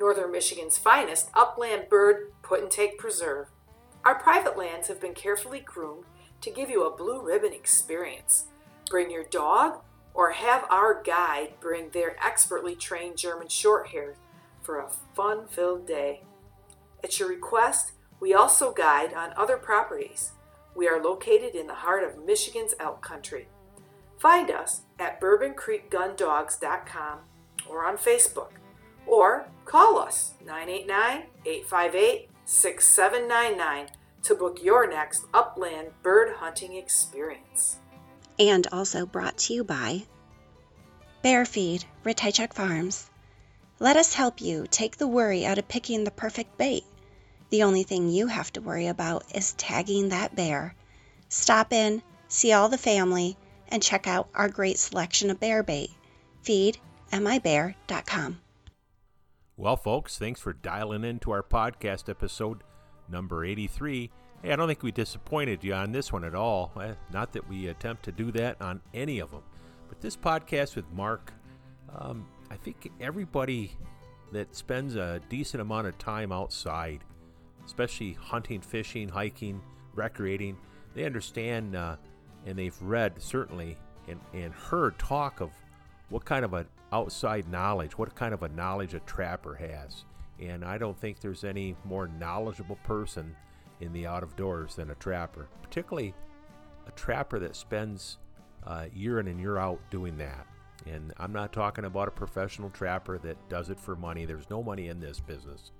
Northern 0.00 0.32
Michigan's 0.32 0.78
finest 0.78 1.30
upland 1.34 1.88
bird 1.88 2.32
put 2.42 2.60
and 2.60 2.70
take 2.70 2.98
preserve. 2.98 3.48
Our 4.04 4.18
private 4.18 4.58
lands 4.58 4.88
have 4.88 5.00
been 5.00 5.14
carefully 5.14 5.60
groomed 5.60 6.04
to 6.40 6.50
give 6.50 6.68
you 6.68 6.84
a 6.84 6.94
blue 6.94 7.22
ribbon 7.22 7.52
experience. 7.52 8.46
Bring 8.90 9.10
your 9.10 9.24
dog 9.24 9.80
or 10.12 10.32
have 10.32 10.64
our 10.70 11.02
guide 11.02 11.54
bring 11.60 11.90
their 11.90 12.16
expertly 12.24 12.76
trained 12.76 13.16
German 13.16 13.48
Shorthairs 13.48 14.16
for 14.62 14.78
a 14.78 14.90
fun 15.14 15.46
filled 15.46 15.86
day. 15.86 16.22
At 17.02 17.18
your 17.18 17.28
request, 17.28 17.92
we 18.24 18.32
also 18.32 18.72
guide 18.72 19.12
on 19.12 19.34
other 19.36 19.58
properties. 19.58 20.32
We 20.74 20.88
are 20.88 20.98
located 20.98 21.54
in 21.54 21.66
the 21.66 21.74
heart 21.74 22.02
of 22.02 22.24
Michigan's 22.24 22.72
elk 22.80 23.02
country. 23.02 23.48
Find 24.16 24.50
us 24.50 24.80
at 24.98 25.20
bourboncreekgundogs.com 25.20 27.18
or 27.68 27.84
on 27.84 27.98
Facebook, 27.98 28.52
or 29.06 29.46
call 29.66 29.98
us 29.98 30.32
989 30.42 31.24
858 31.44 32.30
6799 32.46 33.88
to 34.22 34.34
book 34.34 34.62
your 34.62 34.88
next 34.88 35.26
upland 35.34 35.88
bird 36.02 36.34
hunting 36.36 36.76
experience. 36.76 37.76
And 38.38 38.66
also 38.72 39.04
brought 39.04 39.36
to 39.36 39.52
you 39.52 39.64
by 39.64 40.04
Bear 41.20 41.44
Feed, 41.44 41.84
Farms. 42.54 43.10
Let 43.80 43.98
us 43.98 44.14
help 44.14 44.40
you 44.40 44.66
take 44.70 44.96
the 44.96 45.08
worry 45.08 45.44
out 45.44 45.58
of 45.58 45.68
picking 45.68 46.04
the 46.04 46.10
perfect 46.10 46.56
bait. 46.56 46.84
The 47.54 47.62
only 47.62 47.84
thing 47.84 48.08
you 48.08 48.26
have 48.26 48.52
to 48.54 48.60
worry 48.60 48.88
about 48.88 49.32
is 49.32 49.52
tagging 49.52 50.08
that 50.08 50.34
bear. 50.34 50.74
Stop 51.28 51.72
in, 51.72 52.02
see 52.26 52.50
all 52.52 52.68
the 52.68 52.76
family, 52.76 53.36
and 53.68 53.80
check 53.80 54.08
out 54.08 54.28
our 54.34 54.48
great 54.48 54.76
selection 54.76 55.30
of 55.30 55.38
bear 55.38 55.62
bait. 55.62 55.90
Feed 56.42 56.78
mibear.com. 57.12 58.40
Well, 59.56 59.76
folks, 59.76 60.18
thanks 60.18 60.40
for 60.40 60.52
dialing 60.52 61.04
into 61.04 61.30
our 61.30 61.44
podcast 61.44 62.08
episode 62.08 62.64
number 63.08 63.44
83. 63.44 64.10
Hey, 64.42 64.52
I 64.52 64.56
don't 64.56 64.66
think 64.66 64.82
we 64.82 64.90
disappointed 64.90 65.62
you 65.62 65.74
on 65.74 65.92
this 65.92 66.12
one 66.12 66.24
at 66.24 66.34
all. 66.34 66.72
Eh, 66.82 66.94
not 67.12 67.34
that 67.34 67.48
we 67.48 67.68
attempt 67.68 68.02
to 68.06 68.10
do 68.10 68.32
that 68.32 68.60
on 68.60 68.80
any 68.92 69.20
of 69.20 69.30
them. 69.30 69.44
But 69.88 70.00
this 70.00 70.16
podcast 70.16 70.74
with 70.74 70.90
Mark, 70.92 71.32
um, 71.96 72.26
I 72.50 72.56
think 72.56 72.90
everybody 73.00 73.76
that 74.32 74.56
spends 74.56 74.96
a 74.96 75.20
decent 75.28 75.60
amount 75.60 75.86
of 75.86 75.96
time 75.98 76.32
outside, 76.32 77.04
especially 77.66 78.12
hunting, 78.12 78.60
fishing, 78.60 79.08
hiking, 79.08 79.60
recreating, 79.94 80.56
they 80.94 81.04
understand 81.04 81.74
uh, 81.74 81.96
and 82.46 82.58
they've 82.58 82.80
read 82.82 83.20
certainly 83.20 83.76
and, 84.08 84.20
and 84.32 84.52
heard 84.52 84.98
talk 84.98 85.40
of 85.40 85.50
what 86.08 86.24
kind 86.24 86.44
of 86.44 86.52
an 86.54 86.66
outside 86.92 87.48
knowledge, 87.48 87.96
what 87.98 88.14
kind 88.14 88.34
of 88.34 88.42
a 88.42 88.48
knowledge 88.48 88.94
a 88.94 89.00
trapper 89.00 89.54
has. 89.54 90.04
And 90.40 90.64
I 90.64 90.78
don't 90.78 90.98
think 90.98 91.20
there's 91.20 91.44
any 91.44 91.76
more 91.84 92.08
knowledgeable 92.08 92.76
person 92.84 93.34
in 93.80 93.92
the 93.92 94.06
out 94.06 94.22
of 94.22 94.36
doors 94.36 94.76
than 94.76 94.90
a 94.90 94.94
trapper, 94.96 95.48
particularly 95.62 96.14
a 96.86 96.90
trapper 96.92 97.38
that 97.40 97.56
spends 97.56 98.18
uh, 98.66 98.86
year 98.94 99.20
in 99.20 99.28
and 99.28 99.40
year 99.40 99.58
out 99.58 99.80
doing 99.90 100.16
that. 100.18 100.46
And 100.86 101.12
I'm 101.18 101.32
not 101.32 101.52
talking 101.52 101.84
about 101.84 102.08
a 102.08 102.10
professional 102.10 102.70
trapper 102.70 103.18
that 103.18 103.36
does 103.48 103.70
it 103.70 103.80
for 103.80 103.96
money. 103.96 104.24
There's 104.26 104.50
no 104.50 104.62
money 104.62 104.88
in 104.88 105.00
this 105.00 105.20
business. 105.20 105.72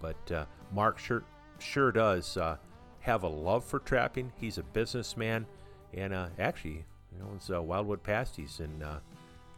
But 0.00 0.32
uh, 0.32 0.44
Mark 0.72 0.98
sure, 0.98 1.24
sure 1.58 1.92
does 1.92 2.36
uh, 2.36 2.56
have 3.00 3.22
a 3.22 3.28
love 3.28 3.64
for 3.64 3.78
trapping. 3.80 4.32
He's 4.36 4.58
a 4.58 4.62
businessman. 4.62 5.46
And 5.94 6.12
uh, 6.12 6.28
actually, 6.38 6.84
you 7.12 7.54
uh, 7.54 7.62
Wildwood 7.62 8.02
Pasties 8.02 8.60
in 8.60 8.82
uh, 8.82 9.00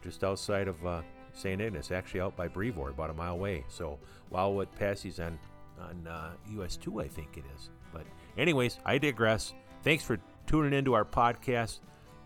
just 0.01 0.23
outside 0.23 0.67
of 0.67 0.85
uh, 0.85 1.01
St. 1.33 1.61
Ignace, 1.61 1.91
actually 1.91 2.21
out 2.21 2.35
by 2.35 2.47
Brevoort, 2.47 2.91
about 2.91 3.09
a 3.09 3.13
mile 3.13 3.33
away. 3.33 3.65
So 3.67 3.99
Wildwood 4.29 4.69
Pasties 4.77 5.19
on 5.19 5.39
on 5.79 6.35
US 6.59 6.75
two, 6.75 6.99
I 6.99 7.07
think 7.07 7.37
it 7.37 7.43
is. 7.55 7.69
But 7.93 8.05
anyways, 8.37 8.79
I 8.85 8.97
digress. 8.97 9.53
Thanks 9.81 10.03
for 10.03 10.19
tuning 10.45 10.73
into 10.73 10.93
our 10.93 11.05
podcast, 11.05 11.79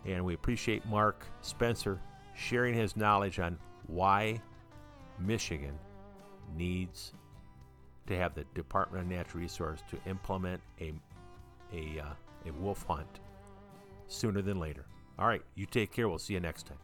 and 0.04 0.24
we 0.24 0.34
appreciate 0.34 0.84
Mark 0.86 1.24
Spencer 1.40 2.00
sharing 2.34 2.74
his 2.74 2.96
knowledge 2.96 3.38
on 3.38 3.58
why 3.86 4.40
Michigan 5.18 5.78
needs 6.56 7.12
to 8.06 8.16
have 8.16 8.34
the 8.34 8.44
Department 8.54 9.04
of 9.04 9.10
Natural 9.10 9.40
Resources 9.40 9.84
to 9.90 10.10
implement 10.10 10.60
a 10.80 10.92
a 11.72 12.00
uh, 12.00 12.48
a 12.48 12.52
wolf 12.52 12.84
hunt 12.86 13.20
sooner 14.06 14.42
than 14.42 14.60
later. 14.60 14.84
All 15.18 15.26
right, 15.26 15.42
you 15.54 15.66
take 15.66 15.92
care. 15.92 16.08
We'll 16.08 16.18
see 16.18 16.34
you 16.34 16.40
next 16.40 16.66
time. 16.66 16.78